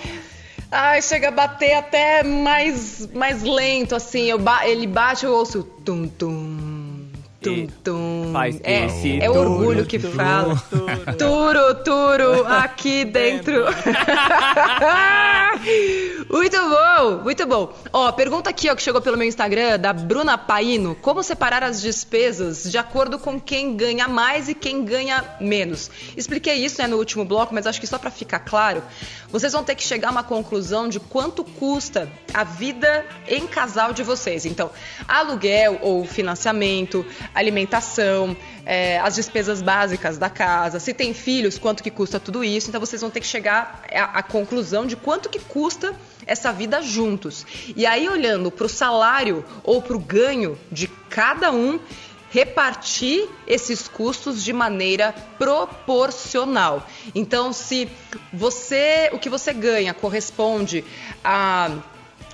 Ai, 0.70 1.00
chega 1.00 1.28
a 1.28 1.30
bater 1.30 1.74
até 1.74 2.22
mais, 2.22 3.08
mais 3.14 3.42
lento, 3.42 3.94
assim. 3.94 4.36
Ba 4.36 4.68
ele 4.68 4.86
bate, 4.86 5.24
eu 5.24 5.32
ouço 5.32 5.62
tum 5.62 6.06
tum. 7.40 7.66
Tum. 7.84 8.30
Faz 8.32 8.60
é, 8.62 8.86
esse 8.86 9.18
é 9.20 9.26
turo, 9.26 9.40
orgulho 9.40 9.86
que 9.86 9.98
turo, 9.98 10.12
fala. 10.14 10.56
turo. 10.70 11.16
Turo, 11.18 11.74
turo, 11.84 12.46
aqui 12.46 13.04
dentro. 13.04 13.64
muito 16.30 16.56
bom, 16.56 17.22
muito 17.22 17.46
bom. 17.46 17.72
Ó, 17.92 18.12
pergunta 18.12 18.50
aqui, 18.50 18.68
ó, 18.70 18.74
que 18.74 18.82
chegou 18.82 19.00
pelo 19.00 19.16
meu 19.16 19.26
Instagram, 19.26 19.78
da 19.78 19.92
Bruna 19.92 20.36
Paino. 20.36 20.94
Como 20.96 21.22
separar 21.22 21.62
as 21.62 21.80
despesas 21.80 22.70
de 22.70 22.76
acordo 22.78 23.18
com 23.18 23.40
quem 23.40 23.76
ganha 23.76 24.08
mais 24.08 24.48
e 24.48 24.54
quem 24.54 24.84
ganha 24.84 25.24
menos? 25.40 25.90
Expliquei 26.16 26.54
isso 26.54 26.80
né, 26.80 26.88
no 26.88 26.96
último 26.96 27.24
bloco, 27.24 27.54
mas 27.54 27.66
acho 27.66 27.80
que 27.80 27.86
só 27.86 27.98
para 27.98 28.10
ficar 28.10 28.40
claro, 28.40 28.82
vocês 29.30 29.52
vão 29.52 29.62
ter 29.62 29.74
que 29.74 29.82
chegar 29.82 30.08
a 30.08 30.10
uma 30.10 30.24
conclusão 30.24 30.88
de 30.88 30.98
quanto 30.98 31.44
custa 31.44 32.10
a 32.32 32.44
vida 32.44 33.04
em 33.26 33.46
casal 33.46 33.92
de 33.92 34.02
vocês. 34.02 34.46
Então, 34.46 34.70
aluguel 35.06 35.78
ou 35.82 36.04
financiamento, 36.04 37.04
alimentação, 37.34 38.36
é, 38.64 38.98
as 38.98 39.14
despesas 39.14 39.62
básicas 39.62 40.18
da 40.18 40.28
casa, 40.28 40.78
se 40.78 40.92
tem 40.92 41.14
filhos, 41.14 41.58
quanto 41.58 41.82
que 41.82 41.90
custa 41.90 42.20
tudo 42.20 42.44
isso. 42.44 42.68
Então 42.68 42.80
vocês 42.80 43.00
vão 43.00 43.10
ter 43.10 43.20
que 43.20 43.26
chegar 43.26 43.82
à, 43.92 44.22
conclusão 44.22 44.86
de 44.86 44.96
quanto 44.96 45.28
que 45.28 45.38
custa 45.38 45.94
essa 46.26 46.52
vida 46.52 46.82
juntos. 46.82 47.46
E 47.74 47.86
aí 47.86 48.08
olhando 48.08 48.50
para 48.50 48.66
o 48.66 48.68
salário 48.68 49.44
ou 49.64 49.80
para 49.80 49.96
o 49.96 49.98
ganho 49.98 50.58
de 50.70 50.86
cada 50.86 51.50
um, 51.50 51.80
repartir 52.30 53.28
esses 53.46 53.88
custos 53.88 54.44
de 54.44 54.52
maneira 54.52 55.14
proporcional. 55.38 56.86
Então, 57.14 57.52
se 57.52 57.88
você 58.32 59.10
o 59.12 59.18
que 59.18 59.30
você 59.30 59.52
ganha 59.52 59.94
corresponde 59.94 60.84
a 61.24 61.70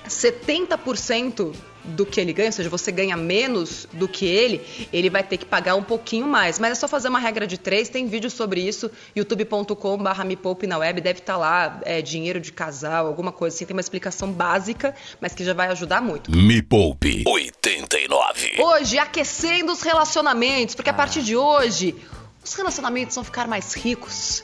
70% 0.07 1.53
do 1.87 2.05
que 2.05 2.19
ele 2.19 2.33
ganha, 2.33 2.49
ou 2.49 2.53
seja, 2.53 2.69
você 2.69 2.91
ganha 2.91 3.15
menos 3.15 3.87
do 3.93 4.07
que 4.07 4.25
ele, 4.25 4.61
ele 4.91 5.09
vai 5.09 5.23
ter 5.23 5.37
que 5.37 5.45
pagar 5.45 5.75
um 5.75 5.83
pouquinho 5.83 6.27
mais. 6.27 6.59
Mas 6.59 6.71
é 6.71 6.75
só 6.75 6.87
fazer 6.87 7.07
uma 7.07 7.19
regra 7.19 7.47
de 7.47 7.57
três, 7.57 7.89
tem 7.89 8.07
vídeo 8.07 8.29
sobre 8.29 8.61
isso, 8.61 8.91
youtube.com.br 9.15 10.23
me 10.25 10.35
poupe 10.35 10.67
na 10.67 10.77
web, 10.77 11.01
deve 11.01 11.19
estar 11.19 11.33
tá 11.33 11.39
lá, 11.39 11.81
é, 11.83 12.01
dinheiro 12.01 12.39
de 12.39 12.51
casal, 12.51 13.07
alguma 13.07 13.31
coisa 13.31 13.55
assim, 13.55 13.65
tem 13.65 13.75
uma 13.75 13.81
explicação 13.81 14.31
básica, 14.31 14.95
mas 15.21 15.33
que 15.33 15.43
já 15.43 15.53
vai 15.53 15.67
ajudar 15.67 16.01
muito. 16.01 16.31
Me 16.31 16.61
Poupe 16.61 17.23
89. 17.25 18.55
Hoje, 18.59 18.97
aquecendo 18.97 19.71
os 19.71 19.81
relacionamentos, 19.81 20.73
porque 20.75 20.89
a 20.89 20.93
partir 20.93 21.21
de 21.21 21.35
hoje, 21.35 21.95
os 22.43 22.53
relacionamentos 22.53 23.15
vão 23.15 23.23
ficar 23.23 23.47
mais 23.47 23.73
ricos. 23.73 24.43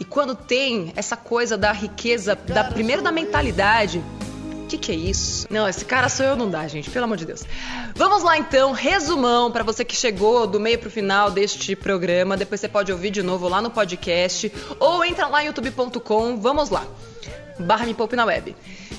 E 0.00 0.04
quando 0.04 0.34
tem 0.34 0.92
essa 0.96 1.16
coisa 1.16 1.56
da 1.56 1.72
riqueza, 1.72 2.34
da 2.34 2.64
primeiro 2.64 3.02
da 3.02 3.12
mentalidade, 3.12 4.02
que, 4.66 4.78
que, 4.78 4.92
é 4.92 4.94
isso? 4.94 5.46
Não, 5.50 5.68
esse 5.68 5.84
cara 5.84 6.08
sou 6.08 6.26
eu, 6.26 6.36
não 6.36 6.50
dá, 6.50 6.66
gente, 6.66 6.90
pelo 6.90 7.04
amor 7.04 7.16
de 7.16 7.24
Deus. 7.24 7.44
Vamos 7.94 8.22
lá 8.22 8.36
então, 8.36 8.72
resumão 8.72 9.50
para 9.50 9.62
você 9.62 9.84
que 9.84 9.96
chegou 9.96 10.46
do 10.46 10.60
meio 10.60 10.78
pro 10.78 10.90
final 10.90 11.30
deste 11.30 11.74
programa. 11.74 12.36
Depois 12.36 12.60
você 12.60 12.68
pode 12.68 12.92
ouvir 12.92 13.10
de 13.10 13.22
novo 13.22 13.48
lá 13.48 13.62
no 13.62 13.70
podcast 13.70 14.52
ou 14.78 15.04
entra 15.04 15.26
lá 15.28 15.42
em 15.42 15.46
youtube.com. 15.46 16.38
Vamos 16.38 16.70
lá. 16.70 16.84
Barra 17.58 17.86
Me 17.86 17.94
Poupe 17.94 18.16
na 18.16 18.24
Web. 18.24 18.54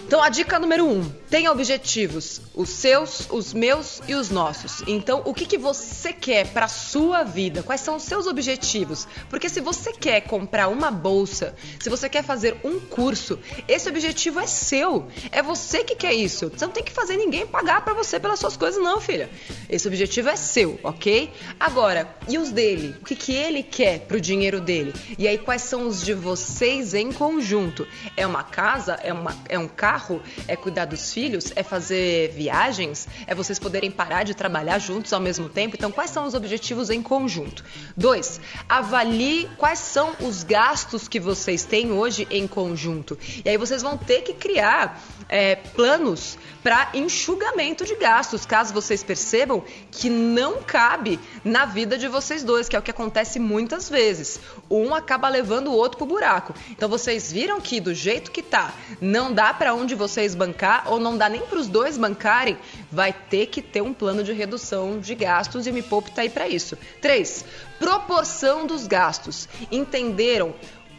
Então, 0.08 0.24
a 0.24 0.30
dica 0.30 0.58
número 0.58 0.86
um: 0.86 1.04
tenha 1.30 1.52
objetivos, 1.52 2.40
os 2.56 2.70
seus, 2.70 3.28
os 3.30 3.54
meus 3.54 4.02
e 4.08 4.16
os 4.16 4.30
nossos. 4.30 4.82
Então, 4.88 5.22
o 5.26 5.34
que, 5.34 5.46
que 5.46 5.58
você 5.58 6.14
quer 6.14 6.48
para 6.48 6.70
sua 6.70 7.24
vida? 7.24 7.62
Quais 7.62 7.82
são 7.82 7.98
os 7.98 8.04
seus 8.04 8.26
objetivos? 8.26 9.06
Porque 9.30 9.50
se 9.50 9.60
você 9.60 9.92
quer 9.92 10.22
comprar 10.22 10.70
uma 10.70 10.90
bolsa, 10.90 11.54
se 11.78 11.90
você 11.90 12.08
quer 12.08 12.24
fazer 12.24 12.56
um 12.64 12.80
curso, 12.80 13.38
esse 13.68 13.90
objetivo 13.90 14.40
é 14.40 14.48
seu. 14.48 15.08
É 15.30 15.44
você 15.44 15.84
que 15.84 15.94
quer 15.94 16.14
isso. 16.14 16.50
Você 16.50 16.66
não 16.66 16.72
tem 16.72 16.86
que 16.86 16.94
fazer 16.94 17.18
ninguém 17.18 17.46
pagar 17.46 17.84
para 17.84 17.94
você 17.94 18.18
pelas 18.18 18.40
suas 18.40 18.56
coisas, 18.56 18.82
não, 18.82 19.02
filha. 19.02 19.30
Esse 19.70 19.90
objetivo 19.90 20.30
é 20.30 20.38
seu, 20.38 20.80
ok? 20.84 21.34
Agora, 21.60 22.16
e 22.30 22.38
os 22.38 22.50
dele? 22.50 22.96
O 23.02 23.04
que, 23.04 23.16
que 23.16 23.34
ele 23.34 23.62
quer 23.62 24.00
pro 24.08 24.22
dinheiro 24.22 24.62
dele? 24.62 24.94
E 25.20 25.28
aí, 25.28 25.38
quais 25.38 25.64
são 25.64 25.86
os 25.86 26.02
de 26.02 26.14
vocês 26.14 26.94
em 26.94 27.12
conjunto? 27.12 27.86
É 28.16 28.26
uma 28.26 28.44
casa? 28.44 28.94
É, 29.04 29.12
uma, 29.12 29.36
é 29.50 29.60
um 29.60 29.68
carro? 29.68 29.97
Carro? 29.98 30.22
É 30.48 30.56
cuidar 30.56 30.86
dos 30.86 31.12
filhos? 31.12 31.52
É 31.56 31.64
fazer 31.64 32.30
viagens? 32.30 33.08
É 33.26 33.34
vocês 33.34 33.58
poderem 33.58 33.90
parar 33.90 34.24
de 34.24 34.36
trabalhar 34.36 34.78
juntos 34.78 35.12
ao 35.12 35.20
mesmo 35.20 35.50
tempo? 35.50 35.76
Então, 35.76 35.92
quais 35.92 36.12
são 36.12 36.26
os 36.26 36.34
objetivos 36.34 36.90
em 36.90 37.02
conjunto? 37.02 37.64
Dois, 37.96 38.40
avalie 38.70 39.50
quais 39.58 39.80
são 39.80 40.16
os 40.22 40.44
gastos 40.44 41.08
que 41.08 41.20
vocês 41.20 41.66
têm 41.66 41.92
hoje 41.92 42.28
em 42.30 42.48
conjunto. 42.48 43.18
E 43.44 43.50
aí 43.50 43.58
vocês 43.58 43.82
vão 43.82 43.98
ter 43.98 44.22
que 44.22 44.34
criar 44.34 45.02
é, 45.28 45.56
planos 45.56 46.38
para 46.64 46.90
enxugamento 46.94 47.86
de 47.86 47.96
gastos, 47.96 48.46
caso 48.46 48.74
vocês 48.74 49.02
percebam 49.02 49.64
que 49.90 50.10
não 50.10 50.62
cabe 50.62 51.18
na 51.44 51.66
vida 51.66 51.98
de 51.98 52.08
vocês 52.10 52.44
dois, 52.44 52.68
que 52.68 52.76
é 52.76 52.80
o 52.80 52.82
que 52.82 52.92
acontece 52.92 53.40
muitas 53.40 53.90
vezes. 53.90 54.40
Um 54.70 54.94
acaba 54.94 55.30
levando 55.30 55.70
o 55.70 55.74
outro 55.74 55.98
pro 55.98 56.06
buraco. 56.06 56.54
Então 56.72 56.90
vocês 56.90 57.32
viram 57.32 57.62
que 57.62 57.80
do 57.80 57.94
jeito 57.94 58.32
que 58.32 58.44
tá, 58.44 58.74
não 59.00 59.34
dá 59.34 59.54
para 59.54 59.74
um 59.74 59.86
de 59.88 59.96
vocês 59.96 60.36
bancar 60.36 60.84
ou 60.86 61.00
não 61.00 61.18
dá 61.18 61.28
nem 61.28 61.42
para 61.42 61.58
os 61.58 61.68
dois 61.68 61.98
bancarem, 61.98 62.58
vai 62.92 63.12
ter 63.12 63.48
que 63.48 63.62
ter 63.62 63.82
um 63.82 63.94
plano 63.94 64.24
de 64.24 64.34
redução 64.34 65.00
de 65.00 65.16
gastos 65.16 65.66
e 65.66 65.72
o 65.72 65.74
Me 65.74 65.82
Poupe 65.82 66.12
tá 66.12 66.22
aí 66.22 66.30
para 66.30 66.48
isso. 66.48 66.78
Três, 67.02 67.44
proporção 67.80 68.68
dos 68.68 68.86
gastos. 68.86 69.50
Entenderam 69.72 70.54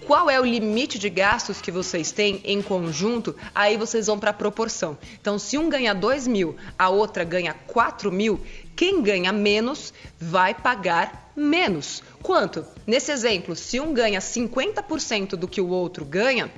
qual 0.09 0.31
é 0.31 0.41
o 0.41 0.45
limite 0.45 0.99
de 0.99 1.11
gastos 1.11 1.61
que 1.61 1.71
vocês 1.71 2.11
têm 2.11 2.41
em 2.43 2.63
conjunto, 2.63 3.37
aí 3.55 3.77
vocês 3.77 4.07
vão 4.07 4.19
para 4.19 4.31
a 4.31 4.35
proporção. 4.35 4.97
Então, 5.21 5.39
se 5.39 5.59
um 5.59 5.69
ganha 5.69 5.95
2 5.95 6.27
mil, 6.27 6.57
a 6.79 6.89
outra 6.89 7.25
ganha 7.25 7.55
4 7.67 8.11
mil, 8.11 8.41
quem 8.75 9.03
ganha 9.03 9.33
menos 9.33 9.93
vai 10.19 10.55
pagar 10.55 11.31
menos. 11.37 12.03
Quanto? 12.23 12.65
Nesse 12.87 13.13
exemplo, 13.13 13.55
se 13.55 13.79
um 13.81 13.93
ganha 13.93 14.21
50% 14.21 15.31
do 15.37 15.47
que 15.47 15.61
o 15.61 15.69
outro 15.69 16.07
ganha, 16.07 16.51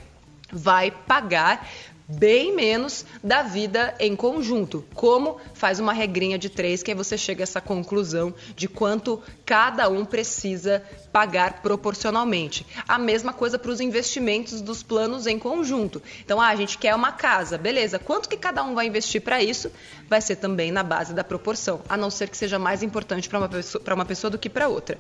vai 0.53 0.91
pagar 0.91 1.69
bem 2.19 2.55
menos 2.55 3.05
da 3.23 3.43
vida 3.43 3.95
em 3.99 4.17
conjunto. 4.17 4.85
Como 4.95 5.39
faz 5.55 5.79
uma 5.79 5.93
regrinha 5.93 6.39
de 6.39 6.49
três, 6.49 6.83
que 6.83 6.91
aí 6.91 6.97
você 6.97 7.17
chega 7.17 7.43
a 7.43 7.45
essa 7.45 7.61
conclusão 7.61 8.35
de 8.57 8.69
quanto 8.69 9.23
cada 9.45 9.89
um 9.89 10.05
precisa 10.05 10.83
pagar 11.13 11.63
proporcionalmente. 11.63 12.67
A 12.87 12.99
mesma 12.99 13.33
coisa 13.33 13.59
para 13.59 13.71
os 13.71 13.81
investimentos 13.81 14.61
dos 14.61 14.83
planos 14.83 15.27
em 15.27 15.39
conjunto. 15.39 16.03
Então, 16.25 16.41
ah, 16.41 16.49
a 16.49 16.57
gente 16.57 16.79
quer 16.79 16.95
uma 16.95 17.13
casa, 17.13 17.59
beleza? 17.59 17.99
Quanto 17.99 18.29
que 18.29 18.37
cada 18.37 18.63
um 18.63 18.75
vai 18.75 18.87
investir 18.87 19.21
para 19.21 19.43
isso? 19.43 19.71
Vai 20.09 20.21
ser 20.21 20.37
também 20.37 20.71
na 20.71 20.83
base 20.83 21.13
da 21.13 21.25
proporção, 21.25 21.81
a 21.89 21.97
não 21.97 22.11
ser 22.11 22.29
que 22.29 22.37
seja 22.37 22.59
mais 22.59 22.83
importante 22.83 23.29
para 23.29 23.39
uma 23.39 23.49
pessoa, 23.49 23.83
uma 23.95 24.05
pessoa 24.05 24.31
do 24.31 24.39
que 24.39 24.49
para 24.49 24.69
outra. 24.69 24.99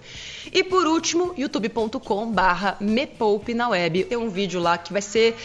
E 0.52 0.62
por 0.62 0.86
último, 0.86 1.34
youtube.com/barra 1.36 2.76
me 2.80 3.06
poupe 3.06 3.54
na 3.54 3.68
web. 3.68 4.04
Tem 4.04 4.18
um 4.18 4.28
vídeo 4.28 4.60
lá 4.60 4.76
que 4.78 4.92
vai 4.92 5.02
ser 5.02 5.36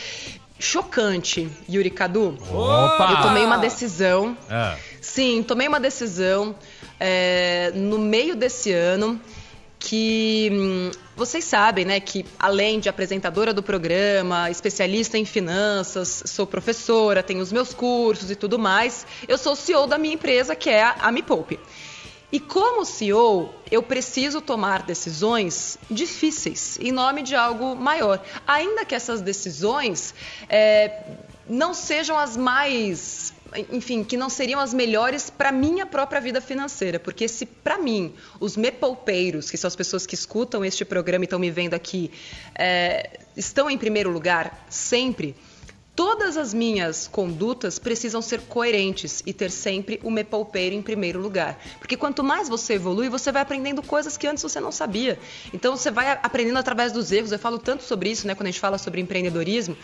chocante, 0.60 1.50
Yuri 1.70 1.90
Cadu. 1.90 2.38
Opa! 2.52 3.12
Eu 3.12 3.22
tomei 3.22 3.46
uma 3.46 3.58
decisão. 3.58 4.38
É. 4.50 4.78
Sim, 5.02 5.44
tomei 5.44 5.68
uma 5.68 5.80
decisão 5.80 6.56
é, 7.00 7.72
no 7.76 7.98
meio 8.00 8.36
desse 8.36 8.72
ano 8.72 9.20
que 9.78 10.50
hum, 10.52 10.92
vocês 11.16 11.46
sabem, 11.46 11.86
né, 11.86 12.00
que 12.00 12.26
além 12.40 12.80
de 12.80 12.90
apresentadora 12.90 13.54
do 13.54 13.62
programa, 13.62 14.50
especialista 14.50 15.18
em 15.18 15.26
finanças, 15.26 16.24
sou 16.26 16.48
professora, 16.48 17.22
tenho 17.22 17.40
os 17.40 17.52
meus 17.52 17.72
cursos 17.72 18.32
e 18.32 18.36
tudo 18.36 18.58
mais, 18.58 19.06
eu 19.28 19.38
sou 19.38 19.56
CEO 19.56 19.86
da 19.86 19.98
minha 19.98 20.16
empresa 20.16 20.56
que 20.56 20.72
é 20.72 20.84
a 20.84 21.12
Me 21.12 21.22
Poupe. 21.22 21.60
E 22.32 22.40
como 22.40 22.84
CEO, 22.84 23.54
eu 23.70 23.84
preciso 23.84 24.42
tomar 24.42 24.84
decisões 24.84 25.78
difíceis 25.90 26.78
em 26.82 26.92
nome 26.92 27.22
de 27.22 27.36
algo 27.36 27.76
maior. 27.76 28.24
Ainda 28.48 28.84
que 28.84 28.96
essas 28.96 29.22
decisões 29.22 30.14
é, 30.50 31.04
não 31.48 31.74
sejam 31.74 32.18
as 32.18 32.36
mais. 32.36 33.34
Enfim, 33.72 34.04
que 34.04 34.18
não 34.18 34.30
seriam 34.30 34.60
as 34.60 34.74
melhores 34.74 35.30
para 35.30 35.50
minha 35.50 35.86
própria 35.86 36.20
vida 36.20 36.42
financeira. 36.42 37.00
Porque 37.00 37.28
se 37.28 37.46
para 37.46 37.78
mim, 37.78 38.14
os 38.40 38.58
mepoupeiros, 38.58 39.50
que 39.50 39.58
são 39.58 39.68
as 39.68 39.76
pessoas 39.76 40.06
que 40.06 40.16
escutam 40.16 40.66
este 40.66 40.84
programa 40.84 41.24
e 41.24 41.28
estão 41.28 41.40
me 41.40 41.52
vendo 41.52 41.74
aqui, 41.74 42.12
é, 42.54 43.20
estão 43.38 43.70
em 43.70 43.78
primeiro 43.78 44.10
lugar 44.10 44.66
sempre 44.70 45.36
Todas 45.96 46.36
as 46.36 46.54
minhas 46.54 47.08
condutas 47.08 47.80
precisam 47.80 48.22
ser 48.22 48.42
coerentes 48.42 49.24
e 49.26 49.32
ter 49.32 49.50
sempre 49.50 49.98
o 50.04 50.12
me 50.12 50.26
poupeiro 50.26 50.76
em 50.76 50.82
primeiro 50.82 51.22
lugar. 51.22 51.58
Porque 51.80 51.96
quanto 51.96 52.22
mais 52.22 52.50
você 52.50 52.74
evolui, 52.74 53.08
você 53.08 53.32
vai 53.32 53.42
aprendendo 53.42 53.82
coisas 53.82 54.18
que 54.18 54.28
antes 54.28 54.44
você 54.44 54.60
não 54.60 54.74
sabia. 54.74 55.18
Então 55.54 55.78
você 55.78 55.90
vai 55.90 56.12
aprendendo 56.22 56.60
através 56.60 56.92
dos 56.92 57.14
erros. 57.14 57.32
Eu 57.32 57.40
falo 57.40 57.58
tanto 57.58 57.84
sobre 57.84 58.10
isso, 58.10 58.28
né, 58.28 58.36
quando 58.36 58.48
a 58.48 58.52
gente 58.52 58.60
fala 58.60 58.78
sobre 58.78 59.00
empreendedorismo. 59.00 59.78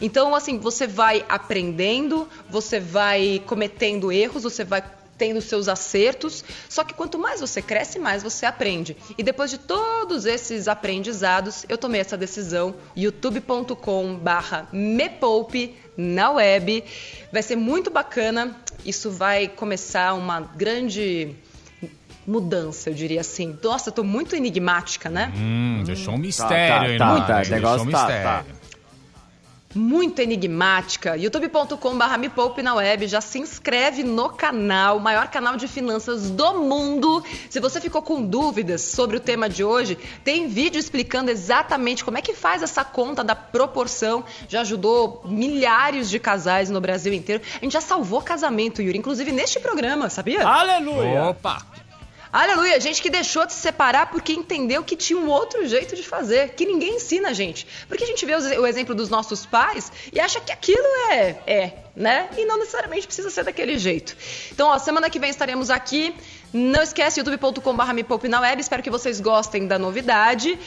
Então, 0.00 0.32
assim, 0.32 0.58
você 0.58 0.86
vai 0.86 1.24
aprendendo, 1.28 2.28
você 2.48 2.78
vai 2.78 3.42
cometendo 3.44 4.12
erros, 4.12 4.44
você 4.44 4.62
vai 4.62 4.82
tendo 5.18 5.40
seus 5.42 5.68
acertos, 5.68 6.44
só 6.68 6.84
que 6.84 6.94
quanto 6.94 7.18
mais 7.18 7.40
você 7.40 7.60
cresce, 7.60 7.98
mais 7.98 8.22
você 8.22 8.46
aprende. 8.46 8.96
E 9.18 9.22
depois 9.22 9.50
de 9.50 9.58
todos 9.58 10.24
esses 10.24 10.68
aprendizados, 10.68 11.66
eu 11.68 11.76
tomei 11.76 12.00
essa 12.00 12.16
decisão, 12.16 12.76
youtube.com/barra 12.96 14.68
mepoupe 14.72 15.74
na 15.96 16.30
web. 16.30 16.84
Vai 17.32 17.42
ser 17.42 17.56
muito 17.56 17.90
bacana. 17.90 18.56
Isso 18.84 19.10
vai 19.10 19.48
começar 19.48 20.14
uma 20.14 20.40
grande 20.40 21.34
mudança, 22.26 22.90
eu 22.90 22.94
diria 22.94 23.20
assim. 23.20 23.58
Nossa, 23.62 23.88
eu 23.88 23.92
tô 23.94 24.04
muito 24.04 24.36
enigmática, 24.36 25.08
né? 25.10 25.32
Hum, 25.36 25.82
deixou 25.84 26.12
um 26.14 26.16
Tá, 26.16 26.20
mistério 26.22 26.68
tá, 26.68 26.80
aí, 26.82 26.98
tá, 26.98 27.06
não 27.06 27.26
tá, 27.26 27.36
Deixou 27.36 27.54
negócio 27.56 27.86
um 27.88 27.90
tá, 27.90 27.98
mistério. 27.98 28.22
tá. 28.24 28.57
Muito 29.78 30.20
enigmática. 30.20 31.16
youtube.com.br 31.16 32.18
Me 32.18 32.28
Poupe 32.28 32.62
na 32.62 32.74
web. 32.74 33.06
Já 33.06 33.20
se 33.20 33.38
inscreve 33.38 34.02
no 34.02 34.28
canal, 34.30 34.98
maior 34.98 35.28
canal 35.28 35.56
de 35.56 35.68
finanças 35.68 36.30
do 36.30 36.54
mundo. 36.54 37.24
Se 37.48 37.60
você 37.60 37.80
ficou 37.80 38.02
com 38.02 38.22
dúvidas 38.22 38.82
sobre 38.82 39.16
o 39.16 39.20
tema 39.20 39.48
de 39.48 39.62
hoje, 39.62 39.96
tem 40.24 40.48
vídeo 40.48 40.78
explicando 40.78 41.30
exatamente 41.30 42.04
como 42.04 42.18
é 42.18 42.22
que 42.22 42.34
faz 42.34 42.62
essa 42.62 42.84
conta 42.84 43.22
da 43.22 43.36
proporção. 43.36 44.24
Já 44.48 44.62
ajudou 44.62 45.22
milhares 45.24 46.10
de 46.10 46.18
casais 46.18 46.68
no 46.68 46.80
Brasil 46.80 47.12
inteiro. 47.12 47.42
A 47.54 47.64
gente 47.64 47.72
já 47.72 47.80
salvou 47.80 48.20
casamento, 48.20 48.82
Yuri, 48.82 48.98
inclusive 48.98 49.30
neste 49.30 49.60
programa, 49.60 50.10
sabia? 50.10 50.46
Aleluia! 50.46 51.24
Opa! 51.24 51.87
Aleluia, 52.32 52.78
gente 52.78 53.00
que 53.00 53.08
deixou 53.08 53.46
de 53.46 53.54
se 53.54 53.60
separar 53.60 54.10
porque 54.10 54.32
entendeu 54.32 54.84
que 54.84 54.94
tinha 54.94 55.18
um 55.18 55.28
outro 55.28 55.66
jeito 55.66 55.96
de 55.96 56.02
fazer, 56.02 56.50
que 56.50 56.66
ninguém 56.66 56.96
ensina 56.96 57.30
a 57.30 57.32
gente. 57.32 57.66
Porque 57.88 58.04
a 58.04 58.06
gente 58.06 58.24
vê 58.26 58.34
o 58.34 58.66
exemplo 58.66 58.94
dos 58.94 59.08
nossos 59.08 59.46
pais 59.46 59.90
e 60.12 60.20
acha 60.20 60.38
que 60.40 60.52
aquilo 60.52 60.86
é, 61.10 61.36
é, 61.46 61.72
né? 61.96 62.28
E 62.36 62.44
não 62.44 62.58
necessariamente 62.58 63.06
precisa 63.06 63.30
ser 63.30 63.44
daquele 63.44 63.78
jeito. 63.78 64.14
Então, 64.52 64.68
ó, 64.68 64.78
semana 64.78 65.08
que 65.08 65.18
vem 65.18 65.30
estaremos 65.30 65.70
aqui. 65.70 66.14
Não 66.52 66.82
esquece, 66.82 67.20
youtube.com.br 67.20 67.92
me 67.94 68.04
poupe 68.04 68.28
na 68.28 68.40
web. 68.40 68.60
Espero 68.60 68.82
que 68.82 68.90
vocês 68.90 69.20
gostem 69.20 69.66
da 69.66 69.78
novidade. 69.78 70.58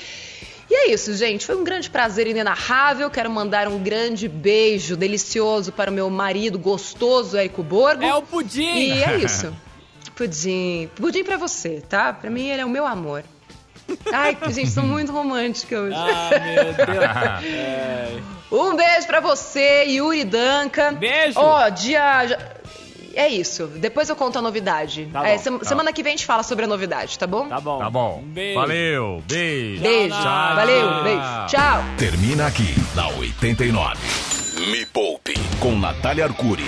E 0.69 0.73
é 0.73 0.91
isso, 0.91 1.13
gente. 1.15 1.45
Foi 1.45 1.55
um 1.55 1.63
grande 1.63 1.89
prazer 1.89 2.27
inenarrável. 2.27 3.09
Quero 3.09 3.29
mandar 3.29 3.67
um 3.67 3.77
grande 3.77 4.27
beijo 4.27 4.95
delicioso 4.95 5.71
para 5.71 5.91
o 5.91 5.93
meu 5.93 6.09
marido 6.09 6.57
gostoso, 6.57 7.37
Érico 7.37 7.61
Borgo. 7.61 8.03
É 8.03 8.15
o 8.15 8.21
pudim! 8.21 8.63
E 8.63 9.03
é 9.03 9.17
isso. 9.17 9.53
Pudim. 10.21 10.87
Pudim 10.95 11.23
pra 11.23 11.35
você, 11.37 11.81
tá? 11.89 12.13
Pra 12.13 12.29
mim 12.29 12.47
ele 12.47 12.61
é 12.61 12.65
o 12.65 12.69
meu 12.69 12.85
amor. 12.85 13.23
Ai, 14.13 14.37
gente, 14.53 14.69
sou 14.69 14.83
muito 14.83 15.11
romântica 15.11 15.79
hoje. 15.79 15.95
Ah, 15.97 16.29
meu 16.31 16.73
Deus. 16.73 17.43
É. 17.43 18.19
Um 18.51 18.75
beijo 18.75 19.07
pra 19.07 19.19
você, 19.19 19.85
Yuri 19.85 20.23
Danca. 20.25 20.91
Beijo. 20.91 21.39
Ó, 21.39 21.69
dia. 21.69 22.27
já- 22.27 22.37
É 23.15 23.27
isso. 23.29 23.65
Depois 23.67 24.09
eu 24.09 24.15
conto 24.15 24.37
a 24.37 24.41
novidade. 24.41 25.09
Tá 25.11 25.25
É, 25.27 25.37
sem- 25.39 25.63
Semana 25.63 25.91
que 25.91 26.03
vem 26.03 26.13
a 26.13 26.15
gente 26.17 26.25
fala 26.25 26.43
sobre 26.43 26.65
a 26.65 26.67
novidade, 26.67 27.17
tá 27.17 27.25
bom? 27.25 27.47
Tá 27.47 27.59
bom. 27.59 27.79
Tá 27.79 27.89
bom. 27.89 28.19
Um 28.23 28.27
beijo. 28.29 28.59
Valeu. 28.59 29.23
Beijo. 29.27 29.81
Beijo. 29.81 30.15
Tchau. 30.15 30.55
Valeu, 30.55 31.03
beijo. 31.03 31.21
Tchau. 31.47 31.83
Termina 31.97 32.45
aqui 32.47 32.75
na 32.95 33.07
89. 33.07 33.97
Me 34.69 34.85
Poupe 34.85 35.33
com 35.59 35.75
Natália 35.79 36.25
Arcuri. 36.25 36.67